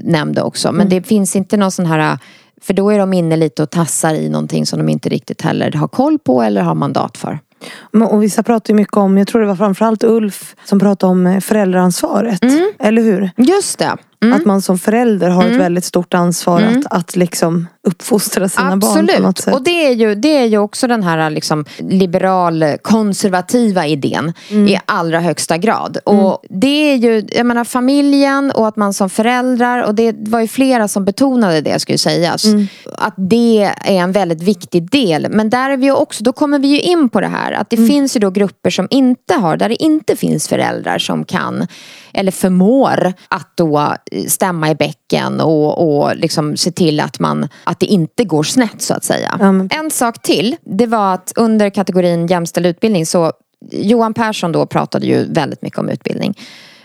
nämnde 0.03 0.43
också. 0.43 0.73
Men 0.73 0.89
det 0.89 1.03
finns 1.03 1.37
inte 1.37 1.57
någon 1.57 1.71
sån 1.73 1.87
här 1.87 2.19
för 2.63 2.75
då 2.75 2.91
är 2.91 2.99
de 2.99 3.13
inne 3.13 3.37
lite 3.37 3.63
och 3.63 3.71
tassar 3.71 4.15
i 4.15 4.29
någonting 4.29 4.67
som 4.67 4.79
de 4.79 4.89
inte 4.89 5.09
riktigt 5.09 5.43
heller 5.43 5.73
har 5.73 5.89
koll 5.89 6.19
på 6.19 6.43
eller 6.43 6.63
har 6.63 6.75
mandat 6.75 7.17
för. 7.17 7.39
Och 8.11 8.23
vissa 8.23 8.43
pratar 8.43 8.73
ju 8.73 8.77
mycket 8.77 8.97
om, 8.97 9.19
jag 9.19 9.29
tror 9.29 9.41
det 9.41 9.47
var 9.47 9.57
framförallt 9.57 10.05
Ulf 10.05 10.55
som 10.65 10.79
pratade 10.79 11.11
om 11.11 11.27
eh, 11.27 11.41
föräldraansvaret. 11.41 12.41
Eller 12.79 13.03
hur? 13.03 13.31
Just 13.37 13.79
det. 13.79 13.97
Mm. 14.23 14.33
Att 14.41 14.45
man 14.45 14.63
som 14.63 14.79
förälder 14.79 15.29
har 15.31 15.45
ett 15.45 15.57
väldigt 15.57 15.85
stort 15.85 16.15
ansvar 16.15 16.63
att, 16.63 16.87
att 16.99 17.17
liksom 17.17 17.67
uppfostra 17.89 18.49
sina 18.49 18.77
barn 18.77 19.07
på 19.07 19.23
något 19.23 19.29
Absolut. 19.29 19.57
Och 19.57 19.65
det 19.65 19.87
är, 19.87 19.93
ju, 19.93 20.15
det 20.15 20.39
är 20.39 20.45
ju 20.45 20.59
också 20.59 20.87
den 20.87 21.03
här 21.03 21.31
liksom, 21.31 21.65
liberal 21.79 22.65
konservativa 22.83 23.87
idén 23.87 24.33
Mm. 24.51 24.69
i 24.69 24.81
allra 24.87 25.21
högsta 25.21 25.59
grad. 25.59 25.99
Och 26.05 26.43
det 26.51 26.93
är 26.93 26.97
ju, 26.97 27.25
jag 27.33 27.47
menar 27.47 27.65
familjen 27.65 28.51
och 28.51 28.69
att 28.69 28.77
man 28.77 28.95
som 28.95 29.11
föräldrar, 29.11 29.83
och 29.83 29.95
det 29.95 30.15
var 30.19 30.41
ju 30.41 30.49
flera 30.49 30.89
som 30.89 31.05
betonade 31.05 31.61
det 31.61 31.79
skulle 31.81 31.99
sägas. 31.99 32.45
Mm. 32.45 32.67
Att 32.99 33.15
det 33.17 33.73
är 33.85 33.95
en 33.95 34.13
väldigt 34.13 34.43
viktig 34.43 34.91
del. 34.91 35.27
Men 35.31 35.51
där 35.51 35.71
är 35.71 35.77
vi 35.77 35.91
också, 35.91 36.25
då 36.25 36.33
kommer 36.33 36.59
vi 36.59 36.69
ju 36.69 36.81
in 36.81 37.09
på 37.09 37.21
det 37.21 37.29
här 37.29 37.53
att 37.53 37.71
det 37.71 37.77
Mm. 37.77 37.89
finns 37.89 38.17
ju 38.17 38.21
då 38.21 38.31
grupper 38.31 38.71
som 38.71 38.89
inte 38.91 39.35
har, 39.35 39.57
där 39.57 39.69
det 39.69 39.83
inte 39.83 40.17
finns 40.17 40.49
föräldrar 40.49 40.99
som 40.99 41.25
kan 41.25 41.67
eller 42.15 42.33
förmår 42.33 43.13
att 43.29 43.53
då 43.55 43.95
stämma 44.29 44.71
i 44.71 44.75
bäcken 44.75 45.41
och, 45.41 45.99
och 46.03 46.17
liksom 46.17 46.57
se 46.57 46.71
till 46.71 47.01
att, 47.01 47.19
man, 47.21 47.49
att 47.65 47.81
det 47.81 47.87
inte 47.87 48.25
går 48.25 48.43
snett 48.43 48.83
så 48.83 48.95
att 48.95 49.05
säga. 49.05 49.37
Men- 49.41 49.69
En 49.73 49.91
sak 49.91 50.23
till, 50.23 50.57
det 50.65 50.87
var 50.87 51.15
att 51.15 51.33
under 51.37 51.71
kategorin 51.71 52.27
jämställd 52.27 52.67
utbildning 52.67 53.07
så 53.07 53.33
Johan 53.71 54.15
Persson 54.15 54.53
då 54.53 54.67
pratade 54.67 55.07
ju 55.07 55.33
väldigt 55.33 55.63
mycket 55.63 55.79
om 55.79 55.89
utbildning. 55.89 56.39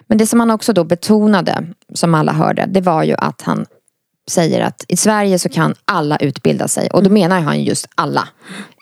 Men 0.07 0.17
det 0.17 0.27
som 0.27 0.39
han 0.39 0.51
också 0.51 0.73
då 0.73 0.83
betonade, 0.83 1.63
som 1.93 2.15
alla 2.15 2.31
hörde, 2.33 2.65
det 2.67 2.81
var 2.81 3.03
ju 3.03 3.15
att 3.17 3.41
han 3.41 3.65
säger 4.29 4.61
att 4.61 4.85
i 4.87 4.97
Sverige 4.97 5.39
så 5.39 5.49
kan 5.49 5.75
alla 5.85 6.17
utbilda 6.17 6.67
sig. 6.67 6.89
Och 6.89 7.03
då 7.03 7.09
menar 7.09 7.39
han 7.41 7.63
just 7.63 7.87
alla. 7.95 8.27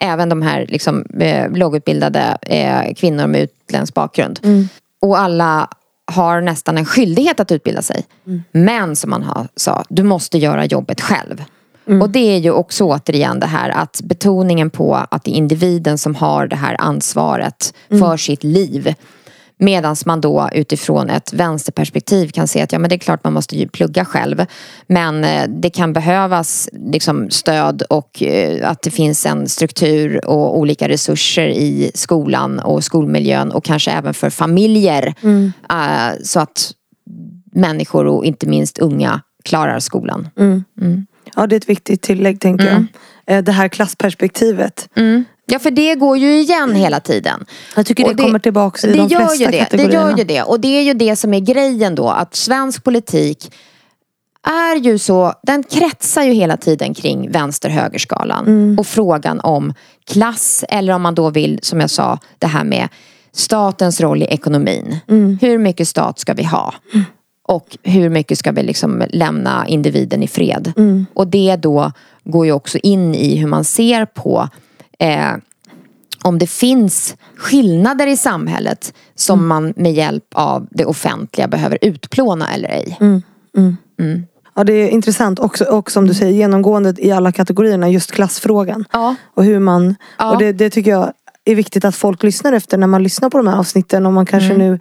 Även 0.00 0.28
de 0.28 0.42
här 0.42 0.66
liksom, 0.68 1.04
eh, 1.20 1.50
lågutbildade 1.52 2.38
eh, 2.42 2.94
kvinnor 2.94 3.26
med 3.26 3.40
utländsk 3.40 3.94
bakgrund. 3.94 4.40
Och 5.02 5.18
alla 5.18 5.68
har 6.06 6.40
nästan 6.40 6.78
en 6.78 6.84
skyldighet 6.84 7.40
att 7.40 7.52
utbilda 7.52 7.82
sig. 7.82 8.04
Men 8.52 8.96
som 8.96 9.10
man 9.10 9.22
har, 9.22 9.48
sa, 9.56 9.84
du 9.88 10.02
måste 10.02 10.38
göra 10.38 10.64
jobbet 10.64 11.00
själv. 11.00 11.44
Och 12.02 12.10
det 12.10 12.34
är 12.34 12.38
ju 12.38 12.50
också 12.50 12.84
återigen 12.84 13.40
det 13.40 13.46
här 13.46 13.70
att 13.70 14.00
betoningen 14.04 14.70
på 14.70 14.94
att 14.94 15.24
det 15.24 15.30
är 15.30 15.34
individen 15.34 15.98
som 15.98 16.14
har 16.14 16.46
det 16.46 16.56
här 16.56 16.76
ansvaret 16.78 17.74
för 17.88 18.16
sitt 18.16 18.44
liv. 18.44 18.94
Medan 19.58 19.96
man 20.06 20.20
då 20.20 20.48
utifrån 20.52 21.10
ett 21.10 21.32
vänsterperspektiv 21.32 22.28
kan 22.28 22.48
se 22.48 22.62
att 22.62 22.72
ja, 22.72 22.78
men 22.78 22.88
det 22.88 22.96
är 22.96 22.98
klart 22.98 23.24
man 23.24 23.32
måste 23.32 23.56
ju 23.56 23.68
plugga 23.68 24.04
själv. 24.04 24.46
Men 24.86 25.24
eh, 25.24 25.44
det 25.48 25.70
kan 25.70 25.92
behövas 25.92 26.68
liksom, 26.72 27.30
stöd 27.30 27.82
och 27.82 28.22
eh, 28.22 28.70
att 28.70 28.82
det 28.82 28.90
finns 28.90 29.26
en 29.26 29.48
struktur 29.48 30.26
och 30.26 30.58
olika 30.58 30.88
resurser 30.88 31.46
i 31.48 31.90
skolan 31.94 32.58
och 32.58 32.84
skolmiljön 32.84 33.52
och 33.52 33.64
kanske 33.64 33.90
även 33.90 34.14
för 34.14 34.30
familjer. 34.30 35.14
eh, 35.70 36.14
så 36.22 36.40
att 36.40 36.72
människor 37.52 38.06
och 38.06 38.24
inte 38.24 38.46
minst 38.46 38.78
unga 38.78 39.20
klarar 39.44 39.78
skolan. 39.78 40.28
Ja, 41.36 41.46
det 41.46 41.54
är 41.54 41.58
ett 41.58 41.68
viktigt 41.68 42.02
tillägg 42.02 42.40
tänker 42.40 42.68
Mm. 42.70 42.86
jag. 43.26 43.44
Det 43.44 43.52
här 43.52 43.68
klassperspektivet. 43.68 44.88
Ja 45.46 45.58
för 45.58 45.70
det 45.70 45.94
går 45.94 46.18
ju 46.18 46.40
igen 46.40 46.74
hela 46.74 47.00
tiden. 47.00 47.44
Jag 47.76 47.86
tycker 47.86 48.04
Och 48.04 48.16
det, 48.16 48.22
kommer 48.22 48.38
tillbaka 48.38 48.88
i 48.88 48.92
det 48.92 48.96
de 48.96 49.08
gör 49.08 49.20
flesta 49.20 49.44
ju 49.44 49.50
det, 49.50 49.68
Det 49.70 49.92
gör 49.92 50.18
ju 50.18 50.24
det. 50.24 50.42
Och 50.42 50.60
det 50.60 50.68
är 50.68 50.82
ju 50.82 50.94
det 50.94 51.16
som 51.16 51.34
är 51.34 51.40
grejen 51.40 51.94
då. 51.94 52.08
Att 52.08 52.34
svensk 52.34 52.84
politik 52.84 53.52
är 54.46 54.76
ju 54.76 54.98
så, 54.98 55.32
den 55.42 55.62
kretsar 55.62 56.22
ju 56.22 56.32
hela 56.32 56.56
tiden 56.56 56.94
kring 56.94 57.30
vänster-högerskalan. 57.30 58.46
Mm. 58.46 58.78
Och 58.78 58.86
frågan 58.86 59.40
om 59.40 59.74
klass 60.04 60.64
eller 60.68 60.92
om 60.92 61.02
man 61.02 61.14
då 61.14 61.30
vill, 61.30 61.58
som 61.62 61.80
jag 61.80 61.90
sa, 61.90 62.18
det 62.38 62.46
här 62.46 62.64
med 62.64 62.88
statens 63.32 64.00
roll 64.00 64.22
i 64.22 64.26
ekonomin. 64.26 64.98
Mm. 65.08 65.38
Hur 65.40 65.58
mycket 65.58 65.88
stat 65.88 66.18
ska 66.18 66.34
vi 66.34 66.44
ha? 66.44 66.74
Och 67.42 67.78
hur 67.82 68.08
mycket 68.08 68.38
ska 68.38 68.52
vi 68.52 68.62
liksom 68.62 69.04
lämna 69.10 69.68
individen 69.68 70.22
i 70.22 70.28
fred? 70.28 70.72
Mm. 70.76 71.06
Och 71.14 71.26
det 71.26 71.56
då 71.56 71.92
går 72.24 72.46
ju 72.46 72.52
också 72.52 72.78
in 72.78 73.14
i 73.14 73.36
hur 73.36 73.46
man 73.46 73.64
ser 73.64 74.04
på 74.04 74.48
eh, 74.98 75.32
om 76.22 76.38
det 76.38 76.46
finns 76.46 77.16
skillnader 77.36 78.06
i 78.06 78.16
samhället 78.16 78.94
som 79.14 79.38
Mm. 79.38 79.48
man 79.48 79.72
med 79.76 79.92
hjälp 79.92 80.24
av 80.34 80.66
det 80.70 80.84
offentliga 80.84 81.48
behöver 81.48 81.78
utplåna 81.82 82.54
eller 82.54 82.68
ej. 82.68 82.96
Mm. 83.00 83.22
Ja, 84.54 84.64
det 84.64 84.72
är 84.72 84.88
intressant 84.88 85.38
också, 85.38 85.64
och 85.64 85.90
som 85.90 86.06
du 86.08 86.14
säger 86.14 86.32
genomgående 86.32 86.94
i 86.98 87.12
alla 87.12 87.32
kategorierna 87.32 87.88
just 87.88 88.12
klassfrågan. 88.12 88.84
Ja. 88.92 89.14
Och 89.34 89.44
hur 89.44 89.58
man, 89.58 89.94
Ja. 90.18 90.30
och 90.32 90.38
det, 90.38 90.52
det 90.52 90.70
tycker 90.70 90.90
jag 90.90 91.12
är 91.44 91.54
viktigt 91.54 91.84
att 91.84 91.96
folk 91.96 92.22
lyssnar 92.22 92.52
efter 92.52 92.78
när 92.78 92.86
man 92.86 93.02
lyssnar 93.02 93.30
på 93.30 93.38
de 93.38 93.46
här 93.46 93.56
avsnitten. 93.56 94.06
Om 94.06 94.14
man 94.14 94.26
kanske 94.26 94.54
Mm. 94.54 94.58
nu 94.70 94.78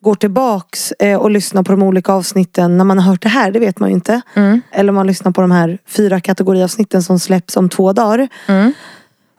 går 0.00 0.14
tillbaks 0.14 0.92
eh, 0.92 1.18
och 1.20 1.30
lyssnar 1.30 1.62
på 1.62 1.72
de 1.72 1.82
olika 1.82 2.12
avsnitten 2.12 2.78
när 2.78 2.84
man 2.84 2.98
har 2.98 3.10
hört 3.10 3.22
det 3.22 3.28
här, 3.28 3.50
det 3.50 3.58
vet 3.58 3.78
man 3.78 3.88
ju 3.88 3.94
inte. 3.94 4.20
Mm. 4.34 4.60
Eller 4.70 4.88
om 4.90 4.94
man 4.94 5.06
lyssnar 5.06 5.32
på 5.32 5.40
de 5.40 5.50
här 5.50 5.78
fyra 5.88 6.20
kategoriavsnitten 6.20 7.02
som 7.02 7.18
släpps 7.18 7.56
om 7.56 7.68
två 7.68 7.92
dagar. 7.92 8.28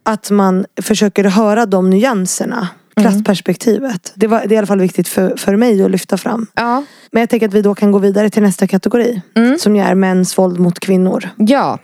Mm. 0.06 0.14
Att 0.14 0.32
man 0.32 0.66
försöker 0.82 1.24
höra 1.24 1.66
de 1.66 1.90
nyanserna. 1.90 2.68
Klassperspektivet. 3.02 4.14
Det, 4.16 4.28
var, 4.28 4.40
det 4.40 4.46
är 4.46 4.52
i 4.54 4.58
alla 4.58 4.68
fall 4.68 4.80
viktigt 4.80 5.08
för, 5.08 5.38
för 5.38 5.56
mig 5.56 5.84
att 5.84 5.92
lyfta 5.92 6.18
fram. 6.18 6.48
Ja. 6.56 6.84
Men 7.12 7.20
jag 7.20 7.30
tänker 7.30 7.48
att 7.48 7.54
vi 7.54 7.62
då 7.62 7.76
kan 7.76 7.92
gå 7.92 8.00
vidare 8.00 8.30
till 8.30 8.44
nästa 8.44 8.68
kategori. 8.68 9.22
Mm. 9.36 9.58
Som 9.58 9.76
är 9.76 9.96
mäns 9.96 10.38
våld 10.38 10.60
mot 10.60 10.80
kvinnor. 10.80 11.30
ja. 11.38 11.80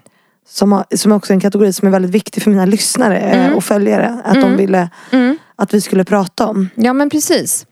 Som, 0.49 0.71
har, 0.71 0.85
som 0.95 1.11
är 1.11 1.15
också 1.15 1.33
en 1.33 1.39
kategori 1.39 1.73
som 1.73 1.87
är 1.87 1.91
väldigt 1.91 2.11
viktig 2.11 2.43
för 2.43 2.51
mina 2.51 2.65
lyssnare 2.65 3.19
eh, 3.19 3.53
och 3.53 3.63
följare. 3.63 4.21
Att 4.23 4.41
de 4.41 4.57
ville 4.57 4.89
att 5.55 5.73
vi 5.73 5.81
skulle 5.81 6.03
prata 6.03 6.47
om. 6.47 6.69
Ja 6.75 6.93
men 6.93 7.09
precis. 7.09 7.65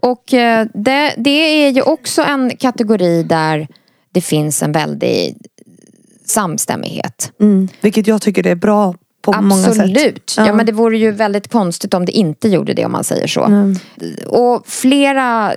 Och 0.00 0.34
eh, 0.34 0.66
det, 0.74 1.14
det 1.16 1.30
är 1.64 1.70
ju 1.70 1.82
också 1.82 2.22
en 2.22 2.56
kategori 2.56 3.22
där 3.22 3.68
det 4.12 4.20
finns 4.20 4.62
en 4.62 4.72
väldig 4.72 5.36
samstämmighet. 6.24 7.32
Mm. 7.40 7.68
Vilket 7.80 8.06
jag 8.06 8.22
tycker 8.22 8.46
är 8.46 8.54
bra 8.54 8.94
på 9.22 9.42
många 9.42 9.62
sätt. 9.62 9.80
Absolut. 9.80 10.34
Ja. 10.36 10.52
men 10.52 10.66
det 10.66 10.72
vore 10.72 10.98
ju 10.98 11.10
väldigt 11.10 11.52
konstigt 11.52 11.94
om 11.94 12.04
det 12.04 12.12
inte 12.12 12.48
gjorde 12.48 12.74
det 12.74 12.84
om 12.84 12.92
man 12.92 13.04
säger 13.04 13.26
så. 13.26 13.44
Mm. 13.44 13.76
Och 14.26 14.66
flera 14.66 15.52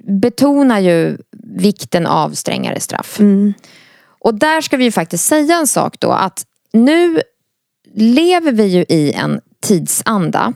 betonar 0.00 0.80
ju 0.80 1.18
vikten 1.56 2.06
av 2.06 2.30
strängare 2.30 2.80
straff. 2.80 3.20
Mm. 3.20 3.54
Och 4.18 4.34
där 4.34 4.60
ska 4.60 4.76
vi 4.76 4.84
ju 4.84 4.92
faktiskt 4.92 5.24
säga 5.24 5.56
en 5.56 5.66
sak 5.66 5.96
då 5.98 6.12
att 6.12 6.44
nu 6.72 7.20
lever 7.94 8.52
vi 8.52 8.64
ju 8.64 8.84
i 8.88 9.12
en 9.12 9.40
tidsanda. 9.62 10.52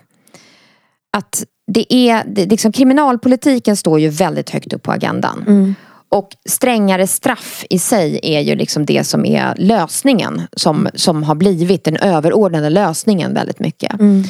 Att 1.13 1.45
det 1.67 1.95
är, 1.95 2.25
det, 2.27 2.47
liksom, 2.47 2.73
kriminalpolitiken 2.73 3.77
står 3.77 4.01
ju 4.01 4.09
väldigt 4.09 4.51
högt 4.51 4.73
upp 4.73 4.83
på 4.83 4.93
agendan. 4.93 5.45
Mm. 5.47 5.75
Och 6.11 6.37
strängare 6.49 7.07
straff 7.07 7.65
i 7.71 7.79
sig 7.79 8.21
är 8.23 8.41
ju 8.41 8.55
liksom 8.55 8.87
det 8.87 9.05
som 9.05 9.25
är 9.25 9.55
lösningen. 9.57 10.43
Som, 10.53 10.89
som 10.95 11.23
har 11.23 11.35
blivit 11.35 11.85
den 11.85 11.97
överordnade 11.97 12.71
lösningen 12.71 13.35
väldigt 13.35 13.59
mycket. 13.59 13.93
Mm. 14.01 14.25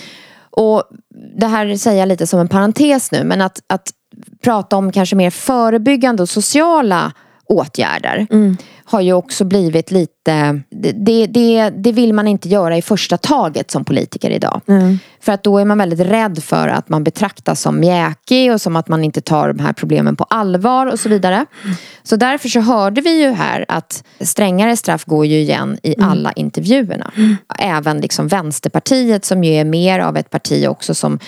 Och 0.51 0.83
det 1.37 1.47
här 1.47 1.77
säger 1.77 2.01
jag 2.01 2.09
lite 2.09 2.27
som 2.27 2.41
en 2.41 2.49
parentes 2.49 3.13
nu. 3.13 3.25
Men 3.25 3.41
att, 3.41 3.63
att 3.67 3.91
prata 4.43 4.77
om 4.77 4.93
kanske 4.93 5.17
mer 5.17 5.31
förebyggande 5.31 6.23
och 6.23 6.29
sociala 6.29 7.13
åtgärder. 7.45 8.27
Mm. 8.31 8.57
Har 8.91 9.01
ju 9.01 9.13
också 9.13 9.45
blivit 9.45 9.91
lite, 9.91 10.63
det, 10.71 11.27
det, 11.27 11.71
det 11.71 11.93
vill 11.93 12.13
man 12.13 12.29
inte 12.29 12.49
göra 12.49 12.77
i 12.77 12.83
första 12.83 13.17
taget 13.17 13.71
som 13.71 13.85
politiker 13.85 14.31
idag. 14.31 14.61
Mm. 14.67 14.99
För 15.21 15.33
att 15.33 15.45
då 15.45 15.59
är 15.59 15.65
man 15.65 15.79
väldigt 15.79 16.01
rädd 16.01 16.43
för 16.43 16.69
att 16.69 16.89
man 16.89 17.05
betraktas 17.05 17.61
som 17.61 17.81
mjäkig 17.81 18.53
och 18.53 18.61
som 18.61 18.77
att 18.77 18.89
man 18.89 19.05
inte 19.05 19.21
tar 19.21 19.53
de 19.53 19.63
här 19.63 19.73
problemen 19.73 20.17
på 20.17 20.25
allvar 20.25 20.87
och 20.87 21.01
så 21.01 21.09
vidare. 21.09 21.47
Så 22.03 22.17
därför 22.17 22.49
så 22.49 22.61
hörde 22.61 23.01
vi 23.01 23.23
ju 23.23 23.31
här 23.31 23.65
att 23.69 24.05
strängare 24.21 24.77
straff 24.77 25.05
går 25.05 25.27
ju 25.27 25.37
igen 25.41 25.79
i 25.83 25.95
alla 26.03 26.33
intervjuerna. 26.33 27.13
Även 27.59 28.01
liksom 28.01 28.29
Vänsterpartiet 28.29 29.25
som 29.25 29.45
ju 29.45 29.53
är 29.53 29.65
mer 29.65 30.01
av 30.01 30.17
ett 30.17 30.31
parti 30.31 30.67
också 30.69 30.95
som, 30.95 31.19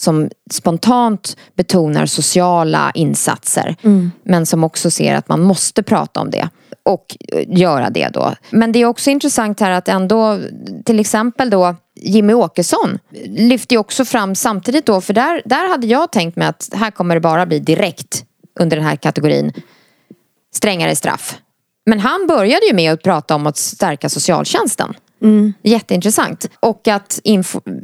som 0.00 0.30
spontant 0.50 1.36
betonar 1.54 2.06
sociala 2.06 2.90
insatser. 2.94 3.76
Men 4.22 4.46
som 4.46 4.64
också 4.64 4.90
ser 4.90 5.14
att 5.14 5.28
man 5.28 5.40
måste 5.40 5.82
prata 5.82 6.20
om 6.20 6.30
det 6.30 6.48
och 6.82 7.16
eh, 7.32 7.58
göra 7.58 7.90
det 7.90 8.08
då. 8.08 8.34
Men 8.50 8.72
det 8.72 8.78
är 8.78 8.86
också 8.86 9.10
intressant 9.10 9.60
här 9.60 9.70
att 9.70 9.88
ändå 9.88 10.38
till 10.84 11.00
exempel 11.00 11.50
då 11.50 11.76
Jimmy 11.94 12.32
Åkesson 12.32 12.98
lyfter 13.26 13.74
ju 13.76 13.80
också 13.80 14.04
fram 14.04 14.34
samtidigt 14.34 14.86
då 14.86 15.00
för 15.00 15.14
där, 15.14 15.42
där 15.44 15.68
hade 15.68 15.86
jag 15.86 16.12
tänkt 16.12 16.36
mig 16.36 16.48
att 16.48 16.70
här 16.74 16.90
kommer 16.90 17.14
det 17.14 17.20
bara 17.20 17.46
bli 17.46 17.58
direkt 17.58 18.24
under 18.60 18.76
den 18.76 18.86
här 18.86 18.96
kategorin 18.96 19.52
strängare 20.54 20.96
straff. 20.96 21.38
Men 21.86 22.00
han 22.00 22.26
började 22.26 22.66
ju 22.66 22.74
med 22.74 22.92
att 22.92 23.02
prata 23.02 23.34
om 23.34 23.46
att 23.46 23.56
stärka 23.56 24.08
socialtjänsten. 24.08 24.94
Jätteintressant. 25.62 26.50
Och 26.60 26.88
att 26.88 27.20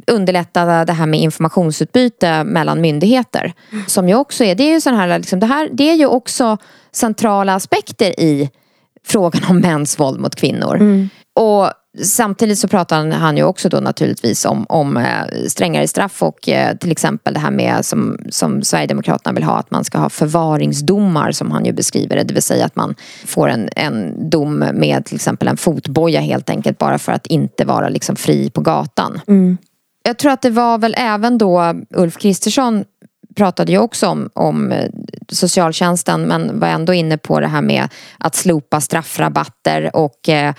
underlätta 0.07 0.85
det 0.85 0.93
här 0.93 1.05
med 1.05 1.19
informationsutbyte 1.19 2.43
mellan 2.43 2.81
myndigheter. 2.81 3.53
Som 3.87 4.09
ju 4.09 4.15
också 4.15 4.43
är, 4.43 4.55
det 4.55 4.63
är 4.63 4.73
ju 4.73 4.81
sån 4.81 4.95
här, 4.95 5.19
liksom, 5.19 5.39
det 5.39 5.45
här, 5.45 5.69
det 5.73 5.89
är 5.89 5.95
ju 5.95 6.05
också 6.05 6.57
centrala 6.91 7.55
aspekter 7.55 8.19
i 8.19 8.49
frågan 9.07 9.41
om 9.49 9.59
mäns 9.59 9.99
våld 9.99 10.19
mot 10.19 10.35
kvinnor. 10.35 10.77
Och 11.35 11.71
samtidigt 12.03 12.59
så 12.59 12.67
pratar 12.67 13.11
han, 13.11 13.37
ju 13.37 13.43
också 13.43 13.69
då 13.69 13.79
naturligtvis 13.79 14.45
om, 14.45 14.65
om 14.69 14.97
eh, 14.97 15.05
strängare 15.47 15.87
straff 15.87 16.23
och 16.23 16.49
eh, 16.49 16.77
till 16.77 16.91
exempel 16.91 17.33
det 17.33 17.39
här 17.39 17.51
med 17.51 17.85
som, 17.85 18.17
som 18.29 18.63
Sverigedemokraterna 18.63 19.33
vill 19.33 19.43
ha 19.43 19.57
att 19.57 19.71
man 19.71 19.83
ska 19.83 19.97
ha 19.97 20.09
förvaringsdomar 20.09 21.31
som 21.31 21.51
han 21.51 21.65
ju 21.65 21.73
beskriver 21.73 22.15
det. 22.15 22.23
Det 22.23 22.33
vill 22.33 22.43
säga 22.43 22.65
att 22.65 22.75
man 22.75 22.95
får 23.25 23.47
en, 23.47 23.69
en 23.75 24.29
dom 24.29 24.59
med 24.59 25.05
till 25.05 25.15
exempel 25.15 25.47
en 25.47 25.57
fotboja 25.57 26.19
helt 26.19 26.49
enkelt 26.49 26.77
bara 26.77 26.99
för 26.99 27.11
att 27.11 27.27
inte 27.27 27.65
vara 27.65 27.89
liksom 27.89 28.15
fri 28.15 28.49
på 28.49 28.61
gatan. 28.61 29.21
Jag 30.03 30.17
tror 30.17 30.31
att 30.31 30.41
det 30.41 30.49
var 30.49 30.77
väl 30.77 30.95
även 30.97 31.37
då 31.37 31.75
Ulf 31.89 32.17
Kristersson 32.17 32.83
pratade 33.37 33.71
ju 33.71 33.77
också 33.77 34.07
om, 34.07 34.29
om 34.33 34.71
eh, 34.71 34.89
socialtjänsten 35.27 36.21
men 36.21 36.59
var 36.59 36.67
ändå 36.67 36.93
inne 36.93 37.17
på 37.17 37.39
det 37.39 37.47
här 37.47 37.61
med 37.61 37.89
att 38.17 38.35
slopa 38.35 38.81
straffrabatter 38.81 39.95
och 39.95 40.29
eh, 40.29 40.53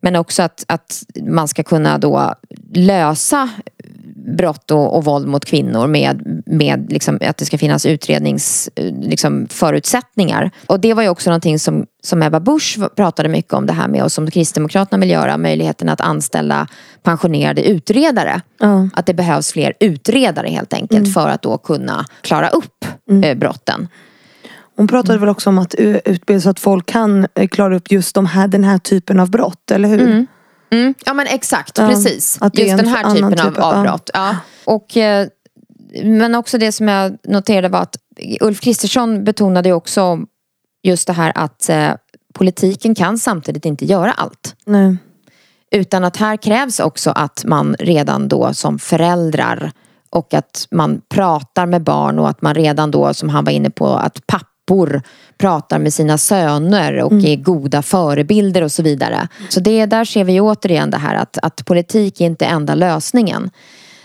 men 0.00 0.16
också 0.16 0.42
att, 0.42 0.64
att 0.68 1.02
man 1.22 1.48
ska 1.48 1.62
kunna 1.62 1.98
då 1.98 2.34
lösa 2.74 3.50
brott 4.36 4.70
och, 4.70 4.96
och 4.96 5.04
våld 5.04 5.28
mot 5.28 5.44
kvinnor 5.44 5.86
med, 5.86 6.42
med 6.46 6.86
liksom, 6.92 7.18
att 7.20 7.36
det 7.36 7.44
ska 7.44 7.58
finnas 7.58 7.86
utrednings 7.86 8.70
liksom, 9.00 9.46
förutsättningar. 9.50 10.50
Och 10.66 10.80
det 10.80 10.94
var 10.94 11.02
ju 11.02 11.08
också 11.08 11.30
någonting 11.30 11.58
som, 11.58 11.86
som 12.02 12.22
Ebba 12.22 12.40
Busch 12.40 12.78
pratade 12.96 13.28
mycket 13.28 13.52
om 13.52 13.66
det 13.66 13.72
här 13.72 13.88
med 13.88 14.02
och 14.02 14.12
som 14.12 14.30
Kristdemokraterna 14.30 15.00
vill 15.00 15.10
göra, 15.10 15.36
möjligheten 15.36 15.88
att 15.88 16.00
anställa 16.00 16.66
pensionerade 17.02 17.68
utredare. 17.68 18.40
Ja. 18.60 18.88
Att 18.94 19.06
det 19.06 19.14
behövs 19.14 19.52
fler 19.52 19.72
utredare 19.80 20.48
helt 20.48 20.72
enkelt 20.72 21.14
för 21.14 21.28
att 21.28 21.42
då 21.42 21.58
kunna 21.58 22.04
klara 22.20 22.48
upp 22.48 22.84
eh, 23.24 23.34
brotten. 23.34 23.88
Hon 24.76 24.88
pratade 24.88 25.18
väl 25.18 25.28
också 25.28 25.50
om 25.50 25.58
att 25.58 25.74
utbilda 25.74 26.40
så 26.40 26.50
att 26.50 26.60
folk 26.60 26.86
kan 26.86 27.26
eh, 27.34 27.48
klara 27.48 27.76
upp 27.76 27.92
just 27.92 28.14
de 28.14 28.26
här, 28.26 28.48
den 28.48 28.64
här 28.64 28.78
typen 28.78 29.20
av 29.20 29.30
brott, 29.30 29.70
eller 29.70 29.88
hur? 29.88 30.26
Mm. 30.70 30.94
Ja 31.04 31.14
men 31.14 31.26
exakt, 31.26 31.78
Ja, 31.78 31.88
precis. 31.88 32.38
Just 32.52 32.70
en 32.70 32.76
den 32.76 32.88
här 32.88 33.14
typen 33.14 33.24
av 33.24 33.30
typ 33.30 33.40
av- 33.46 33.54
ja. 33.56 33.78
avbrott. 33.78 34.10
Ja. 34.14 34.36
Och, 34.64 34.96
eh, 34.96 35.28
men 36.04 36.34
också 36.34 36.58
det 36.58 36.72
som 36.72 36.88
jag 36.88 37.16
noterade 37.28 37.68
var 37.68 37.80
att 37.80 37.96
Ulf 38.40 38.60
Kristersson 38.60 39.24
betonade 39.24 39.72
också 39.72 40.18
just 40.82 41.06
det 41.06 41.12
här 41.12 41.32
att 41.34 41.68
eh, 41.68 41.90
politiken 42.34 42.94
kan 42.94 43.18
samtidigt 43.18 43.64
inte 43.64 43.84
göra 43.84 44.12
allt. 44.12 44.56
Nej. 44.64 44.96
Utan 45.70 46.04
att 46.04 46.16
här 46.16 46.36
krävs 46.36 46.80
också 46.80 47.10
att 47.10 47.44
man 47.44 47.76
redan 47.78 48.28
då 48.28 48.54
som 48.54 48.78
föräldrar 48.78 49.72
och 50.10 50.34
att 50.34 50.68
man 50.70 51.00
pratar 51.08 51.66
med 51.66 51.82
barn 51.82 52.18
och 52.18 52.28
att 52.28 52.42
man 52.42 52.54
redan 52.54 52.90
då, 52.90 53.14
som 53.14 53.28
han 53.28 53.44
var 53.44 53.52
inne 53.52 53.70
på, 53.70 53.86
att 53.88 54.26
pappor 54.66 55.02
pratar 55.38 55.78
med 55.78 55.94
sina 55.94 56.18
söner 56.18 57.02
och 57.02 57.12
är 57.12 57.36
goda 57.36 57.82
förebilder 57.82 58.62
och 58.62 58.72
så 58.72 58.82
vidare. 58.82 59.28
Så 59.48 59.60
det, 59.60 59.86
där 59.86 60.04
ser 60.04 60.24
vi 60.24 60.40
återigen 60.40 60.90
det 60.90 60.96
här 60.96 61.14
att, 61.14 61.38
att 61.42 61.64
politik 61.64 62.20
är 62.20 62.24
inte 62.24 62.46
enda 62.46 62.74
lösningen. 62.74 63.50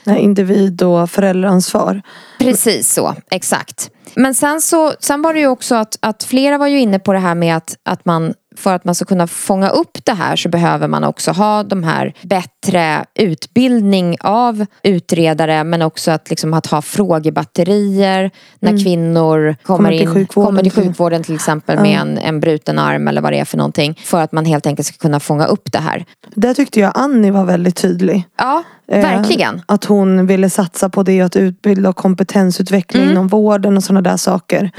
Nej, 0.04 0.22
individ 0.22 0.84
och 0.84 1.10
föräldraansvar. 1.10 2.02
Precis 2.40 2.94
så, 2.94 3.16
exakt. 3.32 3.90
Men 4.16 4.34
sen, 4.34 4.62
så, 4.62 4.94
sen 5.00 5.22
var 5.22 5.34
det 5.34 5.40
ju 5.40 5.48
också 5.48 5.76
att, 5.76 5.98
att 6.00 6.24
flera 6.24 6.58
var 6.58 6.68
ju 6.68 6.80
inne 6.80 7.00
på 7.00 7.14
det 7.14 7.20
här 7.20 7.36
med 7.36 7.58
att, 7.58 7.78
att 7.84 8.06
man 8.06 8.34
för 8.62 8.74
att 8.74 8.86
man 8.86 8.96
ska 8.96 9.06
kunna 9.06 9.28
fånga 9.28 9.70
upp 9.70 10.06
det 10.06 10.14
här 10.14 10.36
så 10.36 10.50
behöver 10.50 10.88
man 10.88 11.04
också 11.04 11.32
ha 11.32 11.64
de 11.64 11.84
här 11.84 12.14
bättre 12.22 13.06
utbildning 13.16 14.18
av 14.22 14.66
utredare 14.84 15.64
men 15.64 15.82
också 15.82 16.12
att, 16.12 16.30
liksom, 16.30 16.54
att 16.54 16.66
ha 16.66 16.82
frågebatterier 16.82 18.32
när 18.60 18.84
kvinnor 18.84 19.56
kommer, 19.64 19.78
Kommer 19.78 19.90
till 19.92 20.02
in, 20.02 20.14
sjukvården 20.14 20.48
kommer 20.48 20.64
till 20.64 20.72
sjukvården 20.72 21.24
till 21.24 21.36
exempel 21.36 21.80
med 21.80 22.00
en, 22.02 22.18
en 22.18 22.40
bruten 22.40 22.80
arm 22.80 23.08
eller 23.08 23.22
vad 23.22 23.34
det 23.34 23.40
är 23.40 23.46
för 23.46 23.58
någonting. 23.58 24.00
För 24.04 24.22
att 24.22 24.32
man 24.32 24.46
helt 24.46 24.68
enkelt 24.68 24.88
ska 24.88 24.98
kunna 24.98 25.20
fånga 25.20 25.46
upp 25.46 25.72
det 25.72 25.80
här. 25.80 26.06
Där 26.36 26.54
tyckte 26.54 26.80
jag 26.80 26.92
Annie 26.96 27.32
var 27.32 27.46
väldigt 27.46 27.76
tydlig. 27.76 28.24
Ja, 28.38 28.64
Eh, 28.92 29.02
verkligen. 29.02 29.62
Att 29.66 29.86
hon 29.86 30.28
ville 30.28 30.50
satsa 30.50 30.90
på 30.90 31.04
det 31.04 31.22
att 31.22 31.36
utbilda 31.36 31.90
och 31.90 31.96
kompetensutveckling 31.96 33.02
Mm. 33.04 33.12
inom 33.12 33.28
vården 33.28 33.78
och 33.78 33.84
sådana 33.84 34.02
där 34.02 34.18
saker. 34.18 34.72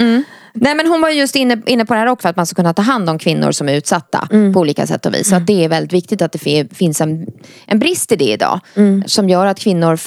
Nej 0.55 0.75
men 0.75 0.87
hon 0.87 1.01
var 1.01 1.09
just 1.09 1.35
inne, 1.35 1.61
inne 1.65 1.85
på 1.85 1.93
det 1.93 1.99
här 1.99 2.07
också 2.07 2.27
att 2.27 2.35
man 2.35 2.45
ska 2.45 2.55
kunna 2.55 2.73
ta 2.73 2.81
hand 2.81 3.09
om 3.09 3.19
kvinnor 3.19 3.51
som 3.51 3.69
är 3.69 3.73
utsatta 3.73 4.27
på 4.53 4.59
olika 4.59 4.87
sätt 4.87 5.05
och 5.05 5.13
vis. 5.13 5.29
Så 5.29 5.35
att 5.35 5.47
det 5.47 5.63
är 5.65 5.69
väldigt 5.69 5.93
viktigt 5.93 6.21
att 6.21 6.31
det 6.31 6.39
fi- 6.39 6.67
finns 6.73 7.01
en, 7.01 7.27
en 7.65 7.79
brist 7.79 8.11
i 8.11 8.15
det 8.15 8.31
idag. 8.31 8.59
Som 9.05 9.29
gör 9.29 9.45
att 9.45 9.59
kvinnor 9.59 9.99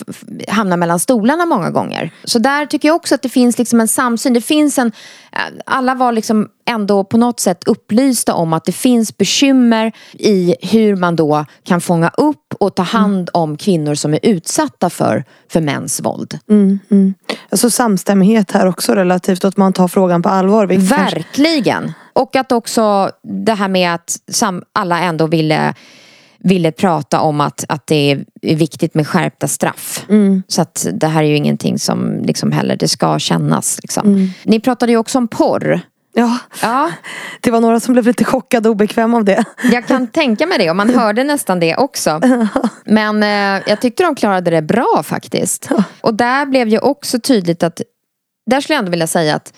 hamnar 0.50 0.76
mellan 0.76 0.98
stolarna 0.98 1.46
många 1.46 1.70
gånger. 1.70 2.10
Så 2.24 2.38
där 2.38 2.66
tycker 2.66 2.88
jag 2.88 2.96
också 2.96 3.14
att 3.14 3.22
det 3.22 3.28
finns 3.28 3.58
liksom 3.58 3.80
en 3.80 3.88
samsyn. 3.88 4.32
Det 4.32 4.40
finns 4.40 4.78
en, 4.78 4.92
alla 5.66 5.94
var 5.94 6.12
liksom 6.12 6.48
ändå 6.68 7.04
på 7.04 7.16
något 7.16 7.40
sätt 7.40 7.64
upplysta 7.68 8.34
om 8.34 8.52
att 8.52 8.64
det 8.64 8.72
finns 8.72 9.16
bekymmer 9.16 9.92
i 10.12 10.54
hur 10.62 10.96
man 10.96 11.16
då 11.16 11.44
kan 11.64 11.80
fånga 11.80 12.08
upp 12.16 12.54
och 12.60 12.74
ta 12.74 12.82
hand 12.82 13.30
om 13.32 13.56
kvinnor 13.56 13.94
som 13.94 14.14
är 14.14 14.20
utsatta 14.22 14.90
för, 14.90 15.24
för 15.48 15.60
mäns 15.60 16.00
våld. 16.00 16.38
Alltså 17.50 17.70
samstämmighet 17.70 18.50
här 18.52 18.66
också 18.66 18.94
relativt 18.94 19.44
att 19.44 19.56
man 19.56 19.72
tar 19.72 19.88
frågan 19.88 20.22
på 20.22 20.28
allvar. 20.28 20.66
vilket 20.66 20.96
kanske- 20.96 21.16
Verkligen. 21.16 21.92
Och 22.12 22.36
att 22.36 22.52
också 22.52 23.10
det 23.22 23.54
här 23.54 23.68
med 23.68 23.94
att 23.94 24.16
alla 24.72 25.00
ändå 25.00 25.26
ville, 25.26 25.74
ville 26.38 26.72
prata 26.72 27.20
om 27.20 27.40
att, 27.40 27.64
att 27.68 27.86
det 27.86 28.24
är 28.42 28.56
viktigt 28.56 28.94
med 28.94 29.08
skärpta 29.08 29.48
straff. 29.48 30.06
Så 30.48 30.62
att 30.62 30.86
det 30.92 31.06
här 31.06 31.22
är 31.22 31.26
ju 31.28 31.36
ingenting 31.36 31.78
som 31.78 32.22
liksom 32.22 32.52
heller, 32.52 32.76
det 32.76 32.88
ska 32.88 33.18
kännas. 33.18 33.78
Liksom. 33.82 34.30
Ni 34.44 34.60
pratade 34.60 34.92
ju 34.92 34.98
också 34.98 35.18
om 35.18 35.28
porr. 35.28 35.80
Ja, 36.14 36.38
Ja, 36.62 36.90
det 37.40 37.50
var 37.50 37.60
några 37.60 37.80
som 37.80 37.92
blev 37.92 38.06
lite 38.06 38.24
chockade 38.24 38.68
och 38.68 38.74
obekväma 38.74 39.16
av 39.16 39.24
det. 39.24 39.44
jag 39.72 39.86
kan 39.86 40.06
tänka 40.12 40.46
mig 40.46 40.58
det 40.58 40.70
och 40.70 40.76
man 40.76 40.94
hörde 40.94 41.24
nästan 41.24 41.60
det 41.60 41.76
också. 41.76 42.20
Men 42.84 43.22
eh, 43.22 43.62
jag 43.68 43.80
tyckte 43.80 44.02
de 44.02 44.14
klarade 44.14 44.50
det 44.50 44.62
bra 44.62 45.02
faktiskt. 45.04 45.68
Och 46.00 46.14
där 46.14 46.46
blev 46.46 46.68
ju 46.68 46.78
också 46.78 47.20
tydligt 47.20 47.62
att, 47.62 47.80
där 48.50 48.60
skulle 48.60 48.74
jag 48.74 48.78
ändå 48.78 48.90
vilja 48.90 49.06
säga 49.06 49.34
att 49.34 49.52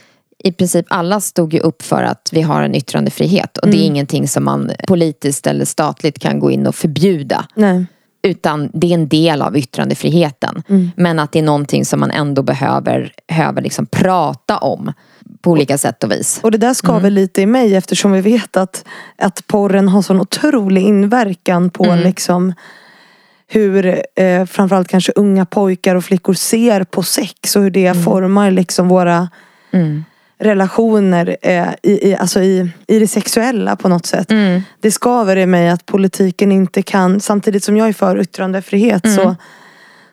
i 0.44 0.52
princip 0.52 0.86
alla 0.88 1.20
stod 1.20 1.54
ju 1.54 1.60
upp 1.60 1.82
för 1.82 2.02
att 2.02 2.30
vi 2.32 2.42
har 2.42 2.62
en 2.62 2.74
yttrandefrihet 2.74 3.58
och 3.58 3.68
det 3.68 3.76
är 3.76 3.86
ingenting 3.86 4.28
som 4.28 4.44
man 4.44 4.70
politiskt 4.86 5.46
eller 5.46 5.64
statligt 5.64 6.18
kan 6.18 6.40
gå 6.40 6.50
in 6.50 6.66
och 6.66 6.74
förbjuda. 6.74 7.46
Nej. 7.54 7.86
Utan 8.22 8.70
det 8.74 8.86
är 8.86 8.94
en 8.94 9.08
del 9.08 9.42
av 9.42 9.56
yttrandefriheten. 9.56 10.62
Men 10.96 11.18
att 11.18 11.32
det 11.32 11.38
är 11.38 11.42
någonting 11.42 11.84
som 11.84 12.00
man 12.00 12.10
ändå 12.10 12.42
behöver, 12.42 13.12
behöver 13.28 13.62
liksom 13.62 13.86
prata 13.86 14.58
om 14.58 14.92
på 15.40 15.50
olika 15.50 15.78
sätt 15.78 16.04
och 16.04 16.12
vis. 16.12 16.40
Och 16.42 16.50
det 16.50 16.58
där 16.58 16.74
skaver 16.74 16.98
Mm. 17.00 17.12
lite 17.12 17.42
i 17.42 17.46
mig 17.46 17.74
eftersom 17.74 18.12
vi 18.12 18.20
vet 18.20 18.56
att, 18.56 18.84
att 19.18 19.46
porren 19.46 19.88
har 19.88 20.02
sån 20.02 20.20
otrolig 20.20 20.82
inverkan 20.82 21.70
på 21.70 21.84
Mm. 21.84 21.98
liksom 21.98 22.54
hur 23.46 24.02
eh, 24.16 24.44
framförallt 24.46 24.88
kanske 24.88 25.12
unga 25.16 25.46
pojkar 25.46 25.94
och 25.94 26.04
flickor 26.04 26.34
ser 26.34 26.84
på 26.84 27.02
sex 27.02 27.56
och 27.56 27.62
hur 27.62 27.70
det 27.70 27.86
Mm. 27.86 28.02
formar 28.02 28.50
liksom 28.50 28.88
våra 28.88 29.28
relationer 30.38 31.36
eh, 31.42 31.68
i, 31.82 32.08
i, 32.10 32.16
alltså 32.16 32.40
i, 32.40 32.70
i 32.86 32.98
det 32.98 33.08
sexuella 33.08 33.76
på 33.76 33.88
något 33.88 34.06
sätt. 34.06 34.30
Mm. 34.30 34.62
Det 34.80 34.90
skaver 34.90 35.36
i 35.36 35.46
mig 35.46 35.68
att 35.68 35.86
politiken 35.86 36.52
inte 36.52 36.82
kan, 36.82 37.20
samtidigt 37.20 37.64
som 37.64 37.76
jag 37.76 37.88
är 37.88 37.92
för 37.92 38.20
yttrandefrihet 38.20 39.04
Mm. 39.04 39.16
så 39.16 39.36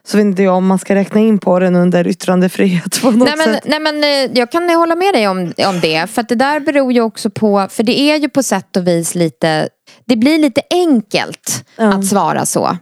så 0.07 0.17
vet 0.17 0.23
inte 0.25 0.43
jag 0.43 0.55
om 0.55 0.67
man 0.67 0.79
ska 0.79 0.95
räkna 0.95 1.21
in 1.21 1.39
porren 1.39 1.75
under 1.75 2.07
yttrandefrihet 2.07 3.01
på 3.01 3.11
något 3.11 3.27
Nej 3.27 3.37
men, 3.37 3.53
sätt. 3.55 3.63
nej 3.65 3.79
men 3.79 4.03
eh, 4.03 4.31
jag 4.39 4.51
kan 4.51 4.69
hålla 4.69 4.95
med 4.95 5.13
dig 5.13 5.27
om, 5.27 5.53
om 5.67 5.79
det. 5.81 6.09
För 6.09 6.21
att 6.21 6.29
det 6.29 6.35
där 6.35 6.59
beror 6.59 6.91
ju 6.93 7.01
också 7.01 7.29
på, 7.29 7.67
för 7.71 7.83
det 7.83 7.99
är 7.99 8.17
ju 8.19 8.29
på 8.29 8.43
sätt 8.43 8.77
och 8.77 8.87
vis 8.87 9.15
lite, 9.15 9.69
det 10.05 10.15
blir 10.15 10.37
lite 10.37 10.61
enkelt 10.71 11.65
Ja. 11.77 11.93
att 11.93 12.05
svara 12.05 12.45
så. 12.45 12.77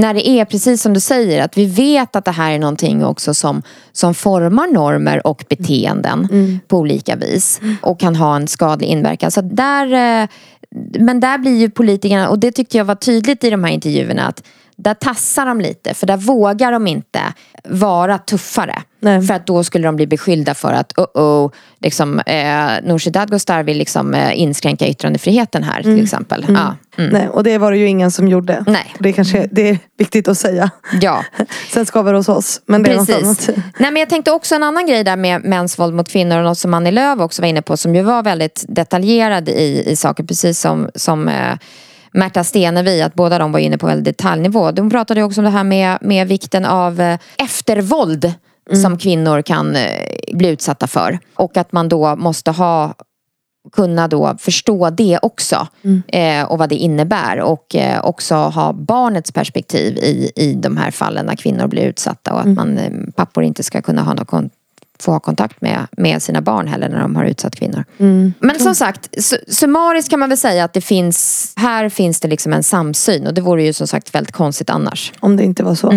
När 0.00 0.14
det 0.14 0.28
är 0.28 0.44
precis 0.44 0.82
som 0.82 0.94
du 0.94 1.00
säger, 1.00 1.42
att 1.42 1.58
vi 1.58 1.66
vet 1.66 2.16
att 2.16 2.24
det 2.24 2.30
här 2.30 2.52
är 2.52 2.58
någonting 2.58 3.04
också 3.04 3.34
som, 3.34 3.62
som 3.92 4.14
formar 4.14 4.66
normer 4.66 5.26
och 5.26 5.44
beteenden 5.48 6.28
på 6.68 6.78
olika 6.78 7.16
vis. 7.16 7.60
Och 7.82 8.00
kan 8.00 8.16
ha 8.16 8.36
en 8.36 8.48
skadlig 8.48 8.88
inverkan. 8.88 9.30
Så 9.30 9.40
där, 9.40 9.86
eh, 10.22 10.28
men 11.00 11.20
där 11.20 11.38
blir 11.38 11.56
ju 11.56 11.70
politikerna, 11.70 12.28
och 12.28 12.38
det 12.38 12.52
tyckte 12.52 12.76
jag 12.76 12.84
var 12.84 12.94
tydligt 12.94 13.44
i 13.44 13.50
de 13.50 13.64
här 13.64 13.72
intervjuerna, 13.72 14.28
att 14.28 14.42
där 14.82 14.94
tassar 14.94 15.46
de 15.46 15.60
lite, 15.60 15.94
för 15.94 16.06
där 16.06 16.16
vågar 16.16 16.72
de 16.72 16.86
inte 16.86 17.20
vara 17.64 18.18
tuffare. 18.18 18.82
Nej. 19.00 19.22
För 19.22 19.34
att 19.34 19.46
då 19.46 19.64
skulle 19.64 19.88
de 19.88 19.96
bli 19.96 20.06
beskyllda 20.06 20.54
för 20.54 20.72
att 20.72 20.98
oh 20.98 21.06
oh, 21.14 21.50
liksom, 21.80 22.20
eh, 22.20 22.70
Nooshi 22.82 23.10
Dadgostar 23.10 23.62
vill 23.62 23.78
liksom, 23.78 24.14
eh, 24.14 24.40
inskränka 24.40 24.88
yttrandefriheten 24.88 25.62
här 25.62 25.82
till 25.82 26.02
exempel. 26.02 26.46
Ja, 26.48 26.76
mm. 26.98 27.10
Nej, 27.12 27.28
och 27.28 27.44
det 27.44 27.58
var 27.58 27.70
det 27.72 27.78
ju 27.78 27.86
ingen 27.86 28.10
som 28.10 28.28
gjorde. 28.28 28.64
Nej. 28.66 28.94
Det, 28.98 29.12
kanske, 29.12 29.48
det 29.52 29.68
är 29.68 29.78
viktigt 29.98 30.28
att 30.28 30.38
säga. 30.38 30.70
ja. 31.00 31.24
Sen 31.72 31.86
skaver 31.86 32.12
det 32.12 32.18
hos 32.18 32.28
oss. 32.28 32.60
Men 32.66 32.82
det 32.82 32.90
är 32.90 32.96
något 32.96 33.06
Precis. 33.06 33.48
annat. 33.48 33.50
Nej, 33.78 33.90
men 33.90 33.96
jag 33.96 34.08
tänkte 34.08 34.30
också 34.30 34.54
en 34.54 34.62
annan 34.62 34.86
grej 34.86 35.04
där 35.04 35.16
med 35.16 35.44
mäns 35.44 35.78
våld 35.78 35.94
mot 35.94 36.08
kvinnor 36.08 36.38
och 36.38 36.44
något 36.44 36.58
som 36.58 36.74
Annie 36.74 36.90
Lööf 36.90 37.20
också 37.20 37.42
var 37.42 37.48
inne 37.48 37.62
på 37.62 37.76
som 37.76 37.94
ju 37.94 38.02
var 38.02 38.22
väldigt 38.22 38.64
detaljerad 38.68 39.48
i, 39.48 39.84
i 39.86 39.96
saker 39.96 40.24
precis 40.24 40.60
som, 40.60 40.90
som 40.94 41.28
eh, 41.28 41.54
Märta 42.12 42.44
Stenevi, 42.44 43.02
att 43.02 43.14
båda 43.14 43.38
de 43.38 43.52
var 43.52 43.60
inne 43.60 43.78
på 43.78 43.86
väldigt 43.86 44.04
detaljnivå. 44.18 44.70
De 44.70 44.90
pratade 44.90 45.22
också 45.22 45.40
om 45.40 45.44
det 45.44 45.50
här 45.50 45.64
med, 45.64 45.98
med 46.00 46.28
vikten 46.28 46.64
av 46.64 47.00
eh, 47.00 47.18
eftervåld 47.38 48.34
som 48.72 48.98
kvinnor 48.98 49.42
kan 49.42 49.76
eh, 49.76 49.82
bli 50.32 50.48
utsatta 50.48 50.86
för. 50.86 51.18
Och 51.34 51.56
att 51.56 51.72
man 51.72 51.88
då 51.88 52.16
måste 52.16 52.50
ha 52.50 52.94
kunna 53.72 54.08
då 54.08 54.36
förstå 54.38 54.90
det 54.90 55.18
också 55.22 55.66
eh, 56.06 56.44
och 56.44 56.58
vad 56.58 56.68
det 56.68 56.76
innebär 56.76 57.40
och 57.40 57.76
eh, 57.76 58.04
också 58.04 58.34
ha 58.34 58.72
barnets 58.72 59.32
perspektiv 59.32 59.98
i, 59.98 60.32
i 60.36 60.54
de 60.54 60.76
här 60.76 60.90
fallen 60.90 61.26
när 61.26 61.36
kvinnor 61.36 61.66
blir 61.66 61.82
utsatta 61.82 62.32
och 62.32 62.40
att 62.40 62.46
man, 62.46 62.78
eh, 62.78 62.92
pappor 63.16 63.44
inte 63.44 63.62
ska 63.62 63.82
kunna 63.82 64.02
ha 64.02 64.14
någon 64.14 64.50
få 65.02 65.12
ha 65.12 65.20
kontakt 65.20 65.60
med, 65.60 65.86
med 65.96 66.22
sina 66.22 66.40
barn 66.40 66.66
heller 66.68 66.88
när 66.88 67.00
de 67.00 67.16
har 67.16 67.24
utsatt 67.24 67.56
kvinnor. 67.56 67.84
Men 68.38 68.58
som 68.60 68.74
sagt, 68.74 69.16
su- 69.16 69.44
summariskt 69.52 70.10
kan 70.10 70.20
man 70.20 70.28
väl 70.28 70.38
säga 70.38 70.64
att 70.64 70.72
det 70.72 70.80
finns, 70.80 71.52
här 71.56 71.88
finns 71.88 72.20
det 72.20 72.28
liksom 72.28 72.52
en 72.52 72.62
samsyn 72.62 73.26
och 73.26 73.34
det 73.34 73.40
vore 73.40 73.62
ju 73.64 73.72
som 73.72 73.86
sagt 73.86 74.14
väldigt 74.14 74.32
konstigt 74.34 74.70
annars. 74.70 75.12
Om 75.20 75.36
det 75.36 75.44
inte 75.44 75.62
var 75.64 75.74
så. 75.74 75.92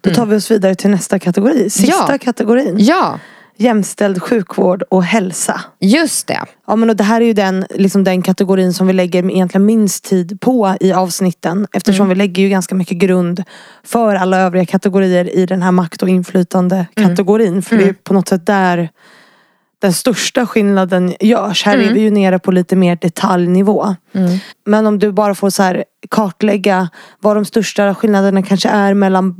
Då 0.00 0.10
tar 0.14 0.26
vi 0.26 0.36
oss 0.36 0.50
vidare 0.50 0.74
till 0.74 0.90
nästa 0.90 1.18
kategori. 1.18 1.70
Sista 1.70 1.94
Mm. 2.02 2.08
Ja. 2.12 2.18
kategorin. 2.18 2.76
Ja, 2.78 3.18
Jämställd 3.56 4.22
sjukvård 4.22 4.82
och 4.82 5.04
hälsa. 5.04 5.60
just 5.80 6.26
det. 6.26 6.40
Ja 6.66 6.76
men 6.76 6.90
och 6.90 6.96
det 6.96 7.04
här 7.04 7.20
är 7.20 7.24
ju 7.24 7.32
den, 7.32 7.66
liksom 7.70 8.04
den 8.04 8.22
kategorin 8.22 8.72
som 8.74 8.86
vi 8.86 8.92
lägger 8.92 9.30
egentligen 9.30 9.66
minst 9.66 10.04
tid 10.04 10.40
på 10.40 10.76
i 10.80 10.92
avsnitten. 10.92 11.66
Eftersom 11.72 12.06
Mm. 12.06 12.08
vi 12.08 12.14
lägger 12.14 12.42
ju 12.42 12.48
ganska 12.48 12.74
mycket 12.74 12.98
grund 12.98 13.42
för 13.84 14.14
alla 14.14 14.38
övriga 14.38 14.66
kategorier 14.66 15.36
i 15.36 15.46
den 15.46 15.62
här 15.62 15.72
makt 15.72 16.02
och 16.02 16.08
inflytande 16.08 16.86
Mm. 16.96 17.10
kategorin. 17.10 17.62
För 17.62 17.76
det 17.76 17.82
är 17.82 17.86
ju 17.86 17.94
på 17.94 18.14
något 18.14 18.28
sätt 18.28 18.46
där 18.46 18.88
den 19.78 19.92
största 19.92 20.46
skillnaden 20.46 21.14
görs. 21.20 21.64
Här 21.64 21.74
Mm. 21.74 21.88
är 21.88 21.92
vi 21.94 22.00
ju 22.00 22.10
nere 22.10 22.38
på 22.38 22.52
lite 22.52 22.76
mer 22.76 22.96
detaljnivå. 22.96 23.96
Men 24.66 24.86
om 24.86 24.98
du 24.98 25.12
bara 25.12 25.34
får 25.34 25.50
så 25.50 25.82
kartlägga 26.10 26.88
vad 27.20 27.36
de 27.36 27.44
största 27.44 27.94
skillnaderna 27.94 28.42
kanske 28.42 28.68
är 28.68 28.94
mellan 28.94 29.32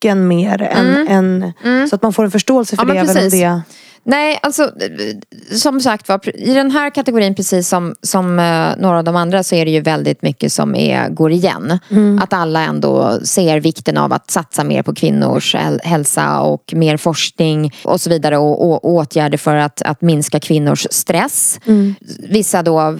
blocken 0.00 0.28
mer 0.28 0.62
än, 0.62 1.08
än 1.08 1.52
så 1.88 1.94
att 1.96 2.02
man 2.02 2.12
får 2.12 2.24
en 2.24 2.30
förståelse 2.30 2.76
för 2.76 2.82
Mm. 2.82 2.96
Ja, 2.96 3.02
det. 3.02 3.10
Även 3.10 3.24
om 3.24 3.30
det 3.30 3.62
Nej, 4.04 4.38
alltså 4.42 4.62
eh, 4.62 5.56
som 5.56 5.80
sagt 5.80 6.08
var, 6.08 6.36
i 6.36 6.54
den 6.54 6.70
här 6.70 6.90
kategorin 6.90 7.34
precis 7.34 7.68
som, 7.68 7.94
som 8.02 8.38
eh, 8.38 8.68
några 8.78 8.98
av 8.98 9.04
de 9.04 9.16
andra 9.16 9.42
så 9.42 9.54
är 9.54 9.64
det 9.64 9.70
ju 9.70 9.80
väldigt 9.80 10.22
mycket 10.22 10.52
som 10.52 10.74
är, 10.74 11.08
går 11.08 11.32
igen. 11.32 11.78
Att 12.22 12.32
alla 12.32 12.64
ändå 12.64 13.20
ser 13.24 13.60
vikten 13.60 13.98
av 13.98 14.12
att 14.12 14.30
satsa 14.30 14.64
mer 14.64 14.82
på 14.82 14.94
kvinnors 14.94 15.54
häl- 15.54 15.80
hälsa 15.82 16.40
och 16.40 16.72
mer 16.76 16.96
forskning 16.96 17.74
och 17.84 18.00
så 18.00 18.10
vidare 18.10 18.38
och, 18.38 18.70
och 18.70 18.90
åtgärder 18.90 19.38
för 19.38 19.54
att, 19.54 19.82
att 19.82 20.02
minska 20.02 20.40
kvinnors 20.40 20.86
stress. 20.90 21.60
Vissa 22.28 22.62
då 22.62 22.96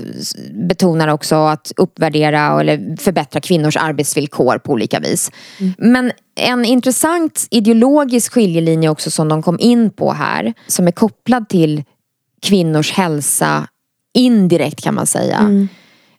betonar 0.69 1.09
också 1.09 1.37
att 1.37 1.73
uppvärdera 1.77 2.61
eller 2.61 2.97
förbättra 2.97 3.41
kvinnors 3.41 3.77
arbetsvillkor 3.77 4.59
på 4.59 4.73
olika 4.73 5.01
vis. 5.01 5.31
Men 5.79 6.13
en 6.39 6.65
intressant 6.65 7.47
ideologisk 7.51 8.33
skiljelinje 8.33 8.89
också 8.89 9.11
som 9.11 9.29
de 9.29 9.43
kom 9.43 9.61
in 9.61 9.91
på 9.91 10.13
här 10.13 10.55
som 10.67 10.87
är 10.87 10.93
kopplad 10.93 11.49
till 11.49 11.85
kvinnors 12.43 12.93
hälsa 12.93 13.69
indirekt 14.15 14.83
kan 14.83 14.95
man 14.95 15.07
säga. 15.07 15.67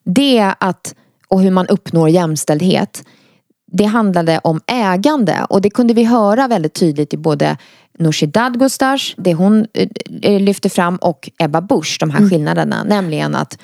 Det 0.03 0.38
är 0.38 0.55
att, 0.59 0.95
och 1.28 1.41
hur 1.41 1.51
man 1.51 1.67
uppnår 1.67 2.09
jämställdhet. 2.09 3.03
Det 3.72 3.86
handlade 3.86 4.39
om 4.43 4.61
ägande 4.67 5.45
och 5.49 5.61
det 5.61 5.70
kunde 5.70 5.93
vi 5.93 6.03
höra 6.03 6.47
väldigt 6.47 6.74
tydligt 6.74 7.13
i 7.13 7.17
både 7.17 7.57
Nooshi 7.99 8.26
Dadgostars, 8.26 9.15
det 9.17 9.34
hon 9.34 9.67
eh, 9.74 9.89
eh, 10.22 10.41
lyfter 10.41 10.70
fram 10.70 10.95
och 10.95 11.30
Ebba 11.38 11.61
Busch, 11.61 11.97
de 11.99 12.09
här 12.09 12.30
skillnaderna. 12.30 12.84
Nämligen 12.84 13.36
att 13.36 13.57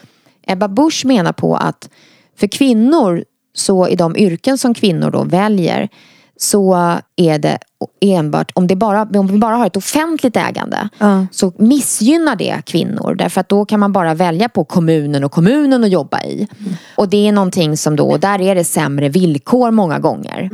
Ebba 0.48 0.68
Busch 0.68 1.06
menar 1.06 1.34
på 1.34 1.56
att 1.56 1.90
för 2.38 2.48
kvinnor 2.48 3.24
så 3.54 3.88
i 3.88 3.96
de 3.96 4.18
yrken 4.18 4.58
som 4.58 4.74
kvinnor 4.74 5.12
då 5.12 5.24
väljer 5.24 5.90
så 6.38 6.74
är 7.16 7.40
det 7.40 7.58
enbart, 8.02 8.52
om, 8.56 8.68
det 8.68 8.76
bara, 8.76 9.02
om 9.02 9.28
vi 9.28 9.38
bara 9.38 9.56
har 9.56 9.68
ett 9.68 9.78
offentligt 9.78 10.38
ägande 10.38 10.90
Ja. 10.98 11.26
så 11.32 11.54
missgynnar 11.58 12.36
det 12.36 12.62
kvinnor 12.66 13.16
därför 13.16 13.42
att 13.42 13.50
då 13.50 13.66
kan 13.66 13.80
man 13.80 13.94
bara 13.94 14.14
välja 14.14 14.50
på 14.50 14.64
kommunen 14.64 15.24
och 15.24 15.32
kommunen 15.32 15.84
att 15.84 15.90
jobba 15.90 16.24
i. 16.24 16.48
Och 16.96 17.10
det 17.10 17.28
är 17.28 17.32
någonting 17.32 17.78
som 17.78 17.96
då, 17.96 18.18
där 18.18 18.42
är 18.42 18.56
det 18.56 18.64
sämre 18.64 19.10
villkor 19.10 19.72
många 19.72 20.00
gånger. 20.00 20.50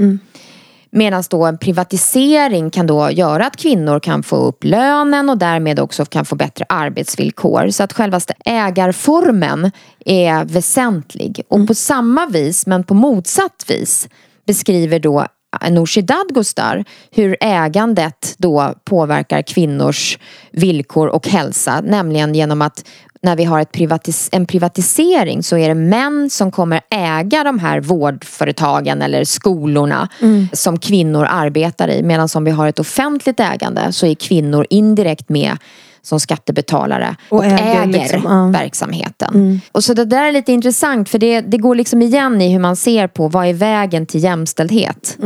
Medan 0.93 1.23
då 1.29 1.45
en 1.45 1.57
privatisering 1.57 2.69
kan 2.69 2.87
då 2.87 3.11
göra 3.11 3.45
att 3.47 3.55
kvinnor 3.55 3.99
kan 3.99 4.23
få 4.23 4.35
upp 4.35 4.63
lönen 4.63 5.29
och 5.29 5.37
därmed 5.37 5.79
också 5.79 6.05
kan 6.05 6.25
få 6.25 6.35
bättre 6.35 6.65
arbetsvillkor. 6.69 7.69
Så 7.69 7.83
att 7.83 7.93
självaste 7.93 8.33
ägarformen 8.45 9.71
är 10.05 10.45
väsentlig. 10.45 11.41
Och 11.47 11.67
på 11.67 11.73
samma 11.75 12.25
vis, 12.25 12.67
men 12.67 12.83
på 12.83 12.93
motsatt 12.93 13.65
vis, 13.67 14.07
beskriver 14.47 14.99
då 14.99 15.25
Nooshi 15.69 16.01
Dadgostar 16.01 16.85
hur 17.11 17.37
ägandet 17.39 18.35
då 18.37 18.73
påverkar 18.83 19.41
kvinnors 19.41 20.19
villkor 20.51 21.07
och 21.07 21.27
hälsa. 21.27 21.81
Nämligen 21.81 22.35
genom 22.35 22.61
att 22.61 22.85
när 23.23 23.35
vi 23.35 23.43
har 23.43 23.63
privatis- 23.63 24.29
en 24.31 24.45
privatisering 24.45 25.43
så 25.43 25.57
är 25.57 25.67
det 25.67 25.75
män 25.75 26.29
som 26.29 26.51
kommer 26.51 26.81
äga 26.89 27.43
de 27.43 27.59
här 27.59 27.79
vårdföretagen 27.79 29.01
eller 29.01 29.23
skolorna 29.23 30.09
som 30.53 30.79
kvinnor 30.79 31.27
arbetar 31.29 31.87
i. 31.87 32.03
Medan 32.03 32.29
om 32.35 32.43
vi 32.43 32.51
har 32.51 32.67
ett 32.67 32.79
offentligt 32.79 33.39
ägande 33.39 33.91
så 33.91 34.05
är 34.05 34.15
kvinnor 34.15 34.65
indirekt 34.69 35.29
med 35.29 35.57
som 36.03 36.19
skattebetalare 36.19 37.15
och, 37.29 37.37
Och 37.37 37.45
äger 37.45 37.81
äger, 37.81 37.85
liksom, 37.87 38.21
ja. 38.23 38.59
verksamheten. 38.59 39.61
Och 39.71 39.83
så 39.83 39.93
det 39.93 40.05
där 40.05 40.23
är 40.25 40.31
lite 40.31 40.51
intressant 40.51 41.09
för 41.09 41.19
det, 41.19 41.41
det 41.41 41.57
går 41.57 41.75
liksom 41.75 42.01
igen 42.01 42.41
i 42.41 42.51
hur 42.51 42.59
man 42.59 42.75
ser 42.75 43.07
på 43.07 43.27
vad 43.27 43.45
är 43.47 43.53
vägen 43.53 44.05
till 44.05 44.23
jämställdhet. 44.23 45.17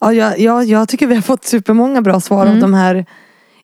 Ja, 0.00 0.12
jag, 0.12 0.38
jag, 0.38 0.64
jag 0.64 0.88
tycker 0.88 1.06
vi 1.06 1.14
har 1.14 1.22
fått 1.22 1.44
supermånga 1.44 2.02
bra 2.02 2.20
svar 2.20 2.42
Mm. 2.42 2.54
av 2.54 2.60
de 2.60 2.74
här 2.74 3.04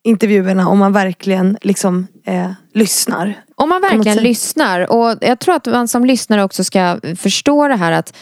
intervjuerna 0.05 0.69
om 0.69 0.79
man 0.79 0.93
verkligen 0.93 1.59
liksom 1.63 2.07
eh, 2.27 2.51
lyssnar. 2.75 3.35
Om 3.55 3.69
man 3.69 3.81
verkligen 3.81 4.19
lyssnar 4.19 4.93
och 4.93 5.17
jag 5.21 5.39
tror 5.39 5.55
att 5.55 5.67
man 5.67 5.89
som 5.89 6.05
lyssnare 6.05 6.43
också 6.45 6.65
ska 6.65 6.99
förstå 7.19 7.69
det 7.69 7.77
här 7.77 7.93
att 7.93 8.15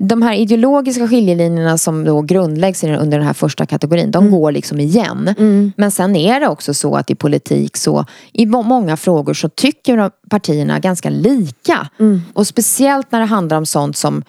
de 0.00 0.22
här 0.22 0.34
ideologiska 0.34 1.08
skiljelinjerna 1.08 1.78
som 1.78 2.04
då 2.04 2.20
grundläggs 2.22 2.84
under 2.84 3.18
den 3.18 3.26
här 3.26 3.32
första 3.34 3.66
kategorin, 3.66 4.10
de 4.10 4.30
går 4.30 4.52
liksom 4.52 4.80
igen. 4.80 5.34
Men 5.76 5.90
sen 5.90 6.16
är 6.16 6.40
det 6.40 6.48
också 6.48 6.74
så 6.74 6.96
att 6.96 7.10
i 7.10 7.14
politik 7.14 7.76
så, 7.76 8.04
i 8.32 8.46
må- 8.46 8.62
många 8.62 8.96
frågor 8.96 9.34
så 9.34 9.48
tycker 9.48 10.10
partierna 10.30 10.78
ganska 10.78 11.10
lika. 11.10 11.88
Och 12.34 12.46
speciellt 12.46 13.12
när 13.12 13.20
det 13.20 13.26
handlar 13.26 13.56
om 13.56 13.66
sånt 13.66 13.96
som 13.96 14.22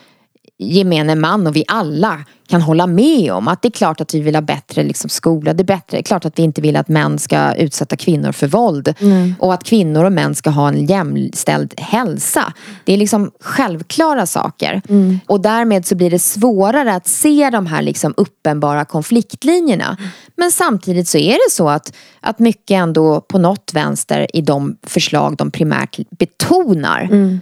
gemene 0.59 1.15
man 1.15 1.47
och 1.47 1.55
vi 1.55 1.63
alla 1.67 2.25
kan 2.49 2.61
hålla 2.61 2.87
med 2.87 3.33
om 3.33 3.47
att 3.47 3.61
det 3.61 3.67
är 3.67 3.71
klart 3.71 4.01
att 4.01 4.13
vi 4.13 4.19
vill 4.19 4.35
ha 4.35 4.41
bättre 4.41 4.83
liksom, 4.83 5.09
skola. 5.09 5.53
Det 5.53 5.61
är, 5.61 5.65
bättre. 5.65 5.83
det 5.89 5.97
är 5.97 6.03
klart 6.03 6.25
att 6.25 6.39
vi 6.39 6.43
inte 6.43 6.61
vill 6.61 6.75
att 6.75 6.87
män 6.87 7.19
ska 7.19 7.53
utsätta 7.53 7.95
kvinnor 7.95 8.31
för 8.31 8.47
våld. 8.47 8.93
Mm. 8.99 9.35
Och 9.39 9.53
att 9.53 9.63
kvinnor 9.63 10.03
och 10.05 10.11
män 10.11 10.35
ska 10.35 10.49
ha 10.49 10.67
en 10.67 10.85
jämställd 10.85 11.73
hälsa. 11.77 12.53
Det 12.83 12.93
är 12.93 12.97
liksom 12.97 13.31
självklara 13.39 14.25
saker. 14.25 14.81
Mm. 14.89 15.19
Och 15.27 15.41
därmed 15.41 15.85
så 15.85 15.95
blir 15.95 16.09
det 16.09 16.19
svårare 16.19 16.93
att 16.93 17.07
se 17.07 17.49
de 17.49 17.65
här 17.65 17.81
liksom 17.81 18.13
uppenbara 18.17 18.85
konfliktlinjerna. 18.85 19.97
Men 20.35 20.51
samtidigt 20.51 21.07
så 21.07 21.17
är 21.17 21.33
det 21.33 21.51
så 21.51 21.69
att, 21.69 21.93
att 22.19 22.39
mycket 22.39 22.75
ändå 22.75 23.21
på 23.21 23.37
något 23.37 23.71
vänster 23.73 24.35
i 24.35 24.41
de 24.41 24.77
förslag 24.83 25.37
de 25.37 25.51
primärt 25.51 25.99
betonar 26.09 27.09
Mm. 27.11 27.39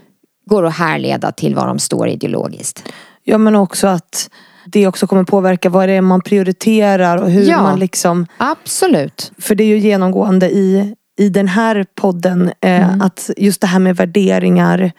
Går 0.47 0.65
att 0.65 0.73
härleda 0.75 1.31
till 1.31 1.55
var 1.55 1.67
de 1.67 1.79
står 1.79 2.07
ideologiskt. 2.07 2.83
Ja 3.23 3.37
men 3.37 3.55
också 3.55 3.87
att 3.87 4.29
det 4.65 4.87
också 4.87 5.07
kommer 5.07 5.23
påverka 5.23 5.69
vad 5.69 5.89
det 5.89 5.93
är 5.93 6.01
man 6.01 6.21
prioriterar 6.21 7.17
och 7.17 7.31
hur 7.31 7.43
Ja. 7.49 7.61
man 7.61 7.79
liksom 7.79 8.25
Absolut. 8.37 9.31
För 9.37 9.55
det 9.55 9.63
är 9.63 9.67
ju 9.67 9.77
genomgående 9.77 10.49
i, 10.49 10.95
i 11.19 11.29
den 11.29 11.47
här 11.47 11.85
podden 11.95 12.51
eh, 12.61 12.87
Mm. 12.89 13.01
att 13.01 13.29
just 13.37 13.61
det 13.61 13.67
här 13.67 13.79
med 13.79 13.95
värderingar 13.95 14.91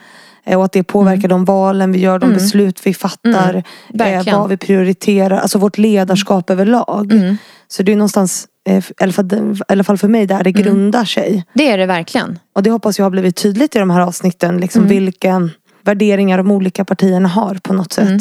eh, 0.45 0.59
och 0.59 0.65
att 0.65 0.73
det 0.73 0.83
påverkar 0.83 1.29
de 1.29 1.45
valen 1.45 1.93
vi 1.93 1.99
gör, 1.99 2.19
de 2.19 2.33
beslut 2.33 2.87
vi 2.87 2.95
fattar, 2.95 3.63
Mm. 3.95 4.29
eh, 4.29 4.39
vad 4.39 4.49
vi 4.49 4.57
prioriterar, 4.57 5.39
alltså 5.39 5.59
vårt 5.59 5.79
ledarskap 5.79 6.51
överlag. 6.51 7.13
Mm. 7.13 7.37
Så 7.69 7.83
det 7.83 7.93
är 7.93 7.97
någonstans, 7.97 8.47
i 8.69 8.83
alla 9.01 9.13
fall, 9.13 9.33
i 9.33 9.63
alla 9.69 9.85
fall 9.85 9.99
för 9.99 10.09
mig, 10.09 10.27
där 10.27 10.45
det 10.45 10.53
grundar 10.53 11.05
sig. 11.05 11.45
Det 11.53 11.71
är 11.71 11.79
det 11.79 11.87
verkligen. 11.87 12.39
Och 12.55 12.63
det 12.63 12.71
hoppas 12.71 12.99
jag 12.99 13.05
har 13.05 13.11
blivit 13.11 13.37
tydligt 13.37 13.77
i 13.77 13.79
de 13.79 13.91
här 13.91 14.01
avsnitten, 14.01 14.59
liksom 14.61 14.83
Mm. 14.83 14.89
vilka 14.89 15.51
värderingar 15.83 16.39
de 16.39 16.51
olika 16.51 16.85
partierna 16.85 17.29
har 17.29 17.55
på 17.55 17.73
något 17.73 17.93
sätt. 17.93 18.09
Mm. 18.09 18.21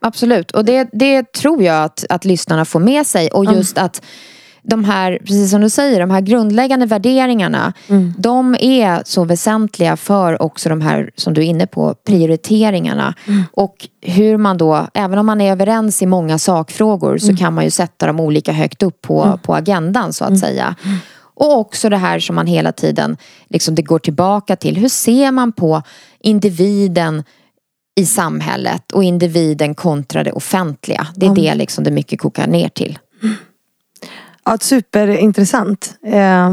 Absolut. 0.00 0.50
Och 0.50 0.64
det, 0.64 0.88
det 0.92 1.32
tror 1.32 1.62
jag 1.62 1.84
att, 1.84 2.04
att 2.08 2.24
lyssnarna 2.24 2.64
får 2.64 2.80
med 2.80 3.06
sig. 3.06 3.28
Och 3.28 3.44
just 3.54 3.78
att 3.78 4.02
de 4.66 4.84
här, 4.84 5.18
precis 5.18 5.50
som 5.50 5.60
du 5.60 5.70
säger, 5.70 6.00
de 6.00 6.10
här 6.10 6.20
grundläggande 6.20 6.86
värderingarna. 6.86 7.72
De 8.18 8.56
är 8.60 9.02
så 9.04 9.24
väsentliga 9.24 9.96
för 9.96 10.42
också 10.42 10.68
de 10.68 10.80
här, 10.80 11.10
som 11.16 11.34
du 11.34 11.40
är 11.40 11.44
inne 11.46 11.66
på, 11.66 11.94
prioriteringarna. 12.06 13.14
Och 13.52 13.88
hur 14.00 14.36
man 14.36 14.58
då, 14.58 14.86
även 14.94 15.18
om 15.18 15.26
man 15.26 15.40
är 15.40 15.52
överens 15.52 16.02
i 16.02 16.06
många 16.06 16.38
sakfrågor 16.38 17.18
så 17.18 17.36
kan 17.36 17.54
man 17.54 17.64
ju 17.64 17.70
sätta 17.70 18.06
dem 18.06 18.20
olika 18.20 18.52
högt 18.52 18.82
upp 18.82 19.02
på, 19.02 19.38
på 19.42 19.54
agendan 19.54 20.12
så 20.12 20.24
att 20.24 20.38
säga. 20.38 20.74
Och 21.36 21.58
också 21.58 21.88
det 21.88 21.96
här 21.96 22.18
som 22.18 22.36
man 22.36 22.46
hela 22.46 22.72
tiden, 22.72 23.16
liksom 23.48 23.74
det 23.74 23.82
går 23.82 23.98
tillbaka 23.98 24.56
till. 24.56 24.76
Hur 24.76 24.88
ser 24.88 25.32
man 25.32 25.52
på 25.52 25.82
individen 26.20 27.22
i 28.00 28.06
samhället 28.06 28.92
och 28.92 29.04
individen 29.04 29.74
kontra 29.74 30.24
det 30.24 30.32
offentliga. 30.32 31.06
Det 31.16 31.26
är 31.26 31.34
det 31.34 31.54
liksom 31.54 31.84
det 31.84 31.90
mycket 31.90 32.20
kokar 32.20 32.46
ner 32.46 32.68
till. 32.68 32.98
Ja, 34.44 34.58
superintressant. 34.60 35.94
Eh, 36.06 36.50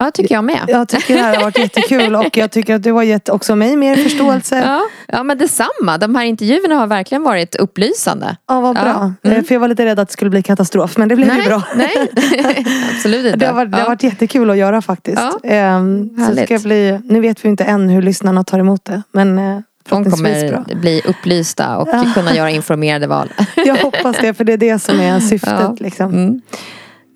Ja, 0.00 0.10
tycker 0.10 0.34
jag 0.34 0.44
med. 0.44 0.60
jag 0.68 0.88
tycker 0.88 1.14
det 1.14 1.20
här 1.22 1.36
har 1.36 1.42
varit 1.42 1.58
jättekul 1.58 2.16
och 2.16 2.36
jag 2.36 2.50
tycker 2.50 2.74
att 2.74 2.82
du 2.82 2.92
har 2.92 3.02
gett 3.02 3.28
också 3.28 3.56
mig 3.56 3.76
mer 3.76 3.96
förståelse. 3.96 4.62
Ja, 4.66 4.82
ja 5.08 5.22
men 5.22 5.38
detsamma. 5.38 5.98
De 5.98 6.14
här 6.14 6.24
intervjuerna 6.24 6.74
har 6.74 6.86
verkligen 6.86 7.22
varit 7.22 7.54
upplysande. 7.56 8.36
Ja, 8.48 8.60
vad 8.60 8.76
Ja. 8.76 8.82
bra. 8.82 9.12
Mm. 9.22 9.38
Eh, 9.38 9.44
För 9.44 9.54
jag 9.54 9.60
var 9.60 9.68
lite 9.68 9.84
rädd 9.84 9.98
att 9.98 10.08
det 10.08 10.12
skulle 10.12 10.30
bli 10.30 10.42
katastrof, 10.42 10.96
men 10.96 11.08
det 11.08 11.16
blev 11.16 11.34
ju 11.36 11.42
bra. 11.44 11.62
nej. 11.74 12.12
absolut 12.96 13.26
inte. 13.26 13.36
Det 13.38 13.46
har, 13.46 13.54
varit, 13.54 13.70
det 13.70 13.76
har 13.76 13.84
Ja. 13.84 13.88
varit 13.88 14.02
jättekul 14.02 14.50
att 14.50 14.56
göra 14.56 14.82
faktiskt. 14.82 15.18
Ja. 15.22 15.38
Ehm, 15.50 16.10
så 16.28 16.44
ska 16.44 16.58
bli, 16.58 17.00
nu 17.04 17.20
vet 17.20 17.44
vi 17.44 17.48
inte 17.48 17.64
än 17.64 17.88
hur 17.88 18.02
lyssnarna 18.02 18.44
tar 18.44 18.58
emot 18.58 18.84
det. 18.84 19.02
Men 19.12 19.38
eh, 19.38 19.60
De 19.88 20.02
bra. 20.02 20.10
kommer 20.10 20.74
bli 20.74 21.02
upplysta 21.04 21.76
och 21.78 21.88
kunna 22.14 22.34
göra 22.34 22.50
informerade 22.50 23.06
val. 23.06 23.32
Jag 23.66 23.76
hoppas 23.76 24.16
det, 24.20 24.34
för 24.34 24.44
det 24.44 24.52
är 24.52 24.56
det 24.56 24.78
som 24.78 25.00
är 25.00 25.20
syftet. 25.20 25.54
Ja. 25.60 25.76
Liksom. 25.80 26.12
Mm. 26.12 26.40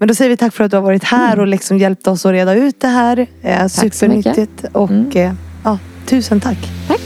Men 0.02 0.08
då 0.08 0.14
säger 0.14 0.28
vi 0.30 0.36
tack 0.36 0.54
för 0.54 0.64
att 0.64 0.70
du 0.70 0.76
har 0.76 0.82
varit 0.82 1.04
här 1.04 1.40
och 1.40 1.46
liksom 1.46 1.78
hjälpt 1.78 2.06
oss 2.06 2.26
att 2.26 2.32
reda 2.32 2.54
ut 2.54 2.80
det 2.80 2.88
här. 2.88 3.26
Eh, 3.42 3.66
supernyttigt. 3.66 4.64
Och 4.72 4.90
Mm. 4.90 5.10
eh, 5.14 5.32
ja, 5.64 5.78
tusen 6.06 6.40
tack. 6.40 6.58
Tack. 6.88 7.00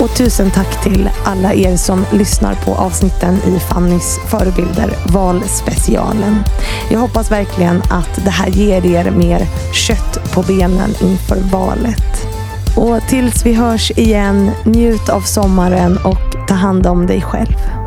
Och 0.00 0.16
tusen 0.16 0.50
tack 0.50 0.82
till 0.82 1.10
alla 1.24 1.54
er 1.54 1.76
som 1.76 2.04
lyssnar 2.12 2.54
på 2.54 2.74
avsnitten 2.74 3.34
i 3.34 3.58
Fannys 3.58 4.18
förebilder 4.30 4.90
valspecialen. 5.06 6.34
Jag 6.90 6.98
hoppas 6.98 7.30
verkligen 7.30 7.82
att 7.90 8.24
det 8.24 8.30
här 8.30 8.48
ger 8.48 8.86
er 8.86 9.10
mer 9.10 9.46
kött 9.72 10.32
på 10.34 10.42
benen 10.42 10.90
inför 11.02 11.36
valet. 11.52 12.26
Och 12.76 13.00
tills 13.08 13.46
vi 13.46 13.52
hörs 13.52 13.90
igen, 13.90 14.50
njut 14.64 15.08
av 15.08 15.20
sommaren 15.20 15.98
och 16.04 16.48
ta 16.48 16.54
hand 16.54 16.86
om 16.86 17.06
dig 17.06 17.20
själv. 17.22 17.83